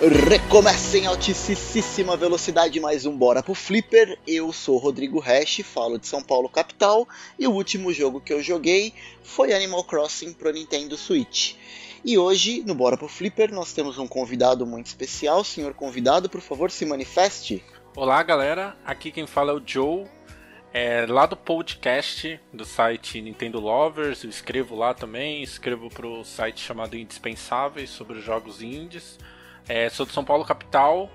Recomeça 0.00 0.96
em 0.96 1.04
altíssima 1.04 2.16
velocidade 2.16 2.80
mais 2.80 3.04
um 3.04 3.14
Bora 3.14 3.42
pro 3.42 3.54
Flipper. 3.54 4.18
Eu 4.26 4.50
sou 4.50 4.78
Rodrigo 4.78 5.20
Hash, 5.20 5.60
falo 5.62 5.98
de 5.98 6.06
São 6.06 6.22
Paulo 6.22 6.48
capital 6.48 7.06
e 7.38 7.46
o 7.46 7.52
último 7.52 7.92
jogo 7.92 8.18
que 8.18 8.32
eu 8.32 8.42
joguei 8.42 8.94
foi 9.22 9.52
Animal 9.52 9.84
Crossing 9.84 10.32
pro 10.32 10.50
Nintendo 10.50 10.96
Switch. 10.96 11.52
E 12.02 12.16
hoje, 12.16 12.62
no 12.62 12.74
Bora 12.74 12.96
pro 12.96 13.08
Flipper, 13.08 13.52
nós 13.52 13.74
temos 13.74 13.98
um 13.98 14.08
convidado 14.08 14.66
muito 14.66 14.86
especial. 14.86 15.44
Senhor 15.44 15.74
convidado, 15.74 16.30
por 16.30 16.40
favor, 16.40 16.70
se 16.70 16.86
manifeste. 16.86 17.62
Olá, 17.94 18.22
galera. 18.22 18.74
Aqui 18.86 19.10
quem 19.10 19.26
fala 19.26 19.52
é 19.52 19.54
o 19.54 19.62
Joe. 19.62 20.06
É, 20.72 21.04
lá 21.06 21.26
do 21.26 21.36
podcast 21.36 22.40
do 22.54 22.64
site 22.64 23.20
Nintendo 23.20 23.60
Lovers, 23.60 24.24
eu 24.24 24.30
escrevo 24.30 24.74
lá 24.74 24.94
também, 24.94 25.42
escrevo 25.42 25.90
pro 25.90 26.24
site 26.24 26.62
chamado 26.62 26.96
Indispensáveis 26.96 27.90
sobre 27.90 28.16
os 28.16 28.24
jogos 28.24 28.62
indies. 28.62 29.18
É, 29.68 29.88
sou 29.88 30.06
de 30.06 30.12
São 30.12 30.24
Paulo 30.24 30.44
capital 30.44 31.10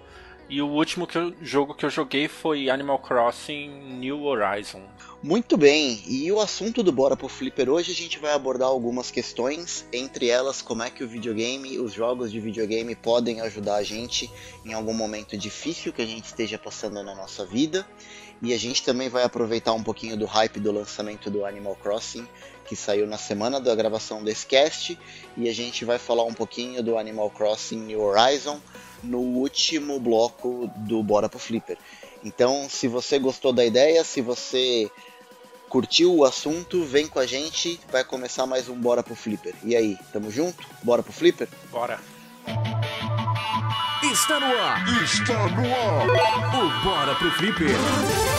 e 0.47 0.61
o 0.61 0.67
último 0.67 1.07
que 1.07 1.17
eu, 1.17 1.33
jogo 1.41 1.73
que 1.73 1.85
eu 1.85 1.89
joguei 1.89 2.27
foi 2.27 2.69
Animal 2.69 2.99
Crossing 2.99 3.67
New 3.97 4.25
Horizon. 4.25 4.83
Muito 5.23 5.57
bem, 5.57 6.03
e 6.07 6.31
o 6.31 6.39
assunto 6.39 6.83
do 6.83 6.91
Bora 6.91 7.17
pro 7.17 7.27
Flipper 7.27 7.67
hoje 7.67 7.91
a 7.91 7.95
gente 7.95 8.19
vai 8.19 8.31
abordar 8.31 8.67
algumas 8.67 9.09
questões, 9.09 9.87
entre 9.91 10.29
elas 10.29 10.61
como 10.61 10.83
é 10.83 10.91
que 10.91 11.03
o 11.03 11.07
videogame, 11.07 11.79
os 11.79 11.93
jogos 11.93 12.31
de 12.31 12.39
videogame 12.39 12.95
podem 12.95 13.41
ajudar 13.41 13.77
a 13.77 13.83
gente 13.83 14.29
em 14.63 14.73
algum 14.73 14.93
momento 14.93 15.35
difícil 15.35 15.91
que 15.91 16.03
a 16.03 16.05
gente 16.05 16.25
esteja 16.25 16.59
passando 16.59 17.01
na 17.01 17.15
nossa 17.15 17.43
vida. 17.43 17.87
E 18.41 18.53
a 18.53 18.59
gente 18.59 18.83
também 18.83 19.09
vai 19.09 19.23
aproveitar 19.23 19.73
um 19.73 19.81
pouquinho 19.81 20.17
do 20.17 20.25
hype 20.25 20.59
do 20.59 20.71
lançamento 20.71 21.31
do 21.31 21.45
Animal 21.45 21.75
Crossing 21.77 22.27
que 22.65 22.75
saiu 22.75 23.07
na 23.07 23.17
semana 23.17 23.59
da 23.59 23.73
gravação 23.75 24.23
desse 24.23 24.45
cast, 24.45 24.97
e 25.37 25.47
a 25.47 25.53
gente 25.53 25.85
vai 25.85 25.97
falar 25.97 26.23
um 26.23 26.33
pouquinho 26.33 26.81
do 26.83 26.97
Animal 26.97 27.29
Crossing 27.29 27.77
New 27.77 28.01
Horizon 28.01 28.59
no 29.03 29.19
último 29.19 29.99
bloco 29.99 30.69
do 30.77 31.01
Bora 31.03 31.29
pro 31.29 31.39
Flipper. 31.39 31.77
Então, 32.23 32.67
se 32.69 32.87
você 32.87 33.19
gostou 33.19 33.53
da 33.53 33.63
ideia, 33.63 34.03
se 34.03 34.19
você 34.19 34.89
curtiu 35.69 36.15
o 36.15 36.25
assunto, 36.25 36.83
vem 36.83 37.07
com 37.07 37.19
a 37.19 37.25
gente, 37.25 37.79
vai 37.91 38.03
começar 38.03 38.45
mais 38.45 38.67
um 38.67 38.75
Bora 38.75 39.03
pro 39.03 39.15
Flipper. 39.15 39.53
E 39.63 39.75
aí, 39.75 39.97
tamo 40.11 40.31
junto? 40.31 40.65
Bora 40.81 41.03
pro 41.03 41.13
Flipper? 41.13 41.47
Bora! 41.69 41.99
Está 44.11 44.39
no 44.39 44.45
ar! 44.45 45.03
Está 45.03 45.47
no 45.49 45.65
ar! 45.65 46.55
O 46.55 46.83
Bora 46.83 47.15
pro 47.15 47.31
Flipper! 47.31 48.34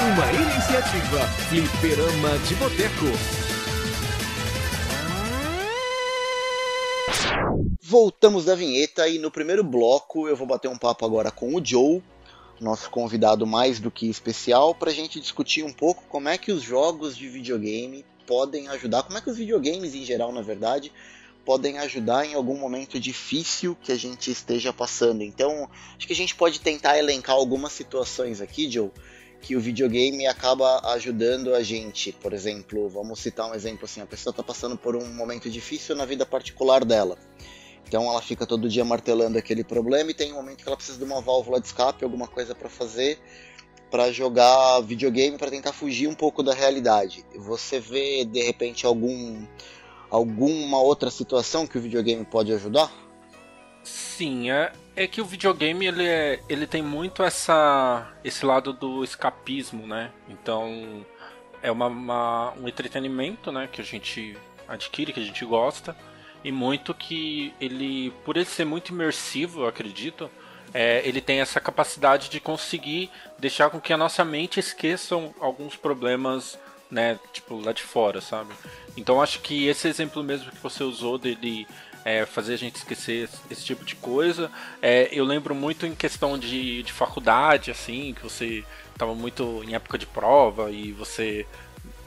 Uma 0.00 0.32
iniciativa 0.32 1.26
Fliperama 1.48 2.38
de 2.46 2.54
Boteco. 2.54 3.06
Voltamos 7.82 8.44
da 8.44 8.54
vinheta 8.54 9.08
e 9.08 9.18
no 9.18 9.28
primeiro 9.28 9.64
bloco 9.64 10.28
eu 10.28 10.36
vou 10.36 10.46
bater 10.46 10.68
um 10.68 10.78
papo 10.78 11.04
agora 11.04 11.32
com 11.32 11.52
o 11.52 11.64
Joe, 11.64 12.00
nosso 12.60 12.88
convidado 12.90 13.44
mais 13.44 13.80
do 13.80 13.90
que 13.90 14.08
especial, 14.08 14.72
para 14.72 14.92
a 14.92 14.94
gente 14.94 15.18
discutir 15.18 15.64
um 15.64 15.72
pouco 15.72 16.04
como 16.08 16.28
é 16.28 16.38
que 16.38 16.52
os 16.52 16.62
jogos 16.62 17.16
de 17.16 17.28
videogame 17.28 18.04
podem 18.24 18.68
ajudar, 18.68 19.02
como 19.02 19.18
é 19.18 19.20
que 19.20 19.30
os 19.30 19.36
videogames 19.36 19.96
em 19.96 20.04
geral, 20.04 20.30
na 20.30 20.42
verdade, 20.42 20.92
podem 21.44 21.76
ajudar 21.78 22.24
em 22.24 22.34
algum 22.34 22.56
momento 22.56 23.00
difícil 23.00 23.76
que 23.82 23.90
a 23.90 23.96
gente 23.96 24.30
esteja 24.30 24.72
passando. 24.72 25.22
Então, 25.22 25.68
acho 25.96 26.06
que 26.06 26.12
a 26.12 26.16
gente 26.16 26.36
pode 26.36 26.60
tentar 26.60 26.96
elencar 26.98 27.34
algumas 27.34 27.72
situações 27.72 28.40
aqui, 28.40 28.70
Joe, 28.70 28.92
que 29.40 29.56
o 29.56 29.60
videogame 29.60 30.26
acaba 30.26 30.80
ajudando 30.92 31.54
a 31.54 31.62
gente. 31.62 32.12
Por 32.12 32.32
exemplo, 32.32 32.88
vamos 32.88 33.20
citar 33.20 33.50
um 33.50 33.54
exemplo 33.54 33.84
assim: 33.84 34.00
a 34.00 34.06
pessoa 34.06 34.32
está 34.32 34.42
passando 34.42 34.76
por 34.76 34.96
um 34.96 35.06
momento 35.14 35.48
difícil 35.50 35.94
na 35.96 36.04
vida 36.04 36.26
particular 36.26 36.84
dela. 36.84 37.18
Então 37.86 38.04
ela 38.04 38.20
fica 38.20 38.46
todo 38.46 38.68
dia 38.68 38.84
martelando 38.84 39.38
aquele 39.38 39.64
problema 39.64 40.10
e 40.10 40.14
tem 40.14 40.32
um 40.32 40.36
momento 40.36 40.62
que 40.62 40.68
ela 40.68 40.76
precisa 40.76 40.98
de 40.98 41.04
uma 41.04 41.22
válvula 41.22 41.58
de 41.58 41.66
escape, 41.66 42.04
alguma 42.04 42.28
coisa 42.28 42.54
para 42.54 42.68
fazer, 42.68 43.18
para 43.90 44.12
jogar 44.12 44.80
videogame 44.82 45.38
para 45.38 45.50
tentar 45.50 45.72
fugir 45.72 46.06
um 46.06 46.14
pouco 46.14 46.42
da 46.42 46.52
realidade. 46.52 47.24
Você 47.34 47.80
vê 47.80 48.24
de 48.26 48.42
repente 48.42 48.84
algum 48.84 49.46
alguma 50.10 50.80
outra 50.80 51.10
situação 51.10 51.66
que 51.66 51.78
o 51.78 51.80
videogame 51.80 52.24
pode 52.24 52.52
ajudar? 52.52 53.07
Sim, 53.88 54.50
é, 54.50 54.72
é 54.94 55.06
que 55.06 55.20
o 55.20 55.24
videogame 55.24 55.86
ele, 55.86 56.06
é, 56.06 56.40
ele 56.48 56.66
tem 56.66 56.82
muito 56.82 57.22
essa 57.22 58.12
esse 58.22 58.44
lado 58.44 58.72
do 58.72 59.02
escapismo, 59.02 59.86
né? 59.86 60.10
Então 60.28 61.06
é 61.62 61.70
uma, 61.70 61.86
uma, 61.86 62.52
um 62.52 62.68
entretenimento, 62.68 63.50
né, 63.50 63.68
que 63.70 63.80
a 63.80 63.84
gente 63.84 64.36
adquire, 64.68 65.12
que 65.12 65.20
a 65.20 65.24
gente 65.24 65.44
gosta 65.44 65.96
e 66.44 66.52
muito 66.52 66.92
que 66.94 67.54
ele, 67.60 68.12
por 68.24 68.36
ele 68.36 68.44
ser 68.44 68.64
muito 68.64 68.92
imersivo, 68.92 69.62
eu 69.62 69.66
acredito, 69.66 70.30
é, 70.74 71.00
ele 71.08 71.20
tem 71.20 71.40
essa 71.40 71.60
capacidade 71.60 72.28
de 72.28 72.38
conseguir 72.38 73.10
deixar 73.38 73.70
com 73.70 73.80
que 73.80 73.92
a 73.92 73.96
nossa 73.96 74.24
mente 74.24 74.60
esqueça 74.60 75.14
alguns 75.40 75.76
problemas, 75.76 76.58
né, 76.90 77.18
tipo 77.32 77.58
lá 77.58 77.72
de 77.72 77.82
fora, 77.82 78.20
sabe? 78.20 78.52
Então 78.96 79.22
acho 79.22 79.40
que 79.40 79.66
esse 79.66 79.88
exemplo 79.88 80.22
mesmo 80.22 80.50
que 80.50 80.62
você 80.62 80.84
usou 80.84 81.18
dele 81.18 81.66
é, 82.08 82.24
fazer 82.24 82.54
a 82.54 82.56
gente 82.56 82.76
esquecer 82.76 83.28
esse 83.50 83.62
tipo 83.62 83.84
de 83.84 83.94
coisa. 83.94 84.50
É, 84.80 85.10
eu 85.12 85.26
lembro 85.26 85.54
muito 85.54 85.84
em 85.84 85.94
questão 85.94 86.38
de, 86.38 86.82
de 86.82 86.90
faculdade, 86.90 87.70
assim, 87.70 88.14
que 88.14 88.22
você 88.22 88.64
estava 88.92 89.14
muito 89.14 89.62
em 89.62 89.74
época 89.74 89.98
de 89.98 90.06
prova 90.06 90.70
e 90.70 90.90
você 90.92 91.46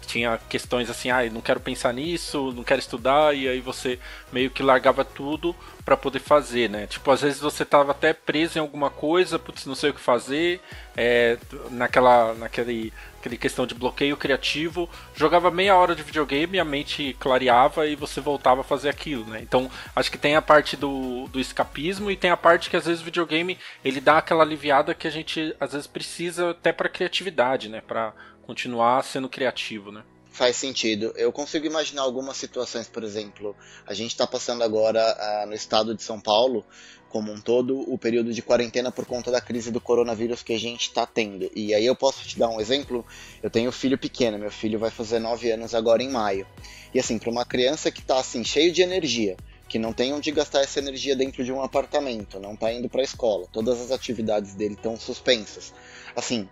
tinha 0.07 0.39
questões 0.49 0.89
assim, 0.89 1.11
ah, 1.11 1.23
não 1.31 1.39
quero 1.39 1.59
pensar 1.59 1.93
nisso, 1.93 2.51
não 2.51 2.63
quero 2.63 2.79
estudar, 2.79 3.35
e 3.35 3.47
aí 3.47 3.61
você 3.61 3.99
meio 4.33 4.49
que 4.49 4.63
largava 4.63 5.05
tudo 5.05 5.55
para 5.85 5.95
poder 5.95 6.19
fazer, 6.19 6.67
né? 6.67 6.87
Tipo, 6.87 7.11
às 7.11 7.21
vezes 7.21 7.39
você 7.39 7.63
tava 7.63 7.91
até 7.91 8.11
preso 8.11 8.57
em 8.57 8.61
alguma 8.61 8.89
coisa, 8.89 9.37
putz, 9.37 9.67
não 9.67 9.75
sei 9.75 9.91
o 9.91 9.93
que 9.93 10.01
fazer, 10.01 10.59
é, 10.97 11.37
naquela, 11.69 12.33
naquele, 12.33 12.91
aquele 13.21 13.37
questão 13.37 13.67
de 13.67 13.75
bloqueio 13.75 14.17
criativo, 14.17 14.89
jogava 15.15 15.51
meia 15.51 15.75
hora 15.75 15.95
de 15.95 16.01
videogame, 16.01 16.59
a 16.59 16.65
mente 16.65 17.15
clareava 17.19 17.87
e 17.87 17.95
você 17.95 18.19
voltava 18.19 18.61
a 18.61 18.63
fazer 18.63 18.89
aquilo, 18.89 19.25
né? 19.25 19.39
Então, 19.41 19.69
acho 19.95 20.11
que 20.11 20.17
tem 20.17 20.35
a 20.35 20.41
parte 20.41 20.75
do, 20.75 21.27
do 21.27 21.39
escapismo 21.39 22.09
e 22.09 22.17
tem 22.17 22.31
a 22.31 22.37
parte 22.37 22.69
que 22.69 22.75
às 22.75 22.85
vezes 22.85 23.01
o 23.01 23.05
videogame 23.05 23.57
ele 23.85 24.01
dá 24.01 24.17
aquela 24.17 24.43
aliviada 24.43 24.95
que 24.95 25.07
a 25.07 25.11
gente 25.11 25.55
às 25.59 25.71
vezes 25.71 25.87
precisa 25.87 26.49
até 26.49 26.73
para 26.73 26.89
criatividade, 26.89 27.69
né? 27.69 27.79
Para 27.79 28.13
continuar 28.41 29.03
sendo 29.03 29.29
criativo, 29.29 29.91
né? 29.91 30.03
Faz 30.31 30.55
sentido. 30.55 31.13
Eu 31.15 31.31
consigo 31.31 31.65
imaginar 31.65 32.01
algumas 32.01 32.37
situações, 32.37 32.87
por 32.87 33.03
exemplo, 33.03 33.55
a 33.85 33.93
gente 33.93 34.11
está 34.11 34.25
passando 34.25 34.63
agora 34.63 34.99
uh, 34.99 35.45
no 35.45 35.53
estado 35.53 35.93
de 35.93 36.01
São 36.01 36.19
Paulo, 36.19 36.65
como 37.11 37.31
um 37.31 37.39
todo, 37.39 37.81
o 37.91 37.97
período 37.97 38.33
de 38.33 38.41
quarentena 38.41 38.91
por 38.91 39.05
conta 39.05 39.29
da 39.29 39.41
crise 39.41 39.69
do 39.69 39.81
coronavírus 39.81 40.41
que 40.41 40.53
a 40.53 40.59
gente 40.59 40.83
está 40.83 41.05
tendo. 41.05 41.51
E 41.53 41.73
aí 41.73 41.85
eu 41.85 41.95
posso 41.95 42.25
te 42.25 42.39
dar 42.39 42.49
um 42.49 42.59
exemplo. 42.59 43.05
Eu 43.43 43.49
tenho 43.49 43.71
filho 43.71 43.97
pequeno, 43.97 44.39
meu 44.39 44.49
filho 44.49 44.79
vai 44.79 44.89
fazer 44.89 45.19
9 45.19 45.51
anos 45.51 45.75
agora 45.75 46.01
em 46.01 46.09
maio. 46.09 46.47
E 46.93 46.99
assim, 46.99 47.19
para 47.19 47.29
uma 47.29 47.45
criança 47.45 47.91
que 47.91 47.99
está 47.99 48.17
assim 48.17 48.43
cheio 48.43 48.71
de 48.71 48.81
energia, 48.81 49.35
que 49.67 49.77
não 49.77 49.93
tem 49.93 50.13
onde 50.13 50.31
gastar 50.31 50.61
essa 50.61 50.79
energia 50.79 51.15
dentro 51.15 51.43
de 51.43 51.51
um 51.51 51.61
apartamento, 51.61 52.39
não 52.39 52.53
está 52.53 52.71
indo 52.71 52.89
para 52.89 53.01
a 53.01 53.03
escola, 53.03 53.47
todas 53.51 53.79
as 53.79 53.91
atividades 53.91 54.53
dele 54.53 54.73
estão 54.73 54.97
suspensas. 54.97 55.73
Assim, 56.15 56.47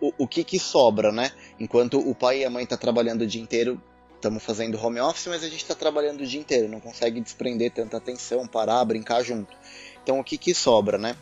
o, 0.00 0.12
o 0.18 0.28
que, 0.28 0.44
que 0.44 0.58
sobra, 0.58 1.10
né? 1.10 1.32
Enquanto 1.58 1.98
o 1.98 2.14
pai 2.14 2.40
e 2.40 2.44
a 2.44 2.50
mãe 2.50 2.64
estão 2.64 2.76
tá 2.76 2.82
trabalhando 2.82 3.22
o 3.22 3.26
dia 3.26 3.42
inteiro, 3.42 3.80
estamos 4.20 4.42
fazendo 4.42 4.78
home 4.78 5.00
office, 5.00 5.26
mas 5.26 5.42
a 5.42 5.48
gente 5.48 5.62
está 5.62 5.74
trabalhando 5.74 6.20
o 6.20 6.26
dia 6.26 6.38
inteiro, 6.38 6.68
não 6.68 6.78
consegue 6.78 7.20
desprender 7.20 7.72
tanta 7.72 7.96
atenção, 7.96 8.46
parar, 8.46 8.84
brincar 8.84 9.22
junto. 9.22 9.56
Então 10.02 10.18
o 10.18 10.24
que, 10.24 10.38
que 10.38 10.54
sobra, 10.54 10.98
né? 10.98 11.16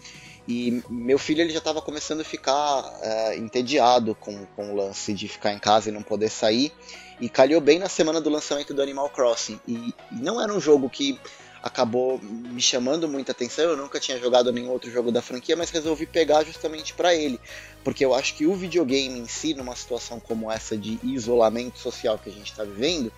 E 0.47 0.83
meu 0.89 1.19
filho 1.19 1.43
ele 1.43 1.53
já 1.53 1.59
estava 1.59 1.83
começando 1.83 2.23
a 2.23 2.25
ficar 2.25 2.83
é, 3.03 3.37
entediado 3.37 4.15
com, 4.15 4.47
com 4.57 4.73
o 4.73 4.77
lance 4.77 5.13
de 5.13 5.29
ficar 5.29 5.53
em 5.53 5.59
casa 5.59 5.91
e 5.91 5.93
não 5.93 6.03
poder 6.03 6.31
sair. 6.31 6.73
E 7.21 7.29
calhou 7.29 7.61
bem 7.61 7.79
na 7.79 7.89
semana 7.89 8.21
do 8.21 8.31
lançamento 8.31 8.73
do 8.73 8.81
Animal 8.81 9.11
Crossing. 9.11 9.61
E, 9.69 9.95
e 10.13 10.15
não 10.23 10.41
era 10.41 10.53
um 10.53 10.61
jogo 10.61 10.89
que 10.89 11.21
acabou 11.63 12.19
me 12.23 12.61
chamando 12.61 13.09
muita 13.09 13.33
atenção. 13.33 13.65
Eu 13.65 13.77
nunca 13.77 14.01
tinha 14.01 14.19
jogado 14.19 14.53
nenhum 14.53 14.71
outro 14.71 14.91
jogo 14.91 15.13
da 15.13 15.21
franquia, 15.21 15.57
mas 15.57 15.71
resolvi 15.71 16.07
pegar 16.07 16.45
justamente 16.45 16.95
para 16.95 17.15
ele, 17.15 17.39
porque 17.85 18.05
eu 18.05 18.15
acho 18.15 18.35
que 18.35 18.47
o 18.47 18.55
videogame 18.55 19.19
em 19.19 19.29
si, 19.29 19.55
numa 19.55 19.77
situação 19.77 20.19
como 20.21 20.51
essa 20.51 20.77
de 20.77 20.99
isolamento 21.03 21.79
social 21.79 22.19
que 22.19 22.31
a 22.31 22.33
gente 22.33 22.51
está 22.51 22.65
vivendo, 22.65 23.13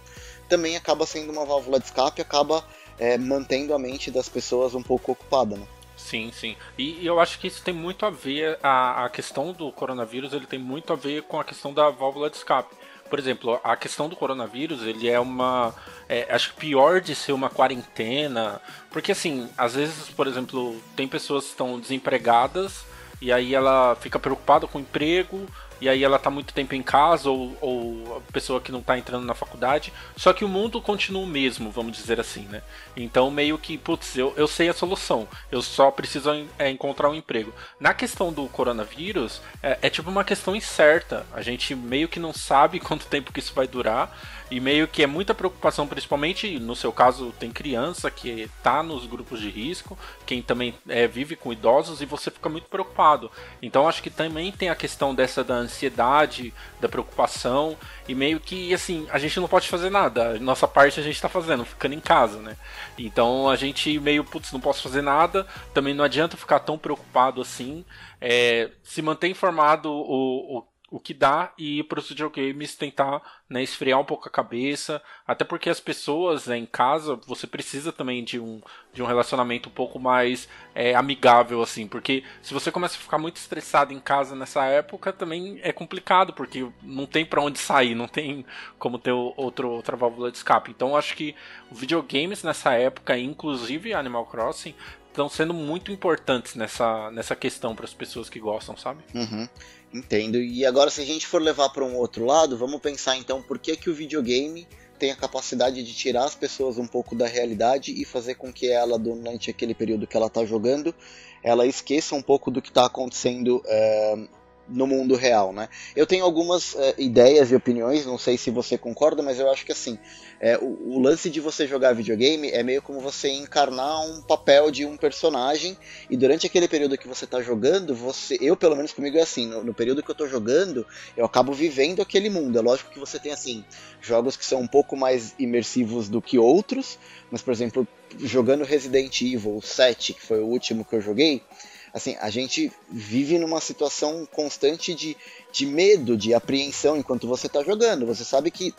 também 0.48 0.76
acaba 0.76 1.06
sendo 1.06 1.30
uma 1.30 1.44
válvula 1.44 1.78
de 1.78 1.86
escape, 1.86 2.20
acaba 2.20 2.64
é, 2.98 3.16
mantendo 3.18 3.74
a 3.74 3.78
mente 3.78 4.10
das 4.10 4.28
pessoas 4.28 4.74
um 4.74 4.82
pouco 4.82 5.12
ocupada, 5.12 5.56
né? 5.56 5.66
Sim, 5.96 6.30
sim. 6.32 6.56
E, 6.78 7.02
e, 7.02 7.06
eu 7.06 7.20
acho 7.20 7.38
que 7.38 7.46
isso 7.46 7.62
tem 7.62 7.74
muito 7.74 8.06
a 8.06 8.10
ver, 8.10 8.58
a, 8.62 9.04
a 9.04 9.08
questão 9.10 9.52
do 9.52 9.70
coronavírus, 9.70 10.32
ele 10.32 10.46
tem 10.46 10.58
muito 10.58 10.92
a 10.92 10.96
ver 10.96 11.22
com 11.24 11.38
a 11.38 11.44
questão 11.44 11.74
da 11.74 11.90
válvula 11.90 12.30
de 12.30 12.36
escape 12.36 12.74
por 13.10 13.18
exemplo, 13.18 13.60
a 13.64 13.76
questão 13.76 14.08
do 14.08 14.14
coronavírus, 14.14 14.82
ele 14.82 15.08
é 15.08 15.18
uma. 15.18 15.74
É, 16.08 16.32
acho 16.32 16.54
pior 16.54 17.00
de 17.00 17.14
ser 17.16 17.32
uma 17.32 17.50
quarentena. 17.50 18.60
Porque, 18.88 19.10
assim, 19.10 19.50
às 19.58 19.74
vezes, 19.74 20.08
por 20.10 20.28
exemplo, 20.28 20.80
tem 20.94 21.08
pessoas 21.08 21.44
que 21.44 21.50
estão 21.50 21.78
desempregadas 21.80 22.84
e 23.20 23.32
aí 23.32 23.52
ela 23.52 23.96
fica 23.96 24.18
preocupada 24.18 24.66
com 24.68 24.78
o 24.78 24.80
emprego, 24.80 25.46
e 25.80 25.88
aí 25.88 26.04
ela 26.04 26.18
tá 26.18 26.30
muito 26.30 26.52
tempo 26.52 26.74
em 26.74 26.82
casa, 26.82 27.30
ou, 27.30 27.56
ou 27.60 28.16
a 28.18 28.32
pessoa 28.32 28.60
que 28.60 28.70
não 28.70 28.82
tá 28.82 28.98
entrando 28.98 29.24
na 29.24 29.34
faculdade. 29.34 29.92
Só 30.16 30.32
que 30.32 30.44
o 30.44 30.48
mundo 30.48 30.80
continua 30.80 31.22
o 31.22 31.26
mesmo, 31.26 31.70
vamos 31.70 31.96
dizer 31.96 32.20
assim, 32.20 32.42
né? 32.42 32.62
Então 32.96 33.30
meio 33.30 33.56
que, 33.56 33.78
putz, 33.78 34.16
eu, 34.16 34.32
eu 34.36 34.46
sei 34.46 34.68
a 34.68 34.74
solução, 34.74 35.26
eu 35.50 35.62
só 35.62 35.90
preciso 35.90 36.30
é, 36.58 36.70
encontrar 36.70 37.08
um 37.08 37.14
emprego. 37.14 37.52
Na 37.78 37.94
questão 37.94 38.32
do 38.32 38.46
coronavírus, 38.48 39.40
é, 39.62 39.78
é 39.82 39.90
tipo 39.90 40.10
uma 40.10 40.24
questão 40.24 40.54
incerta. 40.54 41.26
A 41.32 41.42
gente 41.42 41.74
meio 41.74 42.08
que 42.08 42.20
não 42.20 42.32
sabe 42.32 42.78
quanto 42.80 43.06
tempo 43.06 43.32
que 43.32 43.40
isso 43.40 43.54
vai 43.54 43.66
durar. 43.66 44.16
E 44.50 44.58
meio 44.58 44.88
que 44.88 45.02
é 45.02 45.06
muita 45.06 45.32
preocupação, 45.32 45.86
principalmente 45.86 46.58
no 46.58 46.74
seu 46.74 46.92
caso, 46.92 47.32
tem 47.38 47.52
criança 47.52 48.10
que 48.10 48.28
está 48.28 48.82
nos 48.82 49.06
grupos 49.06 49.40
de 49.40 49.48
risco, 49.48 49.96
quem 50.26 50.42
também 50.42 50.74
é, 50.88 51.06
vive 51.06 51.36
com 51.36 51.52
idosos 51.52 52.02
e 52.02 52.06
você 52.06 52.32
fica 52.32 52.48
muito 52.48 52.66
preocupado. 52.68 53.30
Então 53.62 53.88
acho 53.88 54.02
que 54.02 54.10
também 54.10 54.50
tem 54.50 54.68
a 54.68 54.74
questão 54.74 55.14
dessa 55.14 55.44
da 55.44 55.54
ansiedade, 55.54 56.52
da 56.80 56.88
preocupação 56.88 57.76
e 58.08 58.14
meio 58.14 58.40
que 58.40 58.74
assim 58.74 59.06
a 59.12 59.18
gente 59.18 59.38
não 59.38 59.46
pode 59.46 59.68
fazer 59.68 59.88
nada. 59.88 60.36
Nossa 60.40 60.66
parte 60.66 60.98
a 60.98 61.02
gente 61.02 61.14
está 61.14 61.28
fazendo, 61.28 61.64
ficando 61.64 61.94
em 61.94 62.00
casa, 62.00 62.40
né? 62.40 62.56
Então 62.98 63.48
a 63.48 63.54
gente 63.54 64.00
meio 64.00 64.24
putz, 64.24 64.50
não 64.50 64.60
posso 64.60 64.82
fazer 64.82 65.02
nada. 65.02 65.46
Também 65.72 65.94
não 65.94 66.04
adianta 66.04 66.36
ficar 66.36 66.58
tão 66.58 66.76
preocupado 66.76 67.40
assim. 67.40 67.84
É, 68.20 68.70
se 68.82 69.00
manter 69.00 69.28
informado 69.28 69.90
o, 69.90 70.58
o 70.58 70.70
o 70.90 70.98
que 70.98 71.14
dá 71.14 71.52
e 71.56 71.84
para 71.84 72.00
os 72.00 72.08
videogames 72.08 72.74
tentar 72.74 73.22
né, 73.48 73.62
esfriar 73.62 74.00
um 74.00 74.04
pouco 74.04 74.28
a 74.28 74.30
cabeça, 74.30 75.00
até 75.26 75.44
porque 75.44 75.70
as 75.70 75.78
pessoas 75.78 76.46
né, 76.46 76.58
em 76.58 76.66
casa 76.66 77.14
você 77.26 77.46
precisa 77.46 77.92
também 77.92 78.24
de 78.24 78.40
um, 78.40 78.60
de 78.92 79.00
um 79.02 79.06
relacionamento 79.06 79.68
um 79.68 79.72
pouco 79.72 80.00
mais 80.00 80.48
é, 80.74 80.94
amigável 80.94 81.62
assim, 81.62 81.86
porque 81.86 82.24
se 82.42 82.52
você 82.52 82.72
começa 82.72 82.96
a 82.96 83.00
ficar 83.00 83.18
muito 83.18 83.36
estressado 83.36 83.92
em 83.92 84.00
casa 84.00 84.34
nessa 84.34 84.64
época 84.64 85.12
também 85.12 85.60
é 85.62 85.72
complicado 85.72 86.32
porque 86.32 86.68
não 86.82 87.06
tem 87.06 87.24
para 87.24 87.40
onde 87.40 87.58
sair, 87.58 87.94
não 87.94 88.08
tem 88.08 88.44
como 88.78 88.98
ter 88.98 89.12
outro, 89.12 89.70
outra 89.70 89.96
válvula 89.96 90.30
de 90.30 90.38
escape. 90.38 90.72
Então 90.72 90.96
acho 90.96 91.14
que 91.14 91.36
videogames 91.70 92.42
nessa 92.42 92.74
época, 92.74 93.16
inclusive 93.16 93.94
Animal 93.94 94.26
Crossing, 94.26 94.74
estão 95.10 95.28
sendo 95.28 95.52
muito 95.52 95.92
importantes 95.92 96.54
nessa, 96.54 97.10
nessa 97.10 97.36
questão 97.36 97.74
para 97.74 97.84
as 97.84 97.94
pessoas 97.94 98.28
que 98.28 98.40
gostam, 98.40 98.76
sabe? 98.76 99.02
Uhum. 99.14 99.48
Entendo. 99.92 100.38
E 100.38 100.64
agora, 100.64 100.90
se 100.90 101.00
a 101.00 101.04
gente 101.04 101.26
for 101.26 101.42
levar 101.42 101.70
para 101.70 101.84
um 101.84 101.96
outro 101.96 102.24
lado, 102.24 102.56
vamos 102.56 102.80
pensar 102.80 103.16
então 103.16 103.42
por 103.42 103.58
que, 103.58 103.76
que 103.76 103.90
o 103.90 103.94
videogame 103.94 104.66
tem 105.00 105.10
a 105.10 105.16
capacidade 105.16 105.82
de 105.82 105.94
tirar 105.94 106.24
as 106.24 106.34
pessoas 106.34 106.78
um 106.78 106.86
pouco 106.86 107.16
da 107.16 107.26
realidade 107.26 107.90
e 107.90 108.04
fazer 108.04 108.34
com 108.34 108.52
que 108.52 108.70
ela, 108.70 108.98
durante 108.98 109.50
aquele 109.50 109.74
período 109.74 110.06
que 110.06 110.16
ela 110.16 110.26
está 110.26 110.44
jogando, 110.44 110.94
ela 111.42 111.66
esqueça 111.66 112.14
um 112.14 112.22
pouco 112.22 112.50
do 112.50 112.60
que 112.60 112.68
está 112.68 112.84
acontecendo 112.84 113.62
é, 113.66 114.28
no 114.70 114.86
mundo 114.86 115.16
real, 115.16 115.52
né? 115.52 115.68
Eu 115.94 116.06
tenho 116.06 116.24
algumas 116.24 116.74
é, 116.76 116.94
ideias 116.98 117.50
e 117.50 117.56
opiniões, 117.56 118.06
não 118.06 118.18
sei 118.18 118.38
se 118.38 118.50
você 118.50 118.78
concorda, 118.78 119.22
mas 119.22 119.38
eu 119.38 119.50
acho 119.50 119.66
que 119.66 119.72
assim, 119.72 119.98
é, 120.40 120.56
o, 120.56 120.94
o, 120.94 120.98
lance 121.00 121.28
de 121.28 121.40
você 121.40 121.66
jogar 121.66 121.92
videogame 121.92 122.50
é 122.50 122.62
meio 122.62 122.80
como 122.80 123.00
você 123.00 123.28
encarnar 123.28 124.00
um 124.06 124.22
papel 124.22 124.70
de 124.70 124.86
um 124.86 124.96
personagem 124.96 125.76
e 126.08 126.16
durante 126.16 126.46
aquele 126.46 126.68
período 126.68 126.96
que 126.96 127.08
você 127.08 127.24
está 127.24 127.42
jogando, 127.42 127.94
você, 127.94 128.38
eu 128.40 128.56
pelo 128.56 128.76
menos 128.76 128.92
comigo 128.92 129.18
é 129.18 129.22
assim, 129.22 129.46
no, 129.46 129.64
no 129.64 129.74
período 129.74 130.02
que 130.02 130.10
eu 130.10 130.14
estou 130.14 130.28
jogando, 130.28 130.86
eu 131.16 131.24
acabo 131.24 131.52
vivendo 131.52 132.00
aquele 132.00 132.30
mundo. 132.30 132.58
É 132.58 132.62
lógico 132.62 132.90
que 132.90 132.98
você 132.98 133.18
tem 133.18 133.32
assim 133.32 133.64
jogos 134.00 134.36
que 134.36 134.44
são 134.44 134.60
um 134.60 134.66
pouco 134.66 134.96
mais 134.96 135.34
imersivos 135.38 136.08
do 136.08 136.22
que 136.22 136.38
outros, 136.38 136.98
mas 137.30 137.42
por 137.42 137.52
exemplo, 137.52 137.86
jogando 138.18 138.64
Resident 138.64 139.20
Evil 139.22 139.60
7, 139.62 140.14
que 140.14 140.22
foi 140.22 140.40
o 140.40 140.46
último 140.46 140.84
que 140.84 140.94
eu 140.94 141.00
joguei, 141.00 141.42
assim, 141.92 142.16
a 142.20 142.30
gente 142.30 142.72
vive 142.90 143.38
numa 143.38 143.60
situação 143.60 144.26
constante 144.30 144.94
de, 144.94 145.16
de 145.52 145.66
medo, 145.66 146.16
de 146.16 146.32
apreensão 146.34 146.96
enquanto 146.96 147.26
você 147.26 147.46
está 147.46 147.62
jogando. 147.62 148.06
Você 148.06 148.24
sabe 148.24 148.50
que 148.50 148.74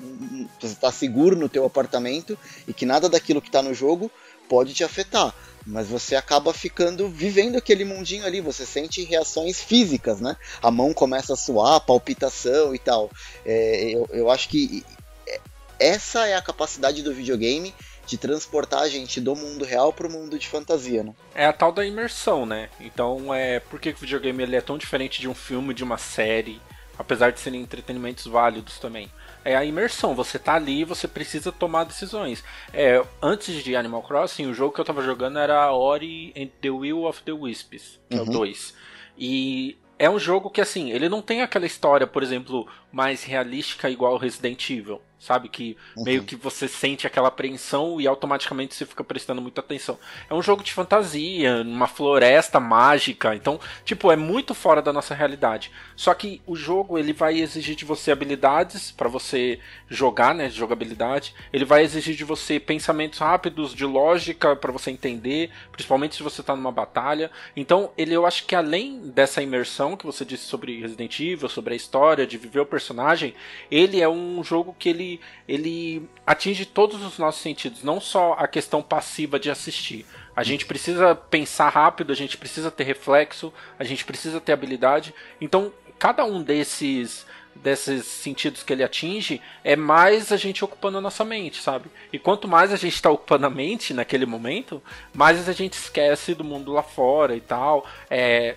você 0.60 0.74
está 0.74 0.92
seguro 0.92 1.36
no 1.36 1.50
teu 1.50 1.66
apartamento 1.66 2.38
e 2.68 2.74
que 2.74 2.86
nada 2.86 3.10
daquilo 3.10 3.42
que 3.42 3.50
está 3.50 3.62
no 3.62 3.74
jogo 3.74 4.12
pode 4.48 4.74
te 4.74 4.84
afetar. 4.84 5.34
Mas 5.66 5.88
você 5.88 6.16
acaba 6.16 6.54
ficando 6.54 7.08
vivendo 7.08 7.56
aquele 7.56 7.86
mundinho 7.86 8.26
ali, 8.26 8.42
você 8.42 8.66
sente 8.66 9.04
reações 9.04 9.62
físicas, 9.62 10.20
né? 10.20 10.36
A 10.62 10.72
mão 10.72 10.94
começa 10.94 11.34
a 11.34 11.38
suar, 11.38 11.80
palpitação 11.82 12.74
e 12.74 12.80
tal. 12.80 13.12
É, 13.46 13.92
eu, 13.92 14.10
eu 14.12 14.30
acho 14.32 14.50
que 14.50 14.84
é, 15.28 15.40
essa 15.80 16.28
é 16.28 16.36
a 16.36 16.42
capacidade 16.42 17.04
do 17.04 17.14
videogame 17.14 17.74
de 18.06 18.18
transportar 18.18 18.82
a 18.82 18.90
gente 18.90 19.22
do 19.22 19.36
mundo 19.36 19.64
real 19.64 19.94
para 19.94 20.08
o 20.08 20.12
mundo 20.12 20.38
de 20.38 20.48
fantasia, 20.48 21.04
né? 21.04 21.14
É 21.34 21.46
a 21.46 21.54
tal 21.54 21.72
da 21.72 21.86
imersão, 21.86 22.46
né? 22.46 22.70
Então, 22.80 23.34
é 23.34 23.60
por 23.60 23.80
que 23.80 23.90
o 23.90 23.96
videogame 23.96 24.44
ele 24.44 24.56
é 24.56 24.62
tão 24.62 24.78
diferente 24.78 25.22
de 25.22 25.30
um 25.30 25.34
filme, 25.34 25.74
de 25.74 25.84
uma 25.84 25.98
série, 25.98 26.62
apesar 26.98 27.32
de 27.32 27.40
serem 27.40 27.62
entretenimentos 27.62 28.26
válidos 28.26 28.80
também? 28.80 29.10
É 29.44 29.56
a 29.56 29.66
imersão, 29.66 30.14
você 30.14 30.38
tá 30.38 30.56
ali 30.56 30.82
e 30.82 30.86
você 30.86 31.08
precisa 31.08 31.52
tomar 31.52 31.84
decisões. 31.84 32.44
É, 32.74 33.04
antes 33.22 33.64
de 33.64 33.76
Animal 33.76 34.04
Crossing, 34.04 34.46
o 34.46 34.54
jogo 34.54 34.74
que 34.74 34.82
eu 34.82 34.86
tava 34.86 35.02
jogando 35.02 35.40
era 35.40 35.72
Ori 35.72 36.34
and 36.38 36.50
the 36.62 36.70
Will 36.70 37.06
of 37.06 37.24
the 37.24 37.32
Wisps, 37.32 38.00
que 38.10 38.18
uhum. 38.18 38.26
é 38.26 38.30
o 38.30 38.32
2. 38.32 38.74
E 39.18 39.78
é 39.98 40.10
um 40.10 40.20
jogo 40.20 40.50
que, 40.50 40.62
assim, 40.62 40.92
ele 40.92 41.10
não 41.10 41.22
tem 41.22 41.42
aquela 41.42 41.66
história, 41.66 42.06
por 42.06 42.22
exemplo, 42.22 42.68
mais 42.92 43.24
realística 43.24 43.90
igual 43.90 44.18
Resident 44.18 44.70
Evil 44.70 45.02
sabe? 45.22 45.48
Que 45.48 45.78
uhum. 45.96 46.04
meio 46.04 46.24
que 46.24 46.36
você 46.36 46.68
sente 46.68 47.06
aquela 47.06 47.28
apreensão 47.28 48.02
e 48.02 48.08
automaticamente 48.08 48.74
você 48.74 48.86
fica 48.86 49.04
prestando 49.04 49.42
muita 49.42 49.62
atenção. 49.62 49.98
É 50.28 50.34
um 50.34 50.42
jogo 50.42 50.64
de 50.64 50.74
fantasia, 50.74 51.62
uma 51.62 51.88
floresta 51.88 52.60
mágica, 52.60 53.36
então, 53.36 53.60
tipo, 53.86 54.12
é 54.12 54.16
muito 54.16 54.56
fora 54.56 54.82
da 54.82 54.92
nossa 54.92 55.14
realidade. 55.14 55.72
Só 55.96 56.14
que 56.16 56.42
o 56.48 56.56
jogo 56.56 56.98
ele 56.98 57.14
vai 57.14 57.40
exigir 57.40 57.76
de 57.76 57.86
você 57.86 58.12
habilidades 58.12 58.92
para 58.92 59.08
você 59.08 59.60
jogar, 59.88 60.34
né, 60.34 60.50
jogabilidade. 60.50 61.36
Ele 61.54 61.66
vai 61.66 61.84
exigir 61.84 62.16
de 62.16 62.24
você 62.24 62.60
pensamentos 62.60 63.20
rápidos, 63.20 63.76
de 63.76 63.86
lógica 63.86 64.56
para 64.56 64.72
você 64.72 64.90
entender, 64.90 65.52
principalmente 65.72 66.16
se 66.16 66.24
você 66.24 66.42
tá 66.42 66.56
numa 66.56 66.72
batalha. 66.72 67.30
Então, 67.56 67.92
ele 67.96 68.16
eu 68.16 68.26
acho 68.26 68.46
que 68.46 68.56
além 68.56 69.12
dessa 69.12 69.42
imersão 69.42 69.96
que 69.96 70.06
você 70.06 70.26
disse 70.26 70.46
sobre 70.46 70.82
Resident 70.82 71.20
Evil, 71.20 71.48
sobre 71.48 71.74
a 71.74 71.78
história, 71.78 72.26
de 72.26 72.38
viver 72.38 72.60
o 72.60 72.66
personagem, 72.66 73.36
ele 73.70 74.02
é 74.02 74.10
um 74.10 74.44
jogo 74.44 74.76
que 74.78 74.90
ele 74.90 75.11
ele, 75.48 76.08
atinge 76.26 76.66
todos 76.66 77.04
os 77.04 77.18
nossos 77.18 77.42
sentidos, 77.42 77.84
não 77.84 78.00
só 78.00 78.34
a 78.38 78.48
questão 78.48 78.82
passiva 78.82 79.40
de 79.40 79.50
assistir. 79.50 80.06
A 80.36 80.44
gente 80.44 80.66
precisa 80.66 81.16
pensar 81.16 81.70
rápido, 81.70 82.12
a 82.12 82.16
gente 82.16 82.38
precisa 82.38 82.72
ter 82.72 82.84
reflexo, 82.84 83.54
a 83.78 83.84
gente 83.84 84.06
precisa 84.06 84.40
ter 84.40 84.54
habilidade. 84.54 85.14
Então, 85.40 85.74
cada 85.98 86.24
um 86.24 86.42
desses 86.42 87.26
desses 87.56 88.06
sentidos 88.06 88.64
que 88.64 88.72
ele 88.72 88.84
atinge 88.84 89.42
é 89.64 89.76
mais 89.76 90.32
a 90.32 90.38
gente 90.38 90.64
ocupando 90.64 90.98
a 90.98 91.02
nossa 91.02 91.24
mente, 91.24 91.62
sabe? 91.62 91.90
E 92.12 92.18
quanto 92.18 92.48
mais 92.48 92.72
a 92.72 92.76
gente 92.76 92.96
está 92.96 93.10
ocupando 93.10 93.46
a 93.46 93.50
mente 93.50 93.94
naquele 93.94 94.26
momento, 94.26 94.82
mais 95.14 95.48
a 95.48 95.52
gente 95.52 95.74
esquece 95.74 96.34
do 96.34 96.44
mundo 96.44 96.72
lá 96.72 96.82
fora 96.82 97.36
e 97.36 97.42
tal. 97.42 97.86
É, 98.10 98.56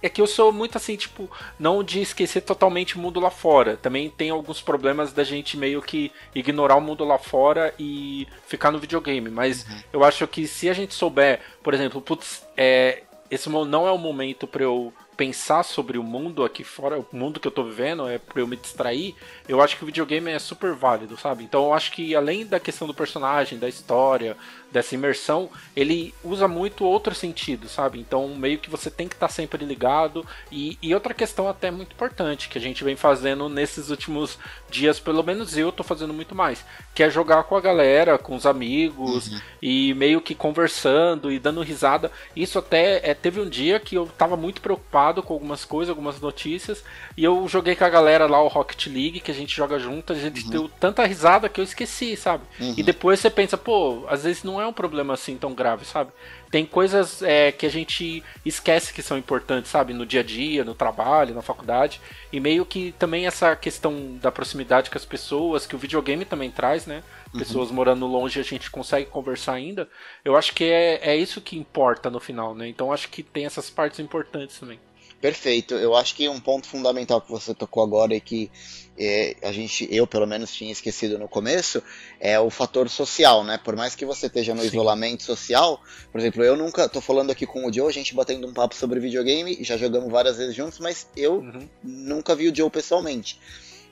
é 0.00 0.08
que 0.08 0.20
eu 0.20 0.26
sou 0.26 0.52
muito 0.52 0.76
assim, 0.76 0.96
tipo, 0.96 1.30
não 1.58 1.82
de 1.82 2.00
esquecer 2.00 2.42
totalmente 2.42 2.96
o 2.96 3.00
mundo 3.00 3.18
lá 3.18 3.30
fora. 3.30 3.76
Também 3.76 4.08
tem 4.08 4.30
alguns 4.30 4.60
problemas 4.60 5.12
da 5.12 5.24
gente 5.24 5.56
meio 5.56 5.82
que 5.82 6.12
ignorar 6.34 6.76
o 6.76 6.80
mundo 6.80 7.04
lá 7.04 7.18
fora 7.18 7.74
e 7.78 8.26
ficar 8.46 8.70
no 8.70 8.78
videogame. 8.78 9.28
Mas 9.28 9.64
uhum. 9.64 9.82
eu 9.92 10.04
acho 10.04 10.26
que 10.28 10.46
se 10.46 10.68
a 10.68 10.72
gente 10.72 10.94
souber, 10.94 11.40
por 11.62 11.74
exemplo, 11.74 12.00
putz, 12.00 12.46
é, 12.56 13.02
esse 13.30 13.48
não 13.48 13.86
é 13.86 13.90
o 13.90 13.98
momento 13.98 14.46
para 14.46 14.62
eu 14.62 14.92
pensar 15.18 15.64
sobre 15.64 15.98
o 15.98 16.02
mundo 16.04 16.44
aqui 16.44 16.62
fora, 16.62 16.96
o 16.96 17.04
mundo 17.12 17.40
que 17.40 17.48
eu 17.48 17.50
tô 17.50 17.64
vivendo, 17.64 18.08
é 18.08 18.18
pra 18.18 18.40
eu 18.40 18.46
me 18.46 18.56
distrair, 18.56 19.16
eu 19.48 19.60
acho 19.60 19.76
que 19.76 19.82
o 19.82 19.86
videogame 19.86 20.30
é 20.30 20.38
super 20.38 20.74
válido, 20.74 21.18
sabe? 21.18 21.42
Então 21.42 21.64
eu 21.64 21.74
acho 21.74 21.90
que 21.90 22.14
além 22.14 22.46
da 22.46 22.60
questão 22.60 22.86
do 22.86 22.94
personagem, 22.94 23.58
da 23.58 23.68
história, 23.68 24.36
dessa 24.70 24.94
imersão, 24.94 25.50
ele 25.74 26.14
usa 26.22 26.46
muito 26.46 26.84
outro 26.84 27.14
sentido, 27.14 27.68
sabe? 27.68 27.98
Então 27.98 28.28
meio 28.28 28.58
que 28.58 28.70
você 28.70 28.90
tem 28.90 29.08
que 29.08 29.14
estar 29.14 29.26
tá 29.26 29.32
sempre 29.32 29.64
ligado. 29.64 30.24
E, 30.52 30.78
e, 30.80 30.94
outra 30.94 31.12
questão 31.14 31.48
até 31.48 31.70
muito 31.70 31.92
importante, 31.92 32.48
que 32.48 32.58
a 32.58 32.60
gente 32.60 32.84
vem 32.84 32.94
fazendo 32.94 33.48
nesses 33.48 33.90
últimos 33.90 34.38
dias, 34.70 35.00
pelo 35.00 35.22
menos 35.24 35.56
eu 35.56 35.72
tô 35.72 35.82
fazendo 35.82 36.14
muito 36.14 36.34
mais, 36.34 36.64
que 36.94 37.02
é 37.02 37.10
jogar 37.10 37.42
com 37.44 37.56
a 37.56 37.60
galera, 37.60 38.18
com 38.18 38.36
os 38.36 38.46
amigos, 38.46 39.32
uhum. 39.32 39.40
e 39.60 39.94
meio 39.94 40.20
que 40.20 40.34
conversando 40.34 41.32
e 41.32 41.38
dando 41.40 41.62
risada. 41.62 42.12
Isso 42.36 42.58
até 42.58 43.00
é, 43.02 43.14
teve 43.14 43.40
um 43.40 43.48
dia 43.48 43.80
que 43.80 43.96
eu 43.96 44.06
tava 44.06 44.36
muito 44.36 44.60
preocupado 44.60 45.07
com 45.22 45.32
algumas 45.32 45.64
coisas, 45.64 45.90
algumas 45.90 46.20
notícias. 46.20 46.84
E 47.16 47.24
eu 47.24 47.46
joguei 47.48 47.74
com 47.74 47.84
a 47.84 47.88
galera 47.88 48.26
lá 48.26 48.42
o 48.42 48.48
Rocket 48.48 48.86
League, 48.86 49.20
que 49.20 49.30
a 49.30 49.34
gente 49.34 49.54
joga 49.54 49.78
junto, 49.78 50.12
a 50.12 50.16
gente 50.16 50.44
uhum. 50.44 50.50
deu 50.50 50.68
tanta 50.68 51.04
risada 51.04 51.48
que 51.48 51.60
eu 51.60 51.64
esqueci, 51.64 52.16
sabe? 52.16 52.44
Uhum. 52.60 52.74
E 52.76 52.82
depois 52.82 53.20
você 53.20 53.30
pensa, 53.30 53.56
pô, 53.56 54.04
às 54.08 54.24
vezes 54.24 54.44
não 54.44 54.60
é 54.60 54.66
um 54.66 54.72
problema 54.72 55.14
assim 55.14 55.36
tão 55.36 55.54
grave, 55.54 55.84
sabe? 55.84 56.12
Tem 56.50 56.64
coisas 56.64 57.22
é, 57.22 57.52
que 57.52 57.66
a 57.66 57.70
gente 57.70 58.22
esquece 58.44 58.92
que 58.92 59.02
são 59.02 59.18
importantes, 59.18 59.70
sabe? 59.70 59.92
No 59.92 60.06
dia 60.06 60.20
a 60.20 60.22
dia, 60.22 60.64
no 60.64 60.74
trabalho, 60.74 61.34
na 61.34 61.42
faculdade. 61.42 62.00
E 62.32 62.40
meio 62.40 62.64
que 62.64 62.92
também 62.98 63.26
essa 63.26 63.54
questão 63.54 64.16
da 64.20 64.32
proximidade 64.32 64.90
com 64.90 64.96
as 64.96 65.04
pessoas, 65.04 65.66
que 65.66 65.76
o 65.76 65.78
videogame 65.78 66.24
também 66.24 66.50
traz, 66.50 66.86
né? 66.86 67.02
Uhum. 67.32 67.38
Pessoas 67.38 67.68
uhum. 67.68 67.74
morando 67.74 68.06
longe 68.06 68.40
a 68.40 68.42
gente 68.42 68.70
consegue 68.70 69.06
conversar 69.06 69.54
ainda. 69.54 69.88
Eu 70.24 70.36
acho 70.36 70.54
que 70.54 70.64
é, 70.64 71.00
é 71.02 71.16
isso 71.16 71.40
que 71.40 71.58
importa 71.58 72.08
no 72.08 72.20
final, 72.20 72.54
né? 72.54 72.66
Então 72.66 72.92
acho 72.92 73.08
que 73.10 73.22
tem 73.22 73.44
essas 73.44 73.68
partes 73.68 74.00
importantes 74.00 74.58
também. 74.58 74.80
Perfeito. 75.20 75.74
Eu 75.74 75.96
acho 75.96 76.14
que 76.14 76.28
um 76.28 76.38
ponto 76.38 76.68
fundamental 76.68 77.20
que 77.20 77.30
você 77.30 77.52
tocou 77.52 77.82
agora 77.82 78.14
e 78.14 78.20
que 78.20 78.50
é, 78.96 79.36
a 79.42 79.52
gente, 79.52 79.88
eu 79.90 80.06
pelo 80.06 80.26
menos 80.26 80.52
tinha 80.52 80.70
esquecido 80.70 81.18
no 81.18 81.28
começo, 81.28 81.82
é 82.20 82.38
o 82.38 82.50
fator 82.50 82.88
social, 82.88 83.44
né? 83.44 83.58
Por 83.58 83.74
mais 83.76 83.94
que 83.94 84.04
você 84.04 84.26
esteja 84.26 84.54
no 84.54 84.62
Sim. 84.62 84.68
isolamento 84.68 85.22
social, 85.22 85.80
por 86.12 86.20
exemplo, 86.20 86.44
eu 86.44 86.56
nunca 86.56 86.88
tô 86.88 87.00
falando 87.00 87.30
aqui 87.30 87.46
com 87.46 87.66
o 87.66 87.72
Joe, 87.72 87.88
a 87.88 87.92
gente 87.92 88.14
batendo 88.14 88.46
um 88.46 88.52
papo 88.52 88.74
sobre 88.74 89.00
videogame, 89.00 89.58
já 89.60 89.76
jogamos 89.76 90.10
várias 90.10 90.36
vezes 90.36 90.54
juntos, 90.54 90.78
mas 90.78 91.06
eu 91.16 91.38
uhum. 91.38 91.68
nunca 91.82 92.34
vi 92.34 92.48
o 92.48 92.54
Joe 92.54 92.70
pessoalmente. 92.70 93.38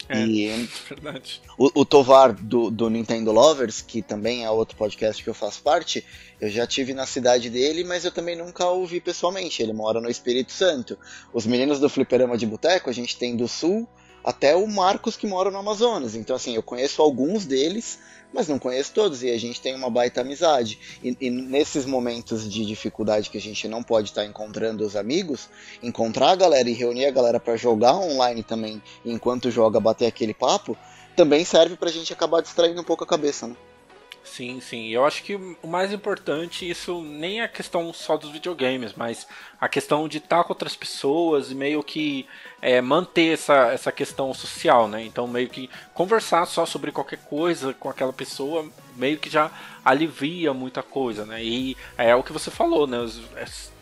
É, 0.09 0.21
e 0.21 0.69
verdade. 0.89 1.41
O, 1.59 1.81
o 1.81 1.85
Tovar 1.85 2.33
do, 2.33 2.71
do, 2.71 2.89
Nintendo 2.89 3.33
Lovers, 3.33 3.81
que 3.81 4.03
também 4.03 4.45
é 4.45 4.51
outro 4.51 4.77
podcast 4.77 5.23
que 5.23 5.29
eu 5.29 5.35
faço 5.35 5.63
parte, 5.63 6.05
eu 6.41 6.49
já 6.49 6.67
tive 6.67 6.95
na 6.95 7.07
cidade 7.07 7.51
dele, 7.51 7.83
mas 7.85 8.05
eu 8.05 8.13
também 8.13 8.37
nunca 8.37 8.67
o 8.67 8.87
vi 8.87 9.01
pessoalmente. 9.01 9.63
Ele 9.63 9.73
mora 9.73 10.01
no 10.01 10.11
Espírito 10.11 10.53
Santo. 10.53 10.99
Os 11.33 11.47
meninos 11.47 11.81
do 11.81 11.89
Fliperama 11.89 12.37
de 12.37 12.47
Boteco, 12.47 12.91
a 12.91 12.93
gente 12.93 13.17
tem 13.17 13.37
do 13.37 13.49
Sul 13.49 13.89
até 14.27 14.57
o 14.57 14.67
Marcos 14.67 15.17
que 15.17 15.25
mora 15.25 15.53
no 15.53 15.59
Amazonas. 15.59 16.17
Então, 16.17 16.35
assim, 16.35 16.57
eu 16.57 16.63
conheço 16.63 17.01
alguns 17.01 17.47
deles, 17.47 18.01
mas 18.35 18.49
não 18.49 18.59
conheço 18.59 18.93
todos, 18.93 19.23
e 19.23 19.31
a 19.31 19.39
gente 19.39 19.61
tem 19.61 19.73
uma 19.73 19.89
baita 19.89 20.23
amizade. 20.23 20.81
E, 21.01 21.17
e 21.21 21.31
nesses 21.31 21.87
momentos 21.87 22.51
de 22.51 22.67
dificuldade 22.67 23.31
que 23.31 23.39
a 23.39 23.41
gente 23.41 23.69
não 23.69 23.85
pode 23.85 24.09
estar 24.09 24.25
encontrando 24.25 24.85
os 24.85 24.97
amigos, 24.97 25.49
encontrar 25.81 26.33
a 26.33 26.37
galera 26.37 26.69
e 26.69 26.73
reunir 26.73 27.07
a 27.07 27.13
galera 27.13 27.39
para 27.39 27.57
jogar 27.57 27.95
online 27.95 28.43
também, 28.43 28.83
enquanto 29.05 29.49
joga, 29.49 29.79
bater 29.79 30.07
aquele 30.07 30.35
papo, 30.35 30.77
também 31.15 31.45
serve 31.45 31.77
pra 31.77 31.89
gente 31.89 32.13
acabar 32.13 32.43
distraindo 32.43 32.81
um 32.81 32.85
pouco 32.85 33.05
a 33.05 33.07
cabeça, 33.07 33.47
né? 33.47 33.55
Sim, 34.27 34.61
sim. 34.61 34.89
Eu 34.89 35.05
acho 35.07 35.23
que 35.23 35.37
o 35.37 35.69
mais 35.69 35.93
importante, 35.93 36.69
isso 36.69 37.01
nem 37.01 37.41
é 37.41 37.45
a 37.45 37.49
questão 37.49 37.93
só 37.93 38.17
dos 38.17 38.31
videogames, 38.31 38.93
mas 38.93 39.27
a 39.59 39.69
questão 39.69 40.09
de 40.09 40.19
estar 40.19 40.43
com 40.45 40.53
outras 40.53 40.75
pessoas 40.77 41.51
e 41.51 41.55
meio 41.55 41.83
que 41.83 42.27
é, 42.61 42.81
manter 42.81 43.33
essa, 43.33 43.69
essa 43.73 43.93
questão 43.93 44.35
social, 44.35 44.89
né? 44.89 45.05
Então, 45.05 45.27
meio 45.29 45.49
que 45.49 45.71
conversar 45.95 46.45
só 46.47 46.67
sobre 46.67 46.91
qualquer 46.93 47.19
coisa 47.21 47.73
com 47.75 47.89
aquela 47.89 48.13
pessoa, 48.13 48.69
meio 48.97 49.17
que 49.17 49.31
já 49.31 49.51
alivia 49.85 50.53
muita 50.53 50.83
coisa, 50.83 51.25
né? 51.25 51.43
E 51.43 51.77
é 51.97 52.15
o 52.15 52.23
que 52.23 52.33
você 52.33 52.51
falou, 52.51 52.87
né? 52.87 52.99
Os, 52.99 53.21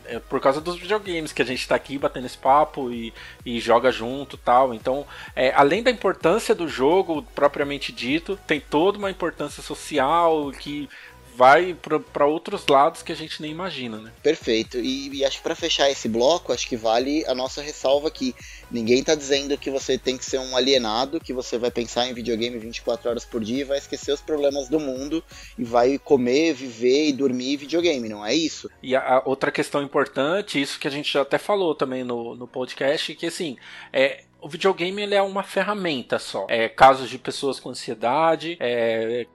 é 0.06 0.18
por 0.18 0.40
causa 0.40 0.60
dos 0.60 0.78
videogames 0.78 1.32
que 1.32 1.42
a 1.42 1.44
gente 1.44 1.60
está 1.60 1.74
aqui 1.74 1.98
batendo 1.98 2.26
esse 2.26 2.38
papo 2.38 2.90
e, 2.90 3.12
e 3.44 3.60
joga 3.60 3.90
junto 3.90 4.36
tal. 4.36 4.74
Então, 4.74 5.06
é, 5.34 5.52
além 5.54 5.82
da 5.82 5.90
importância 5.90 6.54
do 6.54 6.68
jogo 6.68 7.22
propriamente 7.34 7.92
dito, 7.92 8.38
tem 8.46 8.60
toda 8.60 8.98
uma 8.98 9.10
importância 9.10 9.62
social 9.62 10.50
que 10.52 10.88
vai 11.36 11.76
para 12.12 12.26
outros 12.26 12.66
lados 12.66 13.02
que 13.02 13.12
a 13.12 13.16
gente 13.16 13.42
nem 13.42 13.50
imagina, 13.50 13.98
né? 13.98 14.12
Perfeito. 14.22 14.78
E, 14.78 15.08
e 15.16 15.24
acho 15.24 15.38
que 15.38 15.42
para 15.42 15.54
fechar 15.54 15.90
esse 15.90 16.08
bloco, 16.08 16.52
acho 16.52 16.68
que 16.68 16.76
vale 16.76 17.24
a 17.26 17.34
nossa 17.34 17.60
ressalva 17.60 18.08
aqui. 18.08 18.34
Ninguém 18.70 19.00
está 19.00 19.14
dizendo 19.14 19.58
que 19.58 19.70
você 19.70 19.98
tem 19.98 20.16
que 20.16 20.24
ser 20.24 20.38
um 20.38 20.56
alienado, 20.56 21.20
que 21.20 21.32
você 21.32 21.58
vai 21.58 21.70
pensar 21.70 22.06
em 22.06 22.14
videogame 22.14 22.56
24 22.58 23.10
horas 23.10 23.24
por 23.24 23.42
dia 23.42 23.62
e 23.62 23.64
vai 23.64 23.78
esquecer 23.78 24.12
os 24.12 24.20
problemas 24.20 24.68
do 24.68 24.78
mundo 24.78 25.24
e 25.58 25.64
vai 25.64 25.98
comer, 25.98 26.54
viver 26.54 27.08
e 27.08 27.12
dormir 27.12 27.56
videogame, 27.56 28.08
não 28.08 28.24
é 28.24 28.34
isso? 28.34 28.70
E 28.82 28.94
a, 28.94 29.00
a 29.00 29.22
outra 29.28 29.50
questão 29.50 29.82
importante, 29.82 30.60
isso 30.60 30.78
que 30.78 30.88
a 30.88 30.90
gente 30.90 31.12
já 31.12 31.22
até 31.22 31.38
falou 31.38 31.74
também 31.74 32.04
no, 32.04 32.36
no 32.36 32.46
podcast, 32.46 33.14
que 33.14 33.26
assim, 33.26 33.56
é, 33.92 34.22
o 34.40 34.48
videogame 34.48 35.02
ele 35.02 35.14
é 35.14 35.22
uma 35.22 35.42
ferramenta 35.42 36.18
só. 36.18 36.46
É 36.48 36.68
casos 36.68 37.10
de 37.10 37.18
pessoas 37.18 37.58
com 37.58 37.70
ansiedade, 37.70 38.56
é 38.60 39.26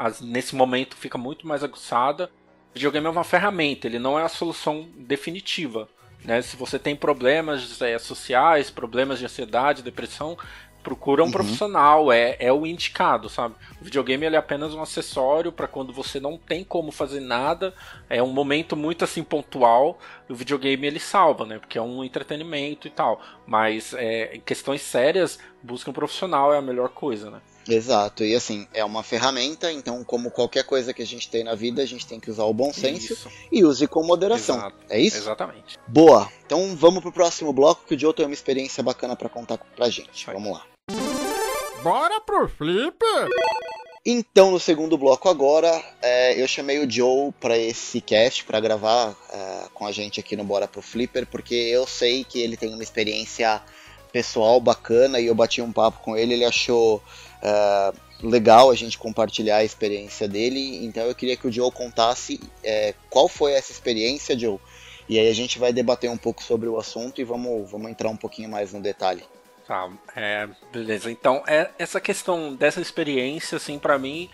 as, 0.00 0.22
nesse 0.22 0.56
momento 0.56 0.96
fica 0.96 1.18
muito 1.18 1.46
mais 1.46 1.62
aguçada. 1.62 2.30
O 2.70 2.74
videogame 2.74 3.06
é 3.06 3.10
uma 3.10 3.22
ferramenta, 3.22 3.86
ele 3.86 3.98
não 3.98 4.18
é 4.18 4.22
a 4.22 4.28
solução 4.28 4.88
definitiva. 4.96 5.86
Né? 6.24 6.40
Se 6.40 6.56
você 6.56 6.78
tem 6.78 6.96
problemas 6.96 7.82
é, 7.82 7.98
sociais, 7.98 8.70
problemas 8.70 9.18
de 9.18 9.26
ansiedade, 9.26 9.82
depressão, 9.82 10.38
procura 10.82 11.22
um 11.22 11.26
uhum. 11.26 11.32
profissional, 11.32 12.10
é, 12.10 12.34
é 12.40 12.50
o 12.50 12.66
indicado, 12.66 13.28
sabe? 13.28 13.54
O 13.78 13.84
videogame 13.84 14.24
ele 14.24 14.36
é 14.36 14.38
apenas 14.38 14.72
um 14.72 14.80
acessório 14.80 15.52
para 15.52 15.68
quando 15.68 15.92
você 15.92 16.18
não 16.18 16.38
tem 16.38 16.64
como 16.64 16.90
fazer 16.90 17.20
nada, 17.20 17.74
é 18.08 18.22
um 18.22 18.32
momento 18.32 18.74
muito 18.74 19.04
assim 19.04 19.22
pontual, 19.22 19.98
o 20.30 20.34
videogame 20.34 20.86
ele 20.86 20.98
salva, 20.98 21.44
né? 21.44 21.58
Porque 21.58 21.76
é 21.76 21.82
um 21.82 22.02
entretenimento 22.02 22.86
e 22.86 22.90
tal, 22.90 23.20
mas 23.46 23.92
é, 23.92 24.36
em 24.36 24.40
questões 24.40 24.80
sérias, 24.80 25.38
busca 25.62 25.90
um 25.90 25.94
profissional 25.94 26.54
é 26.54 26.56
a 26.56 26.62
melhor 26.62 26.88
coisa, 26.88 27.30
né? 27.30 27.42
Exato, 27.68 28.24
e 28.24 28.34
assim, 28.34 28.66
é 28.72 28.84
uma 28.84 29.02
ferramenta, 29.02 29.70
então, 29.70 30.02
como 30.02 30.30
qualquer 30.30 30.64
coisa 30.64 30.92
que 30.92 31.02
a 31.02 31.06
gente 31.06 31.28
tem 31.28 31.44
na 31.44 31.54
vida, 31.54 31.82
a 31.82 31.86
gente 31.86 32.06
tem 32.06 32.18
que 32.18 32.30
usar 32.30 32.44
o 32.44 32.54
bom 32.54 32.72
senso 32.72 33.12
isso. 33.12 33.30
e 33.52 33.64
use 33.64 33.86
com 33.86 34.02
moderação. 34.02 34.56
Exato. 34.56 34.76
É 34.88 35.00
isso? 35.00 35.16
Exatamente. 35.18 35.78
Boa, 35.86 36.30
então 36.44 36.74
vamos 36.74 37.02
pro 37.02 37.12
próximo 37.12 37.52
bloco 37.52 37.84
que 37.86 37.94
o 37.94 37.98
Joe 37.98 38.14
tem 38.14 38.26
uma 38.26 38.34
experiência 38.34 38.82
bacana 38.82 39.14
para 39.14 39.28
contar 39.28 39.58
pra 39.58 39.88
gente. 39.88 40.26
Vamos 40.26 40.52
lá. 40.52 40.64
Bora 41.82 42.20
pro 42.20 42.48
flip! 42.48 42.98
Então, 44.04 44.50
no 44.50 44.58
segundo 44.58 44.96
bloco 44.96 45.28
agora, 45.28 45.82
é, 46.00 46.40
eu 46.40 46.48
chamei 46.48 46.78
o 46.78 46.90
Joe 46.90 47.32
para 47.38 47.58
esse 47.58 48.00
cast, 48.00 48.44
para 48.44 48.58
gravar 48.58 49.14
é, 49.30 49.68
com 49.74 49.86
a 49.86 49.92
gente 49.92 50.18
aqui 50.18 50.34
no 50.34 50.44
Bora 50.44 50.66
pro 50.66 50.80
Flipper, 50.80 51.26
porque 51.26 51.54
eu 51.54 51.86
sei 51.86 52.24
que 52.24 52.40
ele 52.40 52.56
tem 52.56 52.72
uma 52.72 52.82
experiência 52.82 53.62
pessoal 54.10 54.58
bacana 54.58 55.20
e 55.20 55.26
eu 55.26 55.34
bati 55.34 55.60
um 55.60 55.70
papo 55.70 56.00
com 56.00 56.16
ele, 56.16 56.32
ele 56.32 56.44
achou 56.44 57.02
uh, 57.42 57.96
legal 58.22 58.70
a 58.70 58.74
gente 58.74 58.98
compartilhar 58.98 59.56
a 59.56 59.64
experiência 59.64 60.28
dele. 60.28 60.84
Então 60.84 61.04
eu 61.04 61.14
queria 61.14 61.36
que 61.36 61.46
o 61.46 61.52
Joe 61.52 61.70
contasse 61.70 62.40
é, 62.62 62.94
qual 63.08 63.28
foi 63.28 63.52
essa 63.52 63.72
experiência, 63.72 64.38
Joe. 64.38 64.58
E 65.08 65.18
aí 65.18 65.28
a 65.28 65.34
gente 65.34 65.58
vai 65.58 65.72
debater 65.72 66.08
um 66.08 66.16
pouco 66.16 66.42
sobre 66.42 66.68
o 66.68 66.78
assunto 66.78 67.20
e 67.20 67.24
vamos, 67.24 67.70
vamos 67.70 67.90
entrar 67.90 68.08
um 68.08 68.16
pouquinho 68.16 68.48
mais 68.48 68.72
no 68.72 68.80
detalhe. 68.80 69.24
Tá, 69.66 69.88
é, 70.16 70.48
beleza. 70.72 71.10
Então, 71.10 71.42
é, 71.46 71.70
essa 71.78 72.00
questão 72.00 72.54
dessa 72.54 72.80
experiência, 72.80 73.56
assim, 73.56 73.78
para 73.78 73.98
mim, 73.98 74.28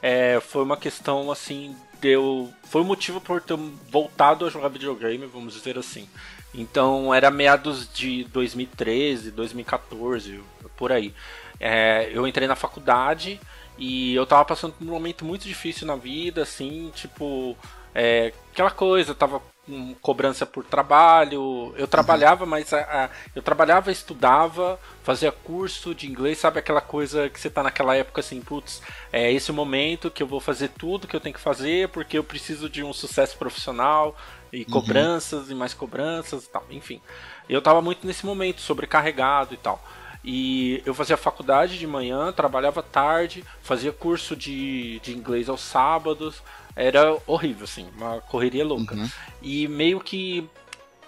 é, 0.00 0.40
foi 0.40 0.62
uma 0.62 0.76
questão, 0.76 1.30
assim, 1.30 1.76
deu. 2.00 2.52
Foi 2.64 2.82
o 2.82 2.84
motivo 2.84 3.20
por 3.20 3.40
ter 3.40 3.56
voltado 3.90 4.44
a 4.44 4.50
jogar 4.50 4.68
videogame, 4.68 5.26
vamos 5.26 5.54
dizer 5.54 5.78
assim. 5.78 6.08
Então, 6.54 7.14
era 7.14 7.30
meados 7.30 7.88
de 7.92 8.24
2013, 8.24 9.30
2014, 9.30 10.40
por 10.76 10.92
aí. 10.92 11.14
É, 11.62 12.10
eu 12.12 12.26
entrei 12.26 12.48
na 12.48 12.56
faculdade 12.56 13.40
e 13.78 14.14
eu 14.14 14.26
tava 14.26 14.44
passando 14.44 14.72
por 14.72 14.84
um 14.84 14.90
momento 14.90 15.24
muito 15.24 15.46
difícil 15.46 15.86
na 15.86 15.94
vida, 15.94 16.42
assim, 16.42 16.90
tipo, 16.92 17.56
é, 17.94 18.32
aquela 18.52 18.70
coisa, 18.70 19.14
tava 19.14 19.40
com 19.64 19.94
cobrança 19.94 20.44
por 20.44 20.64
trabalho. 20.64 21.72
Eu 21.76 21.86
trabalhava, 21.86 22.44
mas 22.44 22.72
a, 22.72 22.80
a, 22.80 23.10
eu 23.34 23.42
trabalhava, 23.42 23.92
estudava, 23.92 24.78
fazia 25.02 25.30
curso 25.30 25.94
de 25.94 26.08
inglês, 26.08 26.38
sabe 26.38 26.58
aquela 26.58 26.80
coisa 26.80 27.28
que 27.28 27.40
você 27.40 27.48
tá 27.48 27.62
naquela 27.62 27.96
época 27.96 28.20
assim, 28.20 28.40
putz, 28.40 28.82
é 29.12 29.32
esse 29.32 29.50
o 29.50 29.54
momento 29.54 30.10
que 30.10 30.22
eu 30.22 30.26
vou 30.26 30.40
fazer 30.40 30.68
tudo 30.68 31.06
que 31.06 31.14
eu 31.14 31.20
tenho 31.20 31.34
que 31.34 31.40
fazer 31.40 31.88
porque 31.90 32.18
eu 32.18 32.24
preciso 32.24 32.68
de 32.68 32.82
um 32.82 32.92
sucesso 32.92 33.38
profissional 33.38 34.16
e 34.52 34.60
uhum. 34.60 34.64
cobranças 34.64 35.46
uhum. 35.46 35.52
e 35.52 35.54
mais 35.54 35.74
cobranças 35.74 36.44
e 36.44 36.50
tal, 36.50 36.64
enfim. 36.70 37.00
Eu 37.48 37.62
tava 37.62 37.80
muito 37.80 38.06
nesse 38.06 38.26
momento, 38.26 38.60
sobrecarregado 38.60 39.54
e 39.54 39.56
tal. 39.56 39.82
E 40.24 40.82
eu 40.86 40.94
fazia 40.94 41.16
faculdade 41.16 41.78
de 41.78 41.86
manhã, 41.86 42.32
trabalhava 42.32 42.82
tarde, 42.82 43.44
fazia 43.60 43.92
curso 43.92 44.36
de, 44.36 45.00
de 45.00 45.12
inglês 45.12 45.48
aos 45.48 45.60
sábados. 45.60 46.42
Era 46.76 47.16
horrível, 47.26 47.64
assim, 47.64 47.88
uma 47.96 48.20
correria 48.20 48.64
louca. 48.64 48.94
Uhum. 48.94 49.08
E 49.42 49.66
meio 49.68 50.00
que 50.00 50.48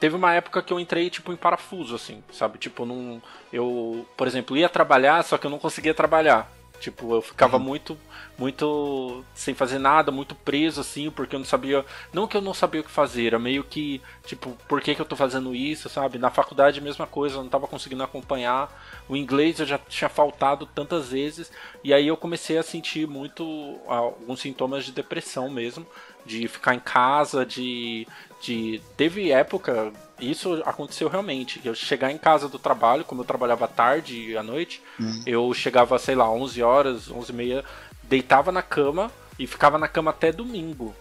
teve 0.01 0.17
uma 0.17 0.35
época 0.35 0.63
que 0.63 0.73
eu 0.73 0.81
entrei 0.81 1.09
tipo 1.09 1.33
em 1.33 1.37
parafuso 1.37 1.95
assim, 1.95 2.23
sabe? 2.33 2.59
Tipo, 2.59 2.85
num 2.85 3.23
eu, 3.53 4.07
por 4.17 4.27
exemplo, 4.27 4.57
ia 4.57 4.69
trabalhar, 4.69 5.23
só 5.23 5.39
que 5.39 5.47
eu 5.47 5.51
não 5.51 5.59
conseguia 5.59 5.95
trabalhar. 5.95 6.51
Tipo, 6.85 7.15
eu 7.15 7.23
ficava 7.23 7.57
uhum. 7.57 7.63
muito, 7.63 7.99
muito 8.37 9.25
sem 9.35 9.55
fazer 9.55 9.79
nada, 9.79 10.13
muito 10.13 10.35
preso, 10.35 10.83
assim, 10.83 11.11
porque 11.11 11.35
eu 11.35 11.39
não 11.39 11.47
sabia. 11.47 11.83
Não 12.13 12.29
que 12.29 12.37
eu 12.37 12.43
não 12.43 12.53
sabia 12.53 12.83
o 12.83 12.85
que 12.85 12.91
fazer, 12.91 13.29
era 13.29 13.39
meio 13.39 13.65
que, 13.65 14.03
tipo, 14.27 14.51
por 14.69 14.83
que, 14.83 14.95
que 14.95 15.01
eu 15.01 15.07
tô 15.07 15.17
fazendo 15.17 15.55
isso, 15.55 15.89
sabe? 15.89 16.19
Na 16.19 16.29
faculdade, 16.29 16.81
a 16.81 16.83
mesma 16.83 17.07
coisa, 17.07 17.37
eu 17.37 17.43
não 17.43 17.49
tava 17.49 17.67
conseguindo 17.67 18.03
acompanhar. 18.03 18.71
O 19.09 19.17
inglês 19.17 19.61
eu 19.61 19.65
já 19.65 19.79
tinha 19.79 20.11
faltado 20.11 20.67
tantas 20.67 21.09
vezes, 21.09 21.51
e 21.83 21.95
aí 21.95 22.07
eu 22.07 22.19
comecei 22.19 22.59
a 22.59 22.63
sentir 22.63 23.09
muito 23.09 23.79
alguns 23.87 24.41
sintomas 24.41 24.85
de 24.85 24.93
depressão 24.93 25.49
mesmo, 25.49 25.87
de 26.27 26.47
ficar 26.47 26.75
em 26.75 26.81
casa, 26.81 27.47
de. 27.47 28.07
de 28.43 28.83
teve 28.95 29.31
época, 29.31 29.91
isso 30.31 30.63
aconteceu 30.65 31.09
realmente. 31.09 31.61
Eu 31.65 31.75
chegar 31.75 32.11
em 32.11 32.19
casa 32.19 32.49
do 32.49 32.59
trabalho, 32.59 33.05
como 33.05 33.23
eu 33.23 33.27
trabalhava 33.27 33.69
tarde 33.69 34.31
e 34.31 34.37
à 34.37 34.43
noite, 34.43 34.83
uhum. 34.99 35.23
eu 35.27 35.53
chegava, 35.55 35.99
sei 35.99 36.15
lá, 36.15 36.31
11 36.31 36.63
horas, 36.63 37.11
11 37.11 37.31
e 37.31 37.35
meia, 37.35 37.65
deitava 38.03 38.53
na 38.53 38.63
cama 38.63 39.11
e 39.39 39.47
ficava 39.47 39.79
na 39.79 39.89
cama 39.89 40.11
até 40.11 40.33
domingo. 40.33 40.95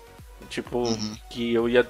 Tipo, 0.50 0.80
uhum. 0.80 1.16
que 1.30 1.54
eu 1.54 1.70
ia 1.70 1.88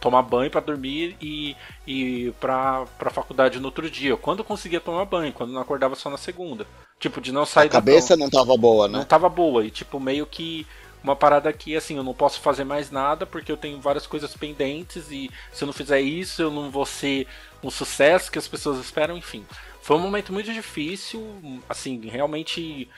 tomar 0.00 0.22
banho 0.22 0.50
para 0.50 0.60
dormir 0.60 1.16
e 1.20 1.56
ir 1.86 2.32
pra, 2.40 2.84
pra 2.98 3.10
faculdade 3.10 3.60
no 3.60 3.66
outro 3.66 3.88
dia. 3.88 4.16
Quando 4.16 4.40
eu 4.40 4.44
conseguia 4.44 4.80
tomar 4.80 5.04
banho, 5.04 5.32
quando 5.32 5.52
não 5.52 5.60
acordava 5.60 5.94
só 5.94 6.10
na 6.10 6.18
segunda. 6.18 6.66
Tipo, 6.98 7.20
de 7.20 7.32
não 7.32 7.46
sair 7.46 7.68
A 7.68 7.70
cabeça 7.70 8.08
cama. 8.08 8.24
não 8.24 8.30
tava 8.30 8.56
boa, 8.56 8.88
né? 8.88 8.98
Não 8.98 9.04
tava 9.04 9.28
boa. 9.28 9.64
E, 9.64 9.70
tipo, 9.70 10.00
meio 10.00 10.26
que 10.26 10.66
uma 11.02 11.16
parada 11.16 11.52
que 11.52 11.76
assim, 11.76 11.96
eu 11.96 12.02
não 12.02 12.14
posso 12.14 12.40
fazer 12.40 12.64
mais 12.64 12.90
nada 12.90 13.26
porque 13.26 13.50
eu 13.50 13.56
tenho 13.56 13.80
várias 13.80 14.06
coisas 14.06 14.36
pendentes 14.36 15.10
e 15.10 15.30
se 15.52 15.64
eu 15.64 15.66
não 15.66 15.72
fizer 15.72 16.00
isso, 16.00 16.42
eu 16.42 16.50
não 16.50 16.70
vou 16.70 16.86
ser 16.86 17.26
um 17.62 17.70
sucesso 17.70 18.30
que 18.30 18.38
as 18.38 18.48
pessoas 18.48 18.78
esperam, 18.78 19.16
enfim. 19.16 19.44
Foi 19.80 19.96
um 19.96 20.00
momento 20.00 20.32
muito 20.32 20.52
difícil, 20.52 21.26
assim, 21.68 22.00
realmente 22.08 22.88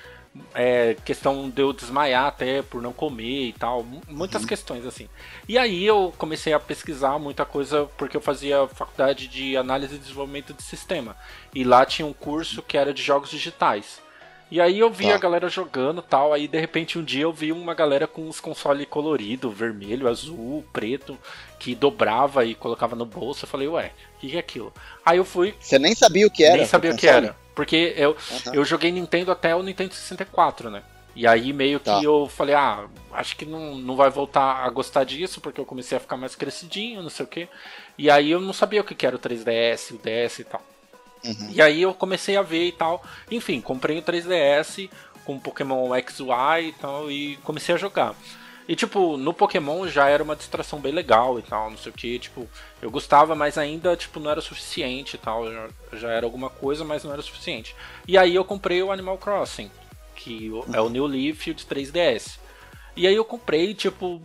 é, 0.55 0.97
questão 1.05 1.49
de 1.49 1.63
eu 1.63 1.73
desmaiar 1.73 2.27
até 2.27 2.63
por 2.63 2.83
não 2.83 2.93
comer 2.93 3.49
e 3.49 3.53
tal, 3.53 3.85
muitas 4.09 4.43
uhum. 4.43 4.49
questões 4.49 4.85
assim. 4.85 5.09
E 5.49 5.57
aí 5.57 5.85
eu 5.85 6.13
comecei 6.19 6.53
a 6.53 6.61
pesquisar 6.61 7.19
muita 7.19 7.45
coisa 7.45 7.89
porque 7.97 8.17
eu 8.17 8.21
fazia 8.21 8.67
faculdade 8.69 9.29
de 9.29 9.57
análise 9.57 9.95
e 9.95 9.99
desenvolvimento 9.99 10.53
de 10.53 10.63
sistema. 10.63 11.17
E 11.55 11.65
lá 11.65 11.87
tinha 11.87 12.07
um 12.07 12.13
curso 12.13 12.63
que 12.63 12.77
era 12.77 12.93
de 12.93 13.03
jogos 13.03 13.31
digitais. 13.31 14.04
E 14.55 14.61
aí 14.61 14.79
eu 14.79 14.89
vi 14.89 15.09
tá. 15.09 15.17
a 15.17 15.19
galera 15.19 15.49
jogando 15.49 16.01
tal, 16.01 16.33
aí 16.33 16.47
de 16.47 16.61
repente 16.61 16.97
um 16.97 17.03
dia 17.03 17.25
eu 17.25 17.33
vi 17.33 17.51
uma 17.51 17.75
galera 17.75 18.07
com 18.07 18.29
os 18.29 18.39
consoles 18.39 18.87
colorido, 18.89 19.51
vermelho, 19.51 20.07
azul, 20.07 20.65
preto, 20.73 21.19
que 21.59 21.75
dobrava 21.75 22.45
e 22.45 22.55
colocava 22.55 22.95
no 22.95 23.05
bolso. 23.05 23.45
Eu 23.45 23.49
falei, 23.49 23.67
ué, 23.67 23.91
o 24.15 24.21
que, 24.21 24.29
que 24.29 24.37
é 24.37 24.39
aquilo? 24.39 24.73
Aí 25.05 25.19
eu 25.19 25.25
fui. 25.25 25.57
Você 25.59 25.77
nem 25.77 25.93
sabia 25.93 26.25
o 26.25 26.31
que 26.31 26.45
era? 26.45 26.59
Nem 26.59 26.67
sabia 26.67 26.93
o 26.93 26.97
que 26.97 27.09
era. 27.09 27.35
Porque 27.53 27.95
eu, 27.97 28.11
uhum. 28.11 28.55
eu 28.55 28.65
joguei 28.65 28.93
Nintendo 28.93 29.33
até 29.33 29.57
o 29.57 29.63
Nintendo 29.65 29.93
64, 29.93 30.71
né? 30.71 30.85
E 31.17 31.27
aí 31.27 31.53
meio 31.53 31.81
que 31.81 31.87
tá. 31.87 32.01
eu 32.01 32.29
falei, 32.29 32.55
ah, 32.55 32.87
acho 33.13 33.37
que 33.37 33.45
não, 33.45 33.75
não 33.75 33.97
vai 33.97 34.09
voltar 34.09 34.65
a 34.65 34.71
gostar 34.71 35.03
disso, 35.03 35.41
porque 35.41 35.61
eu 35.61 35.67
comecei 35.67 35.99
a 35.99 36.01
ficar 36.01 36.17
mais 36.17 36.37
crescidinho, 36.37 37.03
não 37.03 37.11
sei 37.11 37.25
o 37.25 37.29
quê. 37.29 37.49
E 37.99 38.09
aí 38.09 38.31
eu 38.31 38.41
não 38.41 38.53
sabia 38.53 38.83
o 38.83 38.85
que 38.85 39.05
era 39.05 39.17
o 39.17 39.19
3DS, 39.19 39.97
o 39.97 39.99
DS 39.99 40.39
e 40.39 40.45
tal. 40.45 40.63
Uhum. 41.25 41.51
E 41.51 41.63
aí 41.63 41.83
eu 41.83 41.95
comecei 41.95 42.37
a 42.37 42.43
ver 42.43 42.67
e 42.67 42.73
tal. 42.73 43.03
Enfim, 43.31 43.61
comprei 43.61 43.99
o 43.99 44.03
3DS 44.03 44.91
com 45.25 45.39
Pokémon 45.39 45.89
XY 45.95 46.69
e 46.69 46.73
tal, 46.73 47.11
e 47.11 47.37
comecei 47.39 47.75
a 47.75 47.79
jogar. 47.79 48.15
E, 48.67 48.75
tipo, 48.75 49.17
no 49.17 49.35
Pokémon 49.35 49.87
já 49.89 50.09
era 50.09 50.23
uma 50.23 50.37
distração 50.37 50.81
bem 50.81 50.93
legal 50.93 51.39
e 51.39 51.43
tal, 51.43 51.71
não 51.71 51.77
sei 51.77 51.93
o 51.93 51.95
que, 51.95 52.19
tipo, 52.19 52.49
eu 52.81 52.91
gostava, 52.91 53.35
mas 53.35 53.59
ainda, 53.59 53.95
tipo, 53.95 54.19
não 54.19 54.31
era 54.31 54.41
suficiente 54.41 55.17
e 55.17 55.19
tal, 55.19 55.51
já, 55.53 55.69
já 55.93 56.11
era 56.11 56.25
alguma 56.25 56.49
coisa, 56.49 56.83
mas 56.83 57.05
não 57.05 57.13
era 57.13 57.21
suficiente. 57.21 57.77
E 58.09 58.17
aí 58.17 58.35
eu 58.35 58.45
comprei 58.45 58.83
o 58.83 58.91
Animal 58.91 59.19
Crossing, 59.19 59.71
que 60.17 60.51
é 60.73 60.81
o 60.81 60.89
New 60.89 61.07
Leaf 61.07 61.45
de 61.47 61.65
3DS. 61.67 62.39
E 62.97 63.07
aí 63.07 63.15
eu 63.15 63.25
comprei, 63.25 63.75
tipo, 63.75 64.23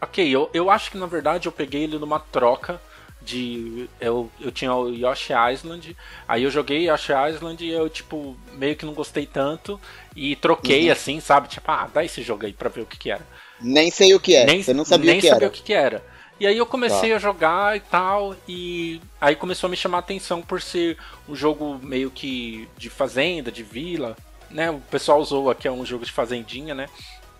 ok, 0.00 0.28
eu, 0.28 0.48
eu 0.54 0.70
acho 0.70 0.90
que 0.90 0.96
na 0.96 1.06
verdade 1.06 1.46
eu 1.46 1.52
peguei 1.52 1.82
ele 1.82 1.98
numa 1.98 2.20
troca 2.20 2.80
de. 3.24 3.88
Eu, 4.00 4.30
eu 4.40 4.52
tinha 4.52 4.74
o 4.74 4.88
Yoshi 4.94 5.32
Island, 5.52 5.96
aí 6.28 6.42
eu 6.42 6.50
joguei 6.50 6.88
Yoshi 6.88 7.12
Island 7.12 7.64
e 7.64 7.70
eu, 7.70 7.88
tipo, 7.88 8.36
meio 8.52 8.76
que 8.76 8.84
não 8.84 8.92
gostei 8.92 9.26
tanto 9.26 9.80
e 10.14 10.36
troquei 10.36 10.86
uhum. 10.86 10.92
assim, 10.92 11.20
sabe? 11.20 11.48
Tipo, 11.48 11.70
ah, 11.70 11.88
dá 11.92 12.04
esse 12.04 12.22
jogo 12.22 12.46
aí 12.46 12.52
pra 12.52 12.68
ver 12.68 12.82
o 12.82 12.86
que, 12.86 12.98
que 12.98 13.10
era. 13.10 13.26
Nem 13.60 13.90
sei 13.90 14.14
o 14.14 14.20
que 14.20 14.34
é. 14.34 14.44
Nem, 14.44 14.62
Você 14.62 14.74
não 14.74 14.84
sabia 14.84 15.10
nem 15.12 15.18
o 15.18 15.22
que 15.22 15.28
sabia 15.28 15.46
era. 15.46 15.48
o 15.48 15.50
que, 15.50 15.62
que 15.62 15.72
era. 15.72 16.04
E 16.38 16.46
aí 16.46 16.58
eu 16.58 16.66
comecei 16.66 17.10
tá. 17.10 17.16
a 17.16 17.18
jogar 17.18 17.76
e 17.76 17.80
tal, 17.80 18.34
e 18.48 19.00
aí 19.20 19.36
começou 19.36 19.68
a 19.68 19.70
me 19.70 19.76
chamar 19.76 19.98
a 19.98 20.00
atenção 20.00 20.42
por 20.42 20.60
ser 20.60 20.98
um 21.28 21.34
jogo 21.34 21.78
meio 21.80 22.10
que 22.10 22.68
de 22.76 22.90
fazenda, 22.90 23.52
de 23.52 23.62
vila, 23.62 24.16
né? 24.50 24.70
O 24.70 24.80
pessoal 24.80 25.20
usou 25.20 25.48
aqui 25.48 25.68
é 25.68 25.72
um 25.72 25.86
jogo 25.86 26.04
de 26.04 26.12
fazendinha, 26.12 26.74
né? 26.74 26.88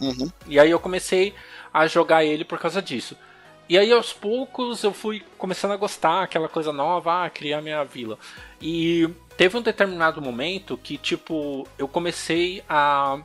Uhum. 0.01 0.31
E 0.47 0.59
aí 0.59 0.71
eu 0.71 0.79
comecei 0.79 1.35
a 1.73 1.87
jogar 1.89 2.25
ele 2.25 2.45
por 2.45 2.59
causa 2.59 2.81
disso. 2.81 3.17
E 3.69 3.79
aí 3.79 3.93
aos 3.93 4.13
poucos 4.13 4.83
eu 4.85 4.93
fui 4.93 5.23
começando 5.39 5.73
a 5.73 5.77
gostar, 5.77 6.23
aquela 6.23 6.49
coisa 6.49 6.73
nova, 6.73 7.25
ah, 7.25 7.31
criar 7.31 7.63
minha 7.63 7.83
vila. 7.85 8.19
E 8.61 9.09
teve 9.37 9.57
um 9.57 9.63
determinado 9.63 10.21
momento 10.21 10.77
que, 10.77 10.99
tipo, 10.99 11.67
eu 11.79 11.89
comecei 11.89 12.63
a, 12.69 13.21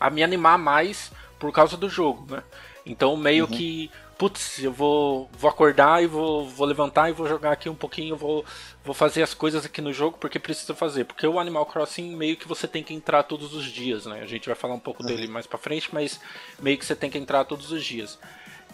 a 0.00 0.10
me 0.10 0.22
animar 0.22 0.58
mais 0.58 1.12
por 1.38 1.52
causa 1.52 1.76
do 1.76 1.88
jogo, 1.88 2.34
né? 2.34 2.42
Então 2.86 3.16
meio 3.16 3.44
uhum. 3.44 3.50
que, 3.50 3.90
putz, 4.16 4.62
eu 4.62 4.72
vou, 4.72 5.30
vou 5.38 5.50
acordar 5.50 6.02
e 6.02 6.06
vou, 6.06 6.48
vou 6.48 6.66
levantar 6.66 7.10
e 7.10 7.12
vou 7.12 7.28
jogar 7.28 7.52
aqui 7.52 7.68
um 7.68 7.74
pouquinho, 7.74 8.16
vou, 8.16 8.44
vou 8.82 8.94
fazer 8.94 9.22
as 9.22 9.34
coisas 9.34 9.64
aqui 9.64 9.80
no 9.80 9.92
jogo 9.92 10.16
porque 10.18 10.38
preciso 10.38 10.74
fazer. 10.74 11.04
Porque 11.04 11.26
o 11.26 11.38
Animal 11.38 11.66
Crossing 11.66 12.16
meio 12.16 12.36
que 12.36 12.48
você 12.48 12.66
tem 12.66 12.82
que 12.82 12.94
entrar 12.94 13.24
todos 13.24 13.54
os 13.54 13.66
dias, 13.66 14.06
né? 14.06 14.20
A 14.22 14.26
gente 14.26 14.46
vai 14.46 14.54
falar 14.54 14.74
um 14.74 14.80
pouco 14.80 15.02
uhum. 15.02 15.08
dele 15.08 15.28
mais 15.28 15.46
pra 15.46 15.58
frente, 15.58 15.90
mas 15.92 16.18
meio 16.60 16.78
que 16.78 16.86
você 16.86 16.96
tem 16.96 17.10
que 17.10 17.18
entrar 17.18 17.44
todos 17.44 17.70
os 17.70 17.84
dias. 17.84 18.18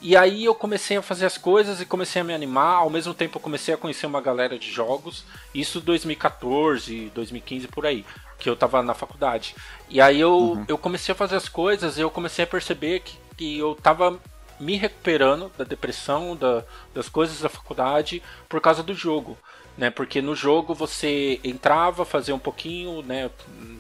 E 0.01 0.17
aí 0.17 0.45
eu 0.45 0.55
comecei 0.55 0.97
a 0.97 1.03
fazer 1.03 1.27
as 1.27 1.37
coisas 1.37 1.81
e 1.81 1.87
comecei 1.87 2.21
a 2.21 2.25
me 2.25 2.35
animar. 2.35 2.77
Ao 2.77 2.91
mesmo 2.91 3.15
tempo 3.15 3.39
eu 3.39 3.43
comecei 3.43 3.75
a 3.75 3.77
conhecer 3.77 4.07
uma 4.07 4.21
galera 4.21 4.59
de 4.59 4.71
jogos. 4.71 5.25
Isso 5.55 5.81
2014, 5.81 7.11
2015 7.15 7.69
por 7.69 7.87
aí, 7.87 8.05
que 8.39 8.49
eu 8.49 8.57
tava 8.57 8.83
na 8.83 8.95
faculdade. 8.95 9.55
E 9.89 10.01
aí 10.01 10.21
eu, 10.21 10.37
uhum. 10.37 10.65
eu 10.69 10.79
comecei 10.79 11.13
a 11.13 11.17
fazer 11.17 11.37
as 11.37 11.49
coisas 11.49 11.99
e 11.99 12.01
eu 12.01 12.11
comecei 12.11 12.45
a 12.45 12.49
perceber 12.49 13.01
que, 13.01 13.19
que 13.37 13.59
eu 13.59 13.75
tava 13.75 14.19
me 14.61 14.77
recuperando 14.77 15.51
da 15.57 15.65
depressão, 15.65 16.37
da, 16.37 16.65
das 16.95 17.09
coisas 17.09 17.41
da 17.41 17.49
faculdade 17.49 18.23
por 18.49 18.61
causa 18.61 18.83
do 18.83 18.95
jogo 18.95 19.39
né? 19.79 19.91
Porque 19.91 20.21
no 20.21 20.35
jogo 20.35 20.75
você 20.75 21.41
entrava, 21.45 22.05
fazia 22.05 22.35
um 22.35 22.39
pouquinho, 22.39 23.01
né? 23.03 23.31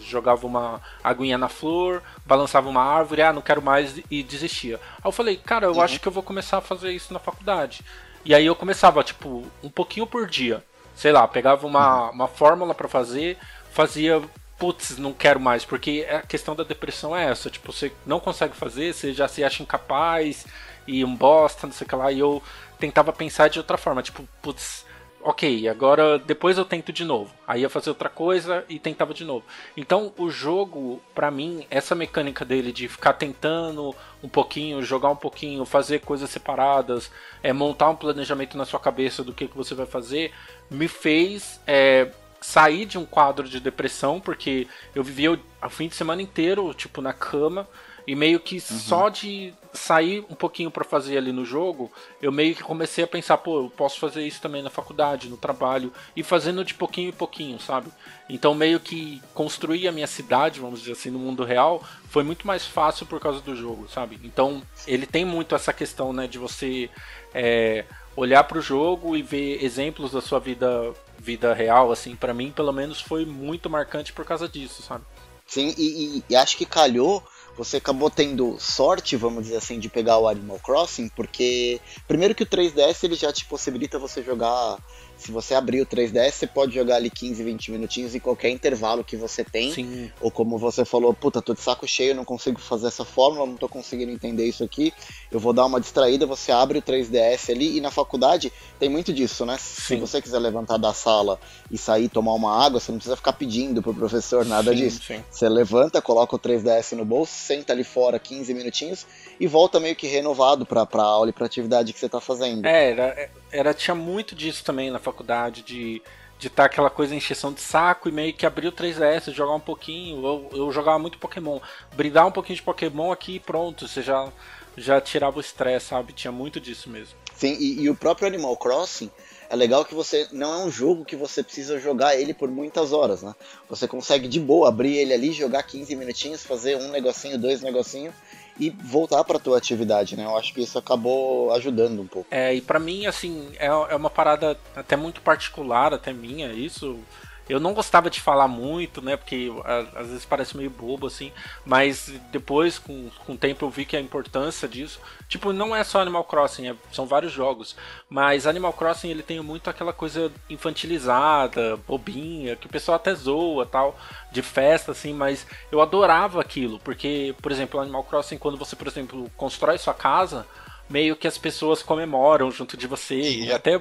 Jogava 0.00 0.46
uma 0.46 0.80
aguinha 1.02 1.36
na 1.36 1.48
flor, 1.48 2.00
balançava 2.24 2.68
uma 2.68 2.82
árvore, 2.82 3.20
ah, 3.20 3.32
não 3.32 3.42
quero 3.42 3.60
mais 3.60 4.00
e 4.08 4.22
desistia. 4.22 4.76
Aí 4.98 5.02
eu 5.04 5.12
falei, 5.12 5.36
cara, 5.36 5.66
eu 5.66 5.72
uhum. 5.72 5.82
acho 5.82 5.98
que 5.98 6.06
eu 6.06 6.12
vou 6.12 6.22
começar 6.22 6.58
a 6.58 6.62
fazer 6.62 6.92
isso 6.92 7.12
na 7.12 7.18
faculdade. 7.18 7.84
E 8.24 8.32
aí 8.32 8.46
eu 8.46 8.54
começava, 8.54 9.02
tipo, 9.02 9.44
um 9.60 9.68
pouquinho 9.68 10.06
por 10.06 10.28
dia. 10.28 10.62
Sei 10.94 11.10
lá, 11.10 11.26
pegava 11.26 11.66
uma, 11.66 12.06
uhum. 12.06 12.12
uma 12.12 12.28
fórmula 12.28 12.74
para 12.74 12.88
fazer, 12.88 13.36
fazia 13.72 14.22
putz, 14.56 14.98
não 14.98 15.12
quero 15.12 15.38
mais, 15.38 15.64
porque 15.64 16.04
a 16.10 16.20
questão 16.20 16.54
da 16.54 16.64
depressão 16.64 17.16
é 17.16 17.30
essa, 17.30 17.48
tipo, 17.48 17.72
você 17.72 17.92
não 18.04 18.18
consegue 18.18 18.56
fazer, 18.56 18.92
você 18.92 19.12
já 19.12 19.28
se 19.28 19.44
acha 19.44 19.62
incapaz 19.62 20.46
e 20.84 21.04
um 21.04 21.14
bosta, 21.14 21.64
não 21.64 21.72
sei 21.72 21.86
o 21.86 21.88
que 21.88 21.94
lá, 21.94 22.10
e 22.10 22.18
eu 22.18 22.42
tentava 22.76 23.12
pensar 23.12 23.48
de 23.48 23.60
outra 23.60 23.78
forma, 23.78 24.02
tipo, 24.02 24.26
putz, 24.42 24.84
ok, 25.28 25.68
agora 25.68 26.18
depois 26.18 26.56
eu 26.56 26.64
tento 26.64 26.90
de 26.90 27.04
novo. 27.04 27.30
Aí 27.46 27.60
ia 27.60 27.68
fazer 27.68 27.90
outra 27.90 28.08
coisa 28.08 28.64
e 28.66 28.78
tentava 28.78 29.12
de 29.12 29.26
novo. 29.26 29.44
Então 29.76 30.10
o 30.16 30.30
jogo, 30.30 31.02
para 31.14 31.30
mim, 31.30 31.66
essa 31.68 31.94
mecânica 31.94 32.46
dele 32.46 32.72
de 32.72 32.88
ficar 32.88 33.12
tentando 33.12 33.94
um 34.22 34.28
pouquinho, 34.28 34.82
jogar 34.82 35.10
um 35.10 35.16
pouquinho, 35.16 35.66
fazer 35.66 35.98
coisas 35.98 36.30
separadas, 36.30 37.10
é 37.42 37.52
montar 37.52 37.90
um 37.90 37.96
planejamento 37.96 38.56
na 38.56 38.64
sua 38.64 38.80
cabeça 38.80 39.22
do 39.22 39.34
que, 39.34 39.46
que 39.46 39.56
você 39.56 39.74
vai 39.74 39.84
fazer, 39.84 40.32
me 40.70 40.88
fez 40.88 41.60
é, 41.66 42.10
sair 42.40 42.86
de 42.86 42.96
um 42.96 43.04
quadro 43.04 43.46
de 43.46 43.60
depressão, 43.60 44.18
porque 44.18 44.66
eu 44.94 45.04
vivia 45.04 45.32
o 45.32 45.68
fim 45.68 45.88
de 45.88 45.94
semana 45.94 46.22
inteiro, 46.22 46.72
tipo, 46.72 47.02
na 47.02 47.12
cama 47.12 47.68
e 48.08 48.16
meio 48.16 48.40
que 48.40 48.54
uhum. 48.54 48.60
só 48.60 49.10
de 49.10 49.52
sair 49.70 50.24
um 50.30 50.34
pouquinho 50.34 50.70
para 50.70 50.82
fazer 50.82 51.18
ali 51.18 51.30
no 51.30 51.44
jogo, 51.44 51.92
eu 52.22 52.32
meio 52.32 52.54
que 52.54 52.62
comecei 52.62 53.04
a 53.04 53.06
pensar, 53.06 53.36
pô, 53.36 53.64
eu 53.64 53.70
posso 53.70 54.00
fazer 54.00 54.26
isso 54.26 54.40
também 54.40 54.62
na 54.62 54.70
faculdade, 54.70 55.28
no 55.28 55.36
trabalho, 55.36 55.92
e 56.16 56.22
fazendo 56.22 56.64
de 56.64 56.72
pouquinho 56.72 57.10
em 57.10 57.12
pouquinho, 57.12 57.60
sabe? 57.60 57.90
Então 58.26 58.54
meio 58.54 58.80
que 58.80 59.22
construir 59.34 59.86
a 59.86 59.92
minha 59.92 60.06
cidade, 60.06 60.58
vamos 60.58 60.80
dizer 60.80 60.92
assim, 60.92 61.10
no 61.10 61.18
mundo 61.18 61.44
real, 61.44 61.84
foi 62.08 62.24
muito 62.24 62.46
mais 62.46 62.64
fácil 62.64 63.04
por 63.04 63.20
causa 63.20 63.42
do 63.42 63.54
jogo, 63.54 63.86
sabe? 63.90 64.18
Então 64.24 64.62
ele 64.86 65.04
tem 65.04 65.26
muito 65.26 65.54
essa 65.54 65.74
questão, 65.74 66.10
né, 66.10 66.26
de 66.26 66.38
você 66.38 66.88
é, 67.34 67.84
olhar 68.16 68.42
para 68.44 68.56
o 68.56 68.62
jogo 68.62 69.18
e 69.18 69.22
ver 69.22 69.62
exemplos 69.62 70.12
da 70.12 70.22
sua 70.22 70.40
vida 70.40 70.94
vida 71.18 71.52
real, 71.52 71.92
assim, 71.92 72.16
para 72.16 72.32
mim 72.32 72.50
pelo 72.50 72.72
menos 72.72 73.02
foi 73.02 73.26
muito 73.26 73.68
marcante 73.68 74.14
por 74.14 74.24
causa 74.24 74.48
disso, 74.48 74.80
sabe? 74.80 75.04
Sim, 75.46 75.74
e, 75.76 76.18
e, 76.18 76.24
e 76.30 76.36
acho 76.36 76.56
que 76.56 76.64
calhou 76.64 77.22
você 77.58 77.78
acabou 77.78 78.08
tendo 78.08 78.56
sorte, 78.60 79.16
vamos 79.16 79.42
dizer 79.42 79.56
assim, 79.56 79.80
de 79.80 79.88
pegar 79.88 80.16
o 80.18 80.28
Animal 80.28 80.60
Crossing, 80.60 81.08
porque 81.08 81.80
primeiro 82.06 82.32
que 82.32 82.44
o 82.44 82.46
3DS 82.46 83.02
ele 83.02 83.16
já 83.16 83.32
te 83.32 83.44
possibilita 83.46 83.98
você 83.98 84.22
jogar 84.22 84.78
se 85.18 85.32
você 85.32 85.54
abrir 85.54 85.80
o 85.80 85.86
3DS, 85.86 86.30
você 86.30 86.46
pode 86.46 86.74
jogar 86.74 86.94
ali 86.94 87.10
15, 87.10 87.42
20 87.42 87.72
minutinhos 87.72 88.14
em 88.14 88.20
qualquer 88.20 88.50
intervalo 88.50 89.02
que 89.02 89.16
você 89.16 89.42
tem. 89.42 89.72
Sim. 89.72 90.10
Ou 90.20 90.30
como 90.30 90.56
você 90.56 90.84
falou, 90.84 91.12
puta, 91.12 91.42
tô 91.42 91.54
de 91.54 91.60
saco 91.60 91.86
cheio, 91.88 92.14
não 92.14 92.24
consigo 92.24 92.60
fazer 92.60 92.86
essa 92.86 93.04
fórmula, 93.04 93.44
não 93.44 93.56
tô 93.56 93.68
conseguindo 93.68 94.12
entender 94.12 94.46
isso 94.46 94.62
aqui. 94.62 94.94
Eu 95.30 95.40
vou 95.40 95.52
dar 95.52 95.66
uma 95.66 95.80
distraída, 95.80 96.24
você 96.24 96.52
abre 96.52 96.78
o 96.78 96.82
3DS 96.82 97.50
ali 97.50 97.76
e 97.76 97.80
na 97.80 97.90
faculdade 97.90 98.52
tem 98.78 98.88
muito 98.88 99.12
disso, 99.12 99.44
né? 99.44 99.56
Sim. 99.58 99.82
Se 99.82 99.96
você 99.96 100.22
quiser 100.22 100.38
levantar 100.38 100.76
da 100.76 100.94
sala 100.94 101.38
e 101.68 101.76
sair 101.76 102.08
tomar 102.08 102.34
uma 102.34 102.64
água, 102.64 102.78
você 102.78 102.92
não 102.92 102.98
precisa 102.98 103.16
ficar 103.16 103.32
pedindo 103.32 103.82
pro 103.82 103.92
professor 103.92 104.46
nada 104.46 104.70
sim, 104.70 104.76
disso. 104.76 105.02
Sim. 105.04 105.24
Você 105.28 105.48
levanta, 105.48 106.00
coloca 106.00 106.36
o 106.36 106.38
3DS 106.38 106.96
no 106.96 107.04
bolso, 107.04 107.32
senta 107.32 107.72
ali 107.72 107.82
fora 107.82 108.20
15 108.20 108.54
minutinhos 108.54 109.04
e 109.40 109.48
volta 109.48 109.80
meio 109.80 109.96
que 109.96 110.06
renovado 110.06 110.64
pra, 110.64 110.86
pra 110.86 111.02
aula 111.02 111.30
e 111.30 111.32
pra 111.32 111.46
atividade 111.46 111.92
que 111.92 111.98
você 111.98 112.08
tá 112.08 112.20
fazendo. 112.20 112.64
É, 112.64 112.90
era, 112.92 113.30
era 113.50 113.74
tinha 113.74 113.94
muito 113.94 114.34
disso 114.34 114.64
também 114.64 114.90
na 114.90 114.98
faculdade, 114.98 115.62
de 115.62 116.02
de 116.38 116.46
estar 116.46 116.62
tá 116.62 116.66
aquela 116.66 116.88
coisa 116.88 117.14
encheção 117.14 117.52
de 117.52 117.60
saco 117.60 118.08
e 118.08 118.12
meio 118.12 118.32
que 118.32 118.46
abrir 118.46 118.68
o 118.68 118.72
3DS, 118.72 119.32
jogar 119.32 119.54
um 119.54 119.60
pouquinho. 119.60 120.24
Eu, 120.24 120.50
eu 120.52 120.72
jogava 120.72 120.98
muito 120.98 121.18
Pokémon. 121.18 121.58
Brindar 121.94 122.26
um 122.26 122.32
pouquinho 122.32 122.56
de 122.56 122.62
Pokémon 122.62 123.10
aqui 123.10 123.36
e 123.36 123.40
pronto, 123.40 123.88
você 123.88 124.00
já, 124.02 124.28
já 124.76 125.00
tirava 125.00 125.38
o 125.38 125.40
estresse, 125.40 125.86
sabe? 125.86 126.12
Tinha 126.12 126.30
muito 126.30 126.60
disso 126.60 126.88
mesmo. 126.88 127.14
Sim, 127.34 127.56
e, 127.58 127.82
e, 127.82 127.90
o 127.90 127.94
próprio 127.94 128.26
Animal 128.26 128.56
Crossing, 128.56 129.10
é 129.48 129.56
legal 129.56 129.84
que 129.84 129.94
você 129.94 130.28
não 130.32 130.54
é 130.54 130.64
um 130.64 130.70
jogo 130.70 131.04
que 131.04 131.14
você 131.14 131.42
precisa 131.42 131.78
jogar 131.78 132.16
ele 132.16 132.34
por 132.34 132.48
muitas 132.48 132.92
horas, 132.92 133.22
né? 133.22 133.34
Você 133.68 133.86
consegue 133.86 134.26
de 134.28 134.40
boa 134.40 134.68
abrir 134.68 134.96
ele 134.96 135.12
ali, 135.12 135.32
jogar 135.32 135.62
15 135.62 135.94
minutinhos, 135.94 136.44
fazer 136.44 136.76
um 136.76 136.90
negocinho, 136.90 137.38
dois 137.38 137.62
negocinhos 137.62 138.14
e 138.58 138.70
voltar 138.70 139.22
para 139.24 139.38
tua 139.38 139.58
atividade, 139.58 140.16
né? 140.16 140.24
Eu 140.24 140.36
acho 140.36 140.52
que 140.52 140.60
isso 140.60 140.78
acabou 140.78 141.52
ajudando 141.54 142.00
um 142.00 142.06
pouco. 142.06 142.28
É, 142.30 142.54
e 142.54 142.60
para 142.60 142.78
mim, 142.78 143.06
assim, 143.06 143.48
é, 143.58 143.66
é 143.66 143.96
uma 143.96 144.10
parada 144.10 144.58
até 144.74 144.96
muito 144.96 145.20
particular, 145.20 145.94
até 145.94 146.12
minha, 146.12 146.52
isso 146.52 146.98
eu 147.48 147.58
não 147.58 147.72
gostava 147.72 148.10
de 148.10 148.20
falar 148.20 148.46
muito, 148.46 149.00
né? 149.00 149.16
Porque 149.16 149.50
às 149.94 150.08
vezes 150.08 150.24
parece 150.24 150.56
meio 150.56 150.70
bobo, 150.70 151.06
assim. 151.06 151.32
Mas 151.64 152.12
depois, 152.30 152.78
com, 152.78 153.08
com 153.24 153.32
o 153.32 153.36
tempo, 153.36 153.64
eu 153.64 153.70
vi 153.70 153.84
que 153.84 153.96
a 153.96 154.00
importância 154.00 154.68
disso. 154.68 155.00
Tipo, 155.28 155.52
não 155.52 155.74
é 155.74 155.82
só 155.82 156.00
Animal 156.00 156.24
Crossing, 156.24 156.68
é, 156.68 156.76
são 156.92 157.06
vários 157.06 157.32
jogos. 157.32 157.76
Mas 158.08 158.46
Animal 158.46 158.72
Crossing 158.72 159.08
ele 159.08 159.22
tem 159.22 159.40
muito 159.40 159.70
aquela 159.70 159.92
coisa 159.92 160.30
infantilizada, 160.48 161.76
bobinha, 161.86 162.56
que 162.56 162.66
o 162.66 162.70
pessoal 162.70 162.96
até 162.96 163.14
zoa 163.14 163.64
tal, 163.64 163.98
de 164.30 164.42
festa, 164.42 164.92
assim. 164.92 165.14
Mas 165.14 165.46
eu 165.72 165.80
adorava 165.80 166.40
aquilo. 166.40 166.78
Porque, 166.80 167.34
por 167.40 167.50
exemplo, 167.50 167.80
Animal 167.80 168.04
Crossing, 168.04 168.38
quando 168.38 168.58
você, 168.58 168.76
por 168.76 168.86
exemplo, 168.86 169.30
constrói 169.36 169.78
sua 169.78 169.94
casa 169.94 170.46
meio 170.88 171.16
que 171.16 171.28
as 171.28 171.36
pessoas 171.36 171.82
comemoram 171.82 172.50
junto 172.50 172.76
de 172.76 172.86
você, 172.86 173.20
e 173.20 173.52
até 173.52 173.72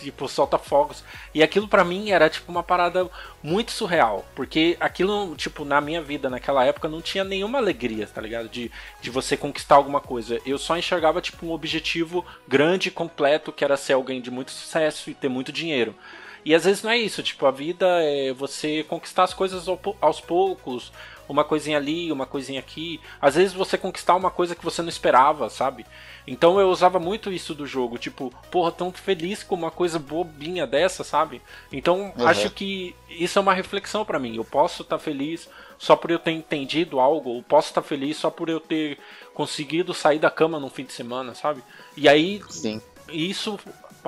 tipo 0.00 0.28
solta 0.28 0.58
fogos. 0.58 1.04
E 1.34 1.42
aquilo 1.42 1.68
para 1.68 1.84
mim 1.84 2.10
era 2.10 2.28
tipo 2.28 2.50
uma 2.50 2.62
parada 2.62 3.08
muito 3.42 3.70
surreal, 3.70 4.24
porque 4.34 4.76
aquilo 4.80 5.34
tipo 5.36 5.64
na 5.64 5.80
minha 5.80 6.02
vida 6.02 6.28
naquela 6.28 6.64
época 6.64 6.88
não 6.88 7.00
tinha 7.00 7.24
nenhuma 7.24 7.58
alegria, 7.58 8.06
tá 8.06 8.20
ligado? 8.20 8.48
De, 8.48 8.70
de 9.00 9.10
você 9.10 9.36
conquistar 9.36 9.76
alguma 9.76 10.00
coisa. 10.00 10.40
Eu 10.44 10.58
só 10.58 10.76
enxergava 10.76 11.20
tipo 11.20 11.46
um 11.46 11.52
objetivo 11.52 12.24
grande 12.48 12.88
e 12.88 12.92
completo 12.92 13.52
que 13.52 13.64
era 13.64 13.76
ser 13.76 13.92
alguém 13.92 14.20
de 14.20 14.30
muito 14.30 14.50
sucesso 14.50 15.10
e 15.10 15.14
ter 15.14 15.28
muito 15.28 15.52
dinheiro. 15.52 15.94
E 16.46 16.54
às 16.54 16.64
vezes 16.64 16.80
não 16.80 16.92
é 16.92 16.96
isso, 16.96 17.24
tipo, 17.24 17.44
a 17.44 17.50
vida 17.50 17.84
é 18.04 18.32
você 18.32 18.84
conquistar 18.84 19.24
as 19.24 19.34
coisas 19.34 19.66
aos 20.00 20.20
poucos, 20.20 20.92
uma 21.28 21.44
coisinha 21.44 21.76
ali, 21.76 22.10
uma 22.12 22.26
coisinha 22.26 22.60
aqui. 22.60 23.00
Às 23.20 23.34
vezes 23.34 23.52
você 23.52 23.76
conquistar 23.76 24.14
uma 24.14 24.30
coisa 24.30 24.54
que 24.54 24.64
você 24.64 24.82
não 24.82 24.88
esperava, 24.88 25.48
sabe? 25.48 25.86
Então 26.26 26.58
eu 26.58 26.68
usava 26.68 26.98
muito 26.98 27.32
isso 27.32 27.54
do 27.54 27.66
jogo, 27.66 27.98
tipo, 27.98 28.32
porra, 28.50 28.72
tão 28.72 28.90
feliz 28.92 29.42
com 29.42 29.54
uma 29.54 29.70
coisa 29.70 29.98
bobinha 29.98 30.66
dessa, 30.66 31.04
sabe? 31.04 31.40
Então 31.72 32.12
uhum. 32.16 32.26
acho 32.26 32.50
que 32.50 32.94
isso 33.08 33.38
é 33.38 33.42
uma 33.42 33.54
reflexão 33.54 34.04
para 34.04 34.18
mim. 34.18 34.36
Eu 34.36 34.44
posso 34.44 34.82
estar 34.82 34.98
tá 34.98 35.02
feliz 35.02 35.48
só 35.78 35.94
por 35.94 36.10
eu 36.10 36.18
ter 36.18 36.32
entendido 36.32 36.98
algo, 36.98 37.30
ou 37.30 37.42
posso 37.42 37.68
estar 37.68 37.82
tá 37.82 37.86
feliz 37.86 38.16
só 38.16 38.30
por 38.30 38.48
eu 38.48 38.60
ter 38.60 38.98
conseguido 39.34 39.92
sair 39.94 40.18
da 40.18 40.30
cama 40.30 40.58
no 40.58 40.70
fim 40.70 40.84
de 40.84 40.92
semana, 40.92 41.34
sabe? 41.34 41.62
E 41.96 42.08
aí 42.08 42.42
Sim. 42.48 42.80
isso 43.08 43.58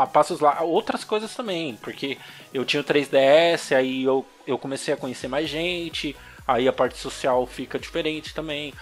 passos 0.07 0.41
lá, 0.41 0.63
outras 0.63 1.05
coisas 1.05 1.35
também, 1.35 1.77
porque 1.77 2.19
eu 2.55 2.65
tinha 2.65 2.81
o 2.81 2.85
3DS, 2.85 3.75
aí 3.77 4.05
eu, 4.05 4.25
eu 4.47 4.57
comecei 4.57 4.95
a 4.95 4.97
conhecer 4.97 5.29
mais 5.29 5.49
gente, 5.49 6.15
aí 6.49 6.67
a 6.67 6.73
parte 6.73 6.99
social 6.99 7.47
fica 7.47 7.79
diferente 7.79 8.35
também. 8.35 8.73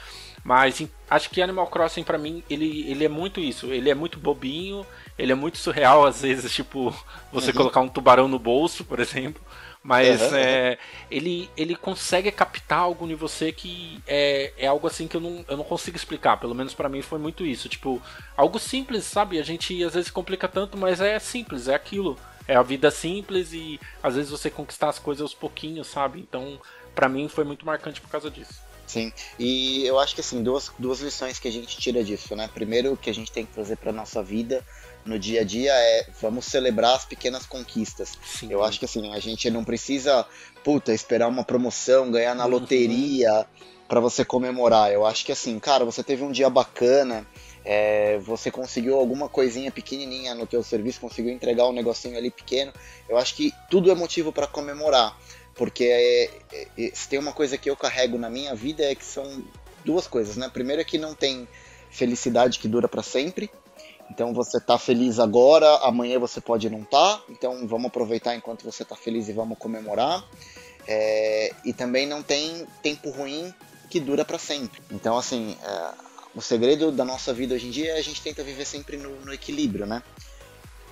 Mas 0.45 0.81
acho 1.11 1.29
que 1.29 1.43
Animal 1.43 1.67
Crossing 1.67 2.05
para 2.05 2.17
mim, 2.17 2.41
ele, 2.49 2.89
ele 2.89 3.05
é 3.05 3.09
muito 3.09 3.41
isso. 3.41 3.73
Ele 3.73 3.91
é 3.91 3.95
muito 3.97 4.17
bobinho, 4.17 4.87
ele 5.19 5.33
é 5.33 5.35
muito 5.35 5.59
surreal 5.59 6.07
às 6.07 6.23
vezes, 6.23 6.55
tipo, 6.55 6.95
você 7.33 7.51
uhum. 7.51 7.57
colocar 7.57 7.81
um 7.81 7.89
tubarão 7.89 8.29
no 8.29 8.39
bolso, 8.39 8.85
por 8.85 9.01
exemplo. 9.01 9.43
Mas 9.83 10.21
uhum. 10.21 10.37
é, 10.37 10.79
ele, 11.11 11.51
ele 11.57 11.75
consegue 11.75 12.31
captar 12.31 12.79
algo 12.79 13.09
em 13.09 13.15
você 13.15 13.51
que 13.51 14.01
é, 14.07 14.53
é 14.57 14.67
algo 14.69 14.87
assim 14.87 15.09
que 15.09 15.17
eu 15.17 15.21
não, 15.21 15.45
eu 15.49 15.57
não 15.57 15.65
consigo 15.65 15.97
explicar. 15.97 16.37
Pelo 16.37 16.55
menos 16.55 16.75
para 16.75 16.89
mim 16.89 17.03
foi 17.03 17.19
muito 17.19 17.45
isso. 17.45 17.69
Tipo, 17.69 18.01
algo 18.37 18.59
simples, 18.59 19.03
sabe? 19.05 19.41
A 19.41 19.45
gente 19.45 19.83
às 19.83 19.95
vezes 19.95 20.11
complica 20.11 20.47
tanto, 20.47 20.77
mas 20.77 21.01
é 21.01 21.19
simples, 21.19 21.67
é 21.67 21.75
aquilo. 21.75 22.17
É 22.49 22.55
a 22.55 22.63
vida 22.63 22.91
simples 22.93 23.53
e 23.53 23.81
às 24.01 24.15
vezes 24.15 24.31
você 24.31 24.49
conquistar 24.49 24.89
as 24.89 24.99
coisas 25.01 25.23
aos 25.23 25.35
pouquinhos, 25.35 25.89
sabe? 25.89 26.21
Então, 26.21 26.61
para 26.97 27.09
mim 27.09 27.29
foi 27.29 27.45
muito 27.45 27.65
marcante 27.65 28.01
por 28.01 28.11
causa 28.11 28.29
disso. 28.31 28.55
Sim, 28.87 29.13
e 29.39 29.85
eu 29.85 29.99
acho 29.99 30.15
que 30.15 30.21
assim, 30.21 30.43
duas, 30.43 30.71
duas 30.79 31.01
lições 31.01 31.39
que 31.39 31.49
a 31.49 31.53
gente 31.53 31.77
tira 31.77 32.03
disso, 32.03 32.35
né? 32.35 32.49
Primeiro, 32.53 32.97
que 32.97 33.11
a 33.11 33.15
gente 33.15 33.31
tem 33.31 33.45
que 33.45 33.53
trazer 33.53 33.77
para 33.77 33.93
nossa 33.93 34.23
vida 34.23 34.65
no 35.05 35.19
dia 35.19 35.43
a 35.43 35.45
dia 35.45 35.73
é 35.73 36.07
vamos 36.21 36.47
celebrar 36.47 36.95
as 36.95 37.05
pequenas 37.05 37.47
conquistas. 37.47 38.17
Sim. 38.25 38.49
Eu 38.51 38.63
acho 38.63 38.79
que 38.79 38.85
assim, 38.85 39.13
a 39.13 39.19
gente 39.19 39.51
não 39.51 39.65
precisa, 39.65 40.25
puta, 40.65 40.95
esperar 40.95 41.29
uma 41.29 41.45
promoção, 41.45 42.11
ganhar 42.11 42.35
na 42.35 42.45
uhum. 42.45 42.51
loteria 42.53 43.47
para 43.89 44.01
você 44.01 44.25
comemorar. 44.25 44.93
Eu 44.93 45.05
acho 45.05 45.25
que 45.25 45.33
assim, 45.33 45.59
cara, 45.59 45.85
você 45.85 46.03
teve 46.03 46.23
um 46.23 46.31
dia 46.31 46.49
bacana, 46.49 47.27
é, 47.65 48.19
você 48.19 48.51
conseguiu 48.51 48.97
alguma 48.97 49.29
coisinha 49.29 49.71
pequenininha 49.73 50.35
no 50.35 50.47
teu 50.47 50.63
serviço, 50.63 51.01
conseguiu 51.01 51.33
entregar 51.33 51.67
um 51.67 51.73
negocinho 51.73 52.17
ali 52.17 52.31
pequeno. 52.31 52.73
Eu 53.09 53.17
acho 53.17 53.35
que 53.35 53.53
tudo 53.71 53.91
é 53.91 53.95
motivo 53.95 54.33
para 54.33 54.47
comemorar. 54.47 55.17
Porque 55.57 55.85
é, 55.85 56.25
é, 56.53 56.69
é, 56.79 56.91
se 56.95 57.09
tem 57.09 57.19
uma 57.19 57.33
coisa 57.33 57.57
que 57.57 57.69
eu 57.69 57.77
carrego 57.77 58.19
na 58.19 58.29
minha 58.29 58.55
vida 58.55 58.85
é 58.85 58.95
que 58.95 59.05
são 59.05 59.43
duas 59.85 60.07
coisas, 60.07 60.37
né? 60.37 60.51
Primeiro 60.53 60.83
é 60.83 60.85
que 60.85 60.99
não 60.99 61.15
tem 61.15 61.49
felicidade 61.91 62.59
que 62.59 62.69
dura 62.69 62.89
para 62.89 63.03
sempre. 63.03 63.51
Então 64.11 64.33
você 64.33 64.61
tá 64.61 64.79
feliz 64.79 65.19
agora, 65.19 65.67
amanhã 65.79 66.19
você 66.19 66.41
pode 66.41 66.69
não 66.71 66.83
estar. 66.83 67.19
Tá, 67.19 67.23
então 67.31 67.67
vamos 67.67 67.87
aproveitar 67.87 68.37
enquanto 68.37 68.65
você 68.65 68.85
tá 68.85 68.95
feliz 68.95 69.29
e 69.29 69.33
vamos 69.33 69.59
comemorar. 69.59 70.25
É, 70.87 71.53
e 71.65 71.73
também 71.73 72.07
não 72.07 72.23
tem 72.23 72.67
tempo 72.83 73.11
ruim 73.11 73.53
que 73.91 73.99
dura 73.99 74.25
para 74.25 74.39
sempre. 74.39 74.81
Então 74.91 75.17
assim, 75.17 75.57
é, 75.65 75.91
o 76.35 76.43
segredo 76.43 76.93
da 76.93 77.05
nossa 77.05 77.33
vida 77.33 77.55
hoje 77.55 77.69
em 77.69 77.71
dia 77.71 77.93
é 77.93 77.99
a 77.99 78.03
gente 78.03 78.23
tenta 78.23 78.45
viver 78.45 78.67
sempre 78.67 78.97
no, 78.97 79.25
no 79.25 79.33
equilíbrio, 79.33 79.87
né? 79.87 80.03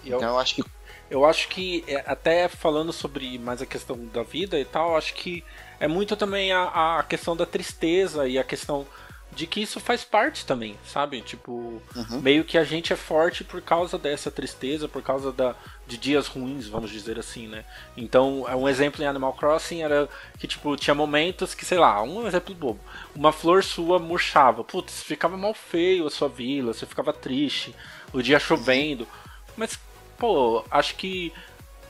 Então 0.04 0.22
eu 0.22 0.38
acho 0.38 0.54
que 0.54 0.64
eu 1.10 1.24
acho 1.24 1.48
que, 1.48 1.84
é, 1.86 2.02
até 2.06 2.48
falando 2.48 2.92
sobre 2.92 3.38
mais 3.38 3.60
a 3.60 3.66
questão 3.66 3.96
da 4.06 4.22
vida 4.22 4.58
e 4.58 4.64
tal, 4.64 4.96
acho 4.96 5.14
que 5.14 5.44
é 5.78 5.86
muito 5.86 6.16
também 6.16 6.52
a, 6.52 6.98
a 6.98 7.02
questão 7.02 7.36
da 7.36 7.46
tristeza 7.46 8.26
e 8.26 8.38
a 8.38 8.44
questão 8.44 8.86
de 9.34 9.46
que 9.46 9.60
isso 9.60 9.80
faz 9.80 10.04
parte 10.04 10.46
também, 10.46 10.78
sabe? 10.86 11.20
Tipo, 11.20 11.82
uhum. 11.94 12.20
meio 12.20 12.44
que 12.44 12.56
a 12.56 12.64
gente 12.64 12.92
é 12.92 12.96
forte 12.96 13.42
por 13.42 13.60
causa 13.60 13.98
dessa 13.98 14.30
tristeza, 14.30 14.88
por 14.88 15.02
causa 15.02 15.32
da, 15.32 15.56
de 15.86 15.96
dias 15.98 16.28
ruins, 16.28 16.68
vamos 16.68 16.90
dizer 16.90 17.18
assim, 17.18 17.48
né? 17.48 17.64
Então, 17.96 18.46
é 18.48 18.54
um 18.54 18.68
exemplo 18.68 19.02
em 19.02 19.06
Animal 19.06 19.32
Crossing 19.32 19.82
era 19.82 20.08
que, 20.38 20.46
tipo, 20.46 20.76
tinha 20.76 20.94
momentos 20.94 21.54
que, 21.54 21.64
sei 21.64 21.78
lá, 21.78 22.00
um 22.02 22.26
exemplo 22.26 22.54
bobo, 22.54 22.80
uma 23.14 23.32
flor 23.32 23.64
sua 23.64 23.98
murchava, 23.98 24.62
putz, 24.62 25.02
ficava 25.02 25.36
mal 25.36 25.52
feio 25.52 26.06
a 26.06 26.10
sua 26.10 26.28
vila, 26.28 26.72
você 26.72 26.86
ficava 26.86 27.12
triste, 27.12 27.74
o 28.12 28.22
dia 28.22 28.38
chovendo, 28.38 29.06
mas 29.56 29.78
pô, 30.24 30.64
acho 30.70 30.94
que 30.94 31.34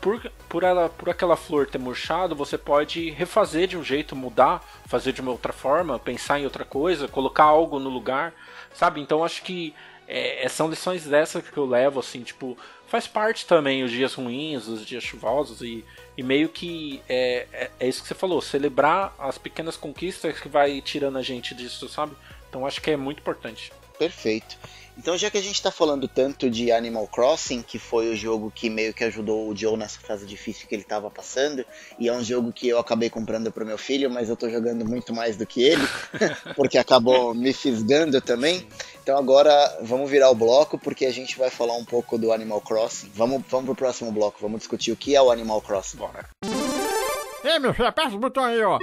por, 0.00 0.20
por, 0.48 0.64
ela, 0.64 0.88
por 0.88 1.08
aquela 1.08 1.36
flor 1.36 1.68
ter 1.68 1.78
murchado, 1.78 2.34
você 2.34 2.58
pode 2.58 3.10
refazer 3.10 3.68
de 3.68 3.76
um 3.78 3.84
jeito, 3.84 4.16
mudar, 4.16 4.60
fazer 4.86 5.12
de 5.12 5.20
uma 5.20 5.30
outra 5.30 5.52
forma, 5.52 6.00
pensar 6.00 6.40
em 6.40 6.44
outra 6.44 6.64
coisa, 6.64 7.06
colocar 7.06 7.44
algo 7.44 7.78
no 7.78 7.88
lugar, 7.88 8.34
sabe? 8.74 9.00
Então 9.00 9.24
acho 9.24 9.42
que 9.44 9.72
é, 10.08 10.46
são 10.48 10.68
lições 10.68 11.04
dessas 11.04 11.48
que 11.48 11.56
eu 11.56 11.64
levo, 11.64 12.00
assim, 12.00 12.22
tipo, 12.24 12.58
faz 12.88 13.06
parte 13.06 13.46
também 13.46 13.84
os 13.84 13.92
dias 13.92 14.14
ruins, 14.14 14.66
os 14.66 14.84
dias 14.84 15.04
chuvosos 15.04 15.62
e, 15.62 15.84
e 16.18 16.22
meio 16.22 16.48
que 16.48 17.00
é, 17.08 17.46
é, 17.52 17.70
é, 17.78 17.88
isso 17.88 18.02
que 18.02 18.08
você 18.08 18.14
falou, 18.14 18.42
celebrar 18.42 19.14
as 19.16 19.38
pequenas 19.38 19.76
conquistas 19.76 20.40
que 20.40 20.48
vai 20.48 20.80
tirando 20.80 21.18
a 21.18 21.22
gente 21.22 21.54
disso, 21.54 21.88
sabe? 21.88 22.16
Então 22.54 22.64
acho 22.64 22.80
que 22.80 22.92
é 22.92 22.96
muito 22.96 23.18
importante. 23.18 23.72
Perfeito. 23.98 24.56
Então, 24.96 25.18
já 25.18 25.28
que 25.28 25.36
a 25.36 25.42
gente 25.42 25.56
está 25.56 25.72
falando 25.72 26.06
tanto 26.06 26.48
de 26.48 26.70
Animal 26.70 27.08
Crossing, 27.08 27.62
que 27.62 27.80
foi 27.80 28.12
o 28.12 28.14
jogo 28.14 28.48
que 28.48 28.70
meio 28.70 28.94
que 28.94 29.02
ajudou 29.02 29.48
o 29.48 29.56
Joe 29.56 29.76
nessa 29.76 29.98
fase 29.98 30.24
difícil 30.24 30.68
que 30.68 30.74
ele 30.76 30.82
estava 30.82 31.10
passando, 31.10 31.66
e 31.98 32.08
é 32.08 32.12
um 32.12 32.22
jogo 32.22 32.52
que 32.52 32.68
eu 32.68 32.78
acabei 32.78 33.10
comprando 33.10 33.50
para 33.50 33.64
o 33.64 33.66
meu 33.66 33.76
filho, 33.76 34.08
mas 34.08 34.28
eu 34.28 34.34
estou 34.34 34.48
jogando 34.48 34.84
muito 34.84 35.12
mais 35.12 35.36
do 35.36 35.44
que 35.44 35.64
ele, 35.64 35.82
porque 36.54 36.78
acabou 36.78 37.34
me 37.34 37.52
fisgando 37.52 38.20
também. 38.20 38.64
Então 39.02 39.18
agora 39.18 39.78
vamos 39.82 40.08
virar 40.08 40.30
o 40.30 40.34
bloco, 40.36 40.78
porque 40.78 41.06
a 41.06 41.12
gente 41.12 41.36
vai 41.36 41.50
falar 41.50 41.74
um 41.74 41.84
pouco 41.84 42.16
do 42.16 42.30
Animal 42.30 42.60
Crossing. 42.60 43.10
Vamos, 43.14 43.42
vamos 43.48 43.66
pro 43.66 43.74
próximo 43.74 44.12
bloco, 44.12 44.38
vamos 44.40 44.60
discutir 44.60 44.92
o 44.92 44.96
que 44.96 45.16
é 45.16 45.20
o 45.20 45.32
Animal 45.32 45.60
Crossing. 45.60 45.96
Bora. 45.96 46.24
Ei, 47.42 47.58
meu 47.58 47.74
filho, 47.74 47.88
aperta 47.88 48.14
o 48.14 48.18
botão 48.20 48.44
aí, 48.44 48.62
ó. 48.62 48.78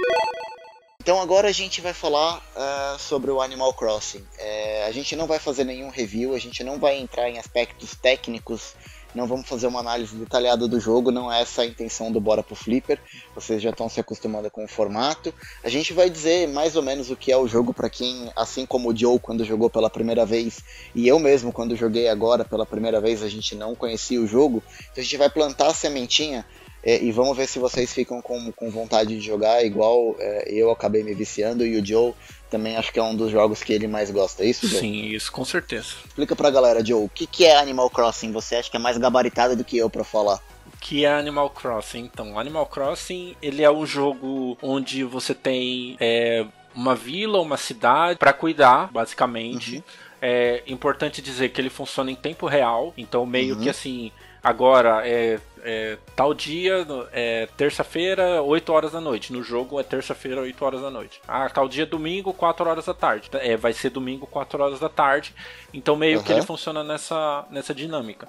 Então 1.02 1.20
agora 1.20 1.48
a 1.48 1.52
gente 1.52 1.80
vai 1.80 1.92
falar 1.92 2.36
uh, 2.36 2.96
sobre 2.96 3.28
o 3.28 3.40
Animal 3.40 3.74
Crossing. 3.74 4.24
É, 4.38 4.86
a 4.86 4.92
gente 4.92 5.16
não 5.16 5.26
vai 5.26 5.40
fazer 5.40 5.64
nenhum 5.64 5.88
review, 5.88 6.32
a 6.32 6.38
gente 6.38 6.62
não 6.62 6.78
vai 6.78 6.96
entrar 6.96 7.28
em 7.28 7.40
aspectos 7.40 7.96
técnicos, 7.96 8.76
não 9.12 9.26
vamos 9.26 9.48
fazer 9.48 9.66
uma 9.66 9.80
análise 9.80 10.14
detalhada 10.14 10.68
do 10.68 10.78
jogo, 10.78 11.10
não 11.10 11.30
é 11.30 11.42
essa 11.42 11.62
a 11.62 11.66
intenção 11.66 12.12
do 12.12 12.20
Bora 12.20 12.40
pro 12.40 12.54
Flipper. 12.54 13.00
Vocês 13.34 13.60
já 13.60 13.70
estão 13.70 13.88
se 13.88 13.98
acostumando 13.98 14.48
com 14.48 14.64
o 14.64 14.68
formato. 14.68 15.34
A 15.64 15.68
gente 15.68 15.92
vai 15.92 16.08
dizer 16.08 16.46
mais 16.46 16.76
ou 16.76 16.82
menos 16.84 17.10
o 17.10 17.16
que 17.16 17.32
é 17.32 17.36
o 17.36 17.48
jogo 17.48 17.74
para 17.74 17.90
quem, 17.90 18.30
assim 18.36 18.64
como 18.64 18.92
o 18.92 18.96
Joe 18.96 19.18
quando 19.18 19.44
jogou 19.44 19.68
pela 19.68 19.90
primeira 19.90 20.24
vez 20.24 20.60
e 20.94 21.08
eu 21.08 21.18
mesmo 21.18 21.52
quando 21.52 21.74
joguei 21.74 22.06
agora 22.06 22.44
pela 22.44 22.64
primeira 22.64 23.00
vez, 23.00 23.24
a 23.24 23.28
gente 23.28 23.56
não 23.56 23.74
conhecia 23.74 24.20
o 24.20 24.26
jogo. 24.28 24.62
Então 24.92 25.00
a 25.00 25.02
gente 25.02 25.16
vai 25.16 25.28
plantar 25.28 25.66
a 25.66 25.74
sementinha 25.74 26.46
é, 26.82 27.02
e 27.02 27.12
vamos 27.12 27.36
ver 27.36 27.46
se 27.46 27.58
vocês 27.58 27.92
ficam 27.92 28.20
com, 28.20 28.50
com 28.52 28.70
vontade 28.70 29.16
de 29.16 29.20
jogar, 29.20 29.64
igual 29.64 30.16
é, 30.18 30.44
eu 30.48 30.70
acabei 30.70 31.02
me 31.02 31.14
viciando 31.14 31.64
e 31.64 31.80
o 31.80 31.84
Joe 31.84 32.14
também 32.50 32.76
acho 32.76 32.92
que 32.92 32.98
é 32.98 33.02
um 33.02 33.16
dos 33.16 33.30
jogos 33.30 33.62
que 33.62 33.72
ele 33.72 33.86
mais 33.86 34.10
gosta, 34.10 34.42
é 34.42 34.46
isso, 34.46 34.66
Joe? 34.66 34.80
Sim, 34.80 35.06
isso 35.06 35.32
com 35.32 35.44
certeza. 35.44 35.94
Explica 36.06 36.36
pra 36.36 36.50
galera, 36.50 36.84
Joe, 36.84 37.04
o 37.04 37.08
que, 37.08 37.26
que 37.26 37.44
é 37.44 37.56
Animal 37.56 37.88
Crossing? 37.88 38.32
Você 38.32 38.56
acha 38.56 38.70
que 38.70 38.76
é 38.76 38.80
mais 38.80 38.98
gabaritado 38.98 39.56
do 39.56 39.64
que 39.64 39.78
eu 39.78 39.88
para 39.88 40.04
falar? 40.04 40.40
que 40.82 41.04
é 41.04 41.12
Animal 41.12 41.48
Crossing? 41.50 42.10
Então, 42.12 42.36
Animal 42.38 42.66
Crossing 42.66 43.36
ele 43.40 43.62
é 43.62 43.70
um 43.70 43.86
jogo 43.86 44.58
onde 44.60 45.04
você 45.04 45.32
tem 45.32 45.96
é, 46.00 46.44
uma 46.74 46.94
vila, 46.94 47.40
uma 47.40 47.56
cidade 47.56 48.18
para 48.18 48.32
cuidar, 48.32 48.90
basicamente. 48.92 49.76
Uhum. 49.76 49.82
É 50.20 50.62
importante 50.66 51.22
dizer 51.22 51.50
que 51.50 51.60
ele 51.60 51.70
funciona 51.70 52.10
em 52.10 52.16
tempo 52.16 52.46
real, 52.46 52.92
então 52.96 53.24
meio 53.24 53.54
uhum. 53.54 53.60
que 53.60 53.70
assim, 53.70 54.12
agora 54.42 55.06
é, 55.06 55.38
é 55.62 55.98
tal 56.16 56.34
dia, 56.34 56.86
é 57.12 57.48
terça-feira, 57.56 58.42
8 58.42 58.72
horas 58.72 58.92
da 58.92 59.00
noite. 59.00 59.32
No 59.32 59.42
jogo 59.42 59.78
é 59.78 59.82
terça-feira, 59.82 60.40
8 60.40 60.64
horas 60.64 60.80
da 60.82 60.90
noite. 60.90 61.20
Ah, 61.28 61.48
tal 61.48 61.68
dia 61.68 61.86
domingo, 61.86 62.32
4 62.32 62.68
horas 62.68 62.86
da 62.86 62.94
tarde. 62.94 63.30
É, 63.34 63.56
vai 63.56 63.72
ser 63.72 63.90
domingo, 63.90 64.26
4 64.26 64.62
horas 64.62 64.80
da 64.80 64.88
tarde. 64.88 65.34
Então 65.72 65.96
meio 65.96 66.18
uhum. 66.18 66.24
que 66.24 66.32
ele 66.32 66.42
funciona 66.42 66.82
nessa, 66.82 67.46
nessa 67.50 67.74
dinâmica. 67.74 68.28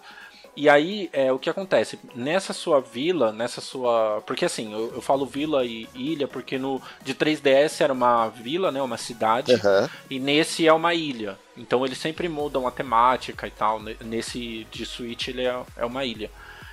E 0.56 0.70
aí, 0.70 1.10
é, 1.12 1.32
o 1.32 1.39
que 1.39 1.50
acontece? 1.50 2.00
Nessa 2.13 2.54
sua 2.54 2.80
vila, 2.80 3.32
nessa 3.32 3.60
sua. 3.60 4.22
Porque 4.26 4.46
assim, 4.46 4.72
eu, 4.72 4.94
eu 4.96 5.02
falo 5.02 5.26
vila 5.26 5.66
e 5.66 5.89
ilha, 5.96 6.28
porque 6.28 6.60
no 6.60 6.80
de 7.04 7.16
3DS 7.16 7.82
era 7.82 7.92
uma 7.92 8.30
vila, 8.30 8.72
né? 8.72 8.80
Uma 8.82 8.98
cidade. 8.98 9.52
Uhum. 9.52 9.89
E 10.10 10.20
nesse 10.20 10.68
é 10.68 10.74
uma 10.74 10.94
ilha. 10.94 11.39
Então 11.58 11.84
eles 11.84 11.98
sempre 11.98 12.30
mudam 12.30 12.68
a 12.68 12.72
temática 12.72 13.48
e 13.48 13.52
tal. 13.52 13.82
Nesse 14.02 14.68
de 14.72 14.86
Switch 14.86 15.30
ele 15.30 15.44
é, 15.44 15.60
é 15.76 15.86
uma 15.86 16.06
ilha. 16.06 16.30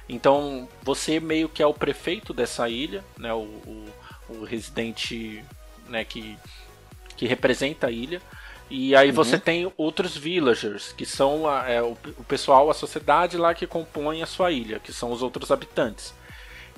Então 0.06 0.68
você 0.82 1.18
meio 1.18 1.48
que 1.48 1.62
é 1.62 1.66
o 1.66 1.72
prefeito 1.72 2.34
dessa 2.34 2.68
ilha, 2.68 3.02
né? 3.16 3.32
O, 3.32 3.38
o, 3.38 3.86
o 4.28 4.44
residente 4.44 5.42
né, 5.88 6.04
que, 6.04 6.36
que 7.16 7.26
representa 7.26 7.86
a 7.86 7.90
ilha. 7.90 8.20
E 8.70 8.94
aí 8.94 9.08
uhum. 9.08 9.14
você 9.14 9.36
tem 9.36 9.70
outros 9.76 10.16
villagers, 10.16 10.92
que 10.92 11.04
são 11.04 11.48
a, 11.48 11.68
é, 11.68 11.82
o, 11.82 11.96
o, 12.18 12.24
pessoal, 12.24 12.70
a 12.70 12.74
sociedade 12.74 13.36
lá 13.36 13.52
que 13.52 13.66
compõe 13.66 14.22
a 14.22 14.26
sua 14.26 14.52
ilha, 14.52 14.78
que 14.78 14.92
são 14.92 15.10
os 15.10 15.22
outros 15.22 15.50
habitantes. 15.50 16.14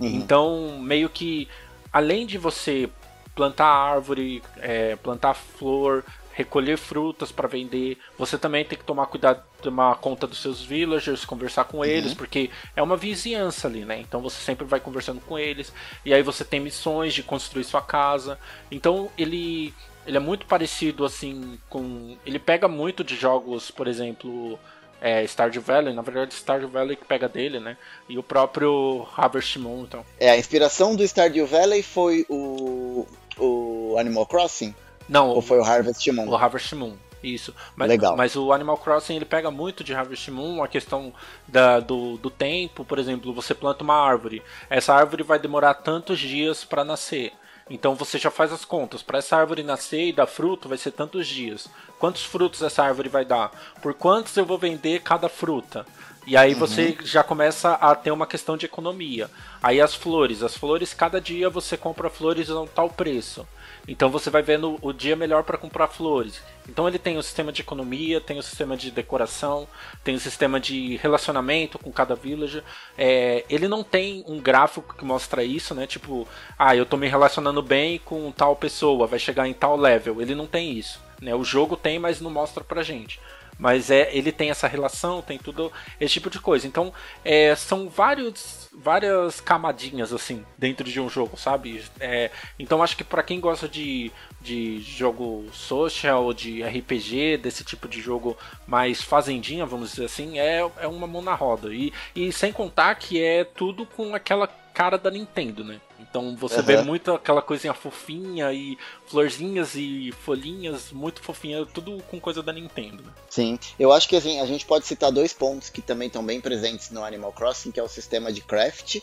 Uhum. 0.00 0.06
Então, 0.06 0.78
meio 0.80 1.10
que, 1.10 1.46
além 1.92 2.26
de 2.26 2.38
você 2.38 2.88
plantar 3.34 3.66
árvore, 3.66 4.42
é, 4.56 4.96
plantar 4.96 5.34
flor, 5.34 6.02
recolher 6.32 6.76
frutas 6.76 7.30
para 7.30 7.46
vender, 7.48 7.98
você 8.18 8.38
também 8.38 8.64
tem 8.64 8.78
que 8.78 8.84
tomar 8.84 9.06
cuidado, 9.06 9.42
tomar 9.60 9.96
conta 9.96 10.26
dos 10.26 10.40
seus 10.40 10.62
villagers, 10.62 11.24
conversar 11.24 11.64
com 11.64 11.78
uhum. 11.78 11.84
eles, 11.84 12.14
porque 12.14 12.50
é 12.74 12.82
uma 12.82 12.96
vizinhança 12.96 13.68
ali, 13.68 13.84
né? 13.84 14.00
Então 14.00 14.20
você 14.20 14.36
sempre 14.42 14.64
vai 14.64 14.80
conversando 14.80 15.20
com 15.20 15.38
eles, 15.38 15.72
e 16.04 16.12
aí 16.12 16.22
você 16.22 16.44
tem 16.44 16.60
missões 16.60 17.14
de 17.14 17.22
construir 17.22 17.64
sua 17.64 17.82
casa. 17.82 18.38
Então 18.70 19.10
ele 19.16 19.74
ele 20.06 20.16
é 20.16 20.20
muito 20.20 20.46
parecido 20.46 21.04
assim 21.04 21.58
com. 21.68 22.16
Ele 22.26 22.38
pega 22.38 22.66
muito 22.66 23.04
de 23.04 23.14
jogos, 23.14 23.70
por 23.70 23.86
exemplo, 23.86 24.58
é, 25.00 25.24
Stardew 25.24 25.62
Valley, 25.62 25.94
na 25.94 26.02
verdade 26.02 26.34
Stardew 26.34 26.68
Valley 26.68 26.96
que 26.96 27.04
pega 27.04 27.28
dele, 27.28 27.60
né? 27.60 27.76
E 28.08 28.18
o 28.18 28.22
próprio 28.22 29.06
Harvest 29.16 29.58
Moon, 29.58 29.82
então. 29.82 30.04
É, 30.18 30.30
a 30.30 30.36
inspiração 30.36 30.96
do 30.96 31.06
Stardew 31.06 31.46
Valley 31.46 31.82
foi 31.82 32.26
o, 32.28 33.06
o 33.38 33.96
Animal 33.98 34.26
Crossing? 34.26 34.74
Não. 35.08 35.30
Ou 35.30 35.42
foi 35.42 35.58
o 35.58 35.64
Harvest 35.64 36.10
Moon? 36.10 36.28
O 36.28 36.36
Harvest 36.36 36.74
Moon. 36.74 36.94
Isso. 37.22 37.54
Mas, 37.76 37.88
Legal. 37.88 38.16
mas 38.16 38.34
o 38.34 38.52
Animal 38.52 38.76
Crossing 38.76 39.14
ele 39.14 39.24
pega 39.24 39.50
muito 39.50 39.84
de 39.84 39.94
Harvest 39.94 40.28
Moon, 40.30 40.62
a 40.62 40.68
questão 40.68 41.12
da, 41.46 41.78
do, 41.78 42.16
do 42.16 42.30
tempo, 42.30 42.84
por 42.84 42.98
exemplo, 42.98 43.32
você 43.32 43.54
planta 43.54 43.84
uma 43.84 43.94
árvore. 43.94 44.42
Essa 44.68 44.92
árvore 44.92 45.22
vai 45.22 45.38
demorar 45.38 45.74
tantos 45.74 46.18
dias 46.18 46.64
para 46.64 46.84
nascer. 46.84 47.32
Então 47.70 47.94
você 47.94 48.18
já 48.18 48.30
faz 48.30 48.52
as 48.52 48.64
contas. 48.64 49.02
Para 49.02 49.18
essa 49.18 49.36
árvore 49.36 49.62
nascer 49.62 50.08
e 50.08 50.12
dar 50.12 50.26
fruto, 50.26 50.68
vai 50.68 50.76
ser 50.76 50.90
tantos 50.90 51.26
dias. 51.26 51.68
Quantos 51.98 52.24
frutos 52.24 52.60
essa 52.60 52.82
árvore 52.82 53.08
vai 53.08 53.24
dar? 53.24 53.50
Por 53.80 53.94
quantos 53.94 54.36
eu 54.36 54.44
vou 54.44 54.58
vender 54.58 55.00
cada 55.00 55.28
fruta? 55.28 55.86
E 56.26 56.36
aí 56.36 56.54
você 56.54 56.96
uhum. 57.00 57.06
já 57.06 57.24
começa 57.24 57.72
a 57.74 57.94
ter 57.94 58.10
uma 58.10 58.26
questão 58.26 58.56
de 58.56 58.66
economia. 58.66 59.30
Aí 59.62 59.80
as 59.80 59.94
flores, 59.94 60.42
as 60.42 60.56
flores 60.56 60.94
cada 60.94 61.20
dia 61.20 61.48
você 61.50 61.76
compra 61.76 62.10
flores 62.10 62.50
a 62.50 62.60
um 62.60 62.66
tal 62.66 62.90
preço. 62.90 63.46
Então 63.86 64.10
você 64.10 64.30
vai 64.30 64.42
vendo 64.42 64.78
o 64.80 64.92
dia 64.92 65.16
melhor 65.16 65.42
para 65.42 65.58
comprar 65.58 65.88
flores. 65.88 66.40
Então 66.68 66.86
ele 66.86 66.98
tem 66.98 67.18
o 67.18 67.22
sistema 67.22 67.50
de 67.50 67.62
economia, 67.62 68.20
tem 68.20 68.38
o 68.38 68.42
sistema 68.42 68.76
de 68.76 68.90
decoração, 68.90 69.66
tem 70.04 70.14
o 70.14 70.20
sistema 70.20 70.60
de 70.60 70.96
relacionamento 70.96 71.78
com 71.78 71.90
cada 71.90 72.14
villager. 72.14 72.62
É, 72.96 73.44
ele 73.50 73.66
não 73.66 73.82
tem 73.82 74.24
um 74.28 74.40
gráfico 74.40 74.94
que 74.94 75.04
mostra 75.04 75.42
isso, 75.42 75.74
né? 75.74 75.86
Tipo, 75.86 76.28
ah, 76.56 76.76
eu 76.76 76.86
tô 76.86 76.96
me 76.96 77.08
relacionando 77.08 77.60
bem 77.60 77.98
com 77.98 78.30
tal 78.30 78.54
pessoa, 78.54 79.06
vai 79.06 79.18
chegar 79.18 79.48
em 79.48 79.52
tal 79.52 79.76
level. 79.76 80.22
Ele 80.22 80.34
não 80.34 80.46
tem 80.46 80.78
isso. 80.78 81.00
Né? 81.20 81.34
O 81.34 81.44
jogo 81.44 81.76
tem, 81.76 81.98
mas 81.98 82.20
não 82.20 82.30
mostra 82.30 82.62
pra 82.62 82.82
gente. 82.82 83.20
Mas 83.62 83.92
é, 83.92 84.10
ele 84.12 84.32
tem 84.32 84.50
essa 84.50 84.66
relação, 84.66 85.22
tem 85.22 85.38
tudo 85.38 85.70
esse 86.00 86.14
tipo 86.14 86.28
de 86.28 86.40
coisa. 86.40 86.66
Então, 86.66 86.92
é, 87.24 87.54
são 87.54 87.88
vários, 87.88 88.68
várias 88.74 89.40
camadinhas 89.40 90.12
assim 90.12 90.44
dentro 90.58 90.82
de 90.82 90.98
um 90.98 91.08
jogo, 91.08 91.36
sabe? 91.36 91.80
É, 92.00 92.32
então, 92.58 92.82
acho 92.82 92.96
que 92.96 93.04
para 93.04 93.22
quem 93.22 93.38
gosta 93.38 93.68
de, 93.68 94.10
de 94.40 94.80
jogo 94.80 95.46
social, 95.52 96.34
de 96.34 96.60
RPG, 96.60 97.36
desse 97.36 97.62
tipo 97.62 97.86
de 97.86 98.00
jogo 98.00 98.36
mais 98.66 99.00
fazendinha, 99.00 99.64
vamos 99.64 99.90
dizer 99.90 100.06
assim, 100.06 100.40
é, 100.40 100.68
é 100.80 100.88
uma 100.88 101.06
mão 101.06 101.22
na 101.22 101.34
roda. 101.34 101.72
E, 101.72 101.92
e 102.16 102.32
sem 102.32 102.52
contar 102.52 102.96
que 102.96 103.22
é 103.22 103.44
tudo 103.44 103.86
com 103.86 104.12
aquela 104.12 104.48
cara 104.74 104.98
da 104.98 105.08
Nintendo, 105.08 105.62
né? 105.62 105.80
Então 106.12 106.36
você 106.36 106.56
uhum. 106.56 106.62
vê 106.62 106.82
muito 106.82 107.10
aquela 107.10 107.40
coisinha 107.40 107.72
fofinha 107.72 108.52
e 108.52 108.76
florzinhas 109.06 109.74
e 109.74 110.12
folhinhas 110.20 110.92
muito 110.92 111.22
fofinha, 111.22 111.64
tudo 111.64 112.02
com 112.10 112.20
coisa 112.20 112.42
da 112.42 112.52
Nintendo. 112.52 113.02
Né? 113.02 113.10
Sim, 113.30 113.58
eu 113.78 113.90
acho 113.90 114.06
que 114.06 114.16
assim, 114.16 114.38
a 114.38 114.44
gente 114.44 114.66
pode 114.66 114.84
citar 114.86 115.10
dois 115.10 115.32
pontos 115.32 115.70
que 115.70 115.80
também 115.80 116.08
estão 116.08 116.22
bem 116.22 116.38
presentes 116.38 116.90
no 116.90 117.02
Animal 117.02 117.32
Crossing, 117.32 117.70
que 117.70 117.80
é 117.80 117.82
o 117.82 117.88
sistema 117.88 118.30
de 118.30 118.42
craft. 118.42 119.00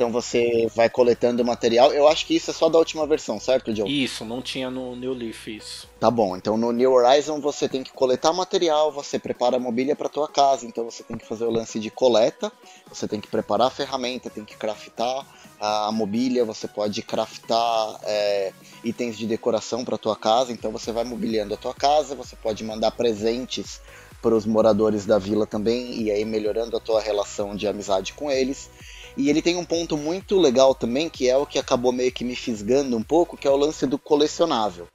Então 0.00 0.10
você 0.10 0.66
vai 0.74 0.88
coletando 0.88 1.44
material. 1.44 1.92
Eu 1.92 2.08
acho 2.08 2.24
que 2.24 2.34
isso 2.34 2.50
é 2.50 2.54
só 2.54 2.70
da 2.70 2.78
última 2.78 3.06
versão, 3.06 3.38
certo, 3.38 3.76
Joe? 3.76 3.86
Isso, 3.86 4.24
não 4.24 4.40
tinha 4.40 4.70
no 4.70 4.96
New 4.96 5.12
Leaf 5.12 5.46
isso. 5.48 5.86
Tá 6.00 6.10
bom. 6.10 6.34
Então 6.38 6.56
no 6.56 6.72
New 6.72 6.90
Horizon 6.90 7.38
você 7.38 7.68
tem 7.68 7.82
que 7.82 7.92
coletar 7.92 8.32
material, 8.32 8.90
você 8.90 9.18
prepara 9.18 9.58
a 9.58 9.60
mobília 9.60 9.94
para 9.94 10.08
tua 10.08 10.26
casa, 10.26 10.64
então 10.64 10.86
você 10.86 11.02
tem 11.02 11.18
que 11.18 11.26
fazer 11.26 11.44
o 11.44 11.50
lance 11.50 11.78
de 11.78 11.90
coleta, 11.90 12.50
você 12.88 13.06
tem 13.06 13.20
que 13.20 13.28
preparar 13.28 13.66
a 13.66 13.70
ferramenta, 13.70 14.30
tem 14.30 14.42
que 14.42 14.56
craftar 14.56 15.26
a 15.60 15.92
mobília, 15.92 16.46
você 16.46 16.66
pode 16.66 17.02
craftar 17.02 18.00
é, 18.04 18.54
itens 18.82 19.18
de 19.18 19.26
decoração 19.26 19.84
para 19.84 19.98
tua 19.98 20.16
casa, 20.16 20.50
então 20.50 20.72
você 20.72 20.92
vai 20.92 21.04
mobiliando 21.04 21.52
a 21.52 21.58
tua 21.58 21.74
casa, 21.74 22.14
você 22.14 22.34
pode 22.36 22.64
mandar 22.64 22.92
presentes 22.92 23.82
para 24.22 24.34
os 24.34 24.46
moradores 24.46 25.04
da 25.04 25.18
vila 25.18 25.46
também 25.46 26.00
e 26.00 26.10
aí 26.10 26.24
melhorando 26.24 26.74
a 26.74 26.80
tua 26.80 27.02
relação 27.02 27.54
de 27.54 27.68
amizade 27.68 28.14
com 28.14 28.30
eles. 28.30 28.70
E 29.16 29.28
ele 29.28 29.42
tem 29.42 29.56
um 29.56 29.64
ponto 29.64 29.96
muito 29.96 30.38
legal 30.38 30.74
também, 30.74 31.08
que 31.08 31.28
é 31.28 31.36
o 31.36 31.46
que 31.46 31.58
acabou 31.58 31.92
meio 31.92 32.12
que 32.12 32.24
me 32.24 32.36
fisgando 32.36 32.96
um 32.96 33.02
pouco, 33.02 33.36
que 33.36 33.46
é 33.46 33.50
o 33.50 33.56
lance 33.56 33.86
do 33.86 33.98
colecionável. 33.98 34.86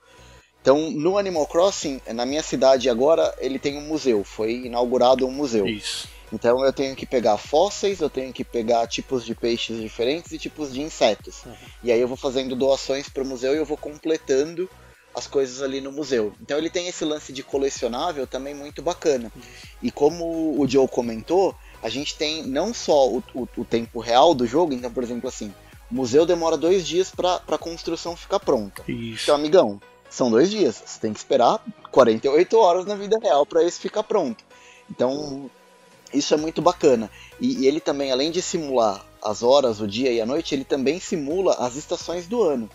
Então, 0.62 0.90
no 0.90 1.18
Animal 1.18 1.46
Crossing, 1.46 2.02
na 2.14 2.26
minha 2.26 2.42
cidade 2.42 2.90
agora, 2.90 3.34
ele 3.38 3.60
tem 3.60 3.78
um 3.78 3.82
museu, 3.82 4.24
foi 4.24 4.66
inaugurado 4.66 5.28
um 5.28 5.32
museu. 5.32 5.68
Isso. 5.68 6.08
Então 6.34 6.66
eu 6.66 6.74
tenho 6.74 6.96
que 6.96 7.06
pegar 7.06 7.38
fósseis, 7.38 8.02
eu 8.02 8.10
tenho 8.10 8.34
que 8.34 8.44
pegar 8.44 8.88
tipos 8.88 9.24
de 9.24 9.36
peixes 9.36 9.80
diferentes 9.80 10.32
e 10.32 10.38
tipos 10.38 10.74
de 10.74 10.82
insetos. 10.82 11.44
Uhum. 11.46 11.54
E 11.84 11.92
aí 11.92 12.00
eu 12.00 12.08
vou 12.08 12.18
fazendo 12.18 12.56
doações 12.56 13.08
para 13.08 13.24
o 13.24 13.26
museu 13.26 13.54
e 13.54 13.58
eu 13.58 13.66
vou 13.66 13.78
completando 13.78 14.70
as 15.14 15.28
coisas 15.28 15.62
ali 15.62 15.80
no 15.80 15.92
museu. 15.92 16.34
Então 16.42 16.58
ele 16.58 16.70
tem 16.70 16.88
esse 16.88 17.06
lance 17.06 17.32
de 17.32 17.42
colecionável 17.42 18.28
também 18.28 18.54
muito 18.54 18.82
bacana. 18.82 19.32
Uhum. 19.36 19.42
E 19.84 19.92
como 19.92 20.60
o 20.60 20.68
Joe 20.68 20.88
comentou, 20.88 21.56
a 21.86 21.90
gente 21.90 22.16
tem 22.16 22.42
não 22.42 22.74
só 22.74 23.08
o, 23.08 23.24
o, 23.36 23.48
o, 23.58 23.64
tempo 23.64 24.00
real 24.00 24.34
do 24.34 24.48
jogo, 24.48 24.74
então, 24.74 24.92
por 24.92 25.04
exemplo, 25.04 25.30
assim, 25.30 25.54
o 25.92 25.94
museu 25.94 26.26
demora 26.26 26.58
dois 26.58 26.86
dias 26.88 27.12
para 27.12 27.40
a 27.48 27.58
construção 27.60 28.18
ficar 28.18 28.40
pronta. 28.40 28.82
Isso. 28.88 29.26
Então, 29.26 29.36
amigão, 29.36 29.80
são 30.10 30.32
dois 30.32 30.50
dias. 30.50 30.82
Você 30.84 31.00
tem 31.00 31.14
que 31.14 31.20
esperar 31.20 31.64
48 31.92 32.58
horas 32.58 32.88
na 32.88 32.96
vida 32.96 33.20
real 33.22 33.46
para 33.46 33.64
isso 33.64 33.80
ficar 33.80 34.02
pronto. 34.02 34.44
Então, 34.90 35.48
isso 36.12 36.34
é 36.34 36.38
muito 36.38 36.60
bacana. 36.60 37.08
E, 37.40 37.62
e, 37.62 37.68
ele 37.68 37.80
também, 37.80 38.12
além 38.12 38.32
de 38.32 38.42
simular 38.42 39.06
as 39.24 39.44
horas, 39.44 39.80
o 39.80 39.88
dia 39.88 40.12
e 40.12 40.20
a 40.20 40.26
noite, 40.26 40.56
ele 40.56 40.64
também 40.64 41.00
simula 41.00 41.54
as 41.60 41.76
estações 41.76 42.26
do 42.26 42.42
ano. 42.42 42.68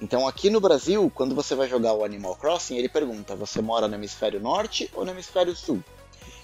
Então 0.00 0.26
aqui 0.26 0.48
no 0.48 0.60
Brasil, 0.60 1.12
quando 1.14 1.34
você 1.34 1.54
vai 1.54 1.68
jogar 1.68 1.92
o 1.92 2.04
Animal 2.04 2.36
Crossing, 2.36 2.76
ele 2.76 2.88
pergunta: 2.88 3.36
você 3.36 3.60
mora 3.60 3.86
no 3.86 3.94
hemisfério 3.94 4.40
norte 4.40 4.90
ou 4.94 5.04
no 5.04 5.10
hemisfério 5.10 5.54
sul? 5.54 5.82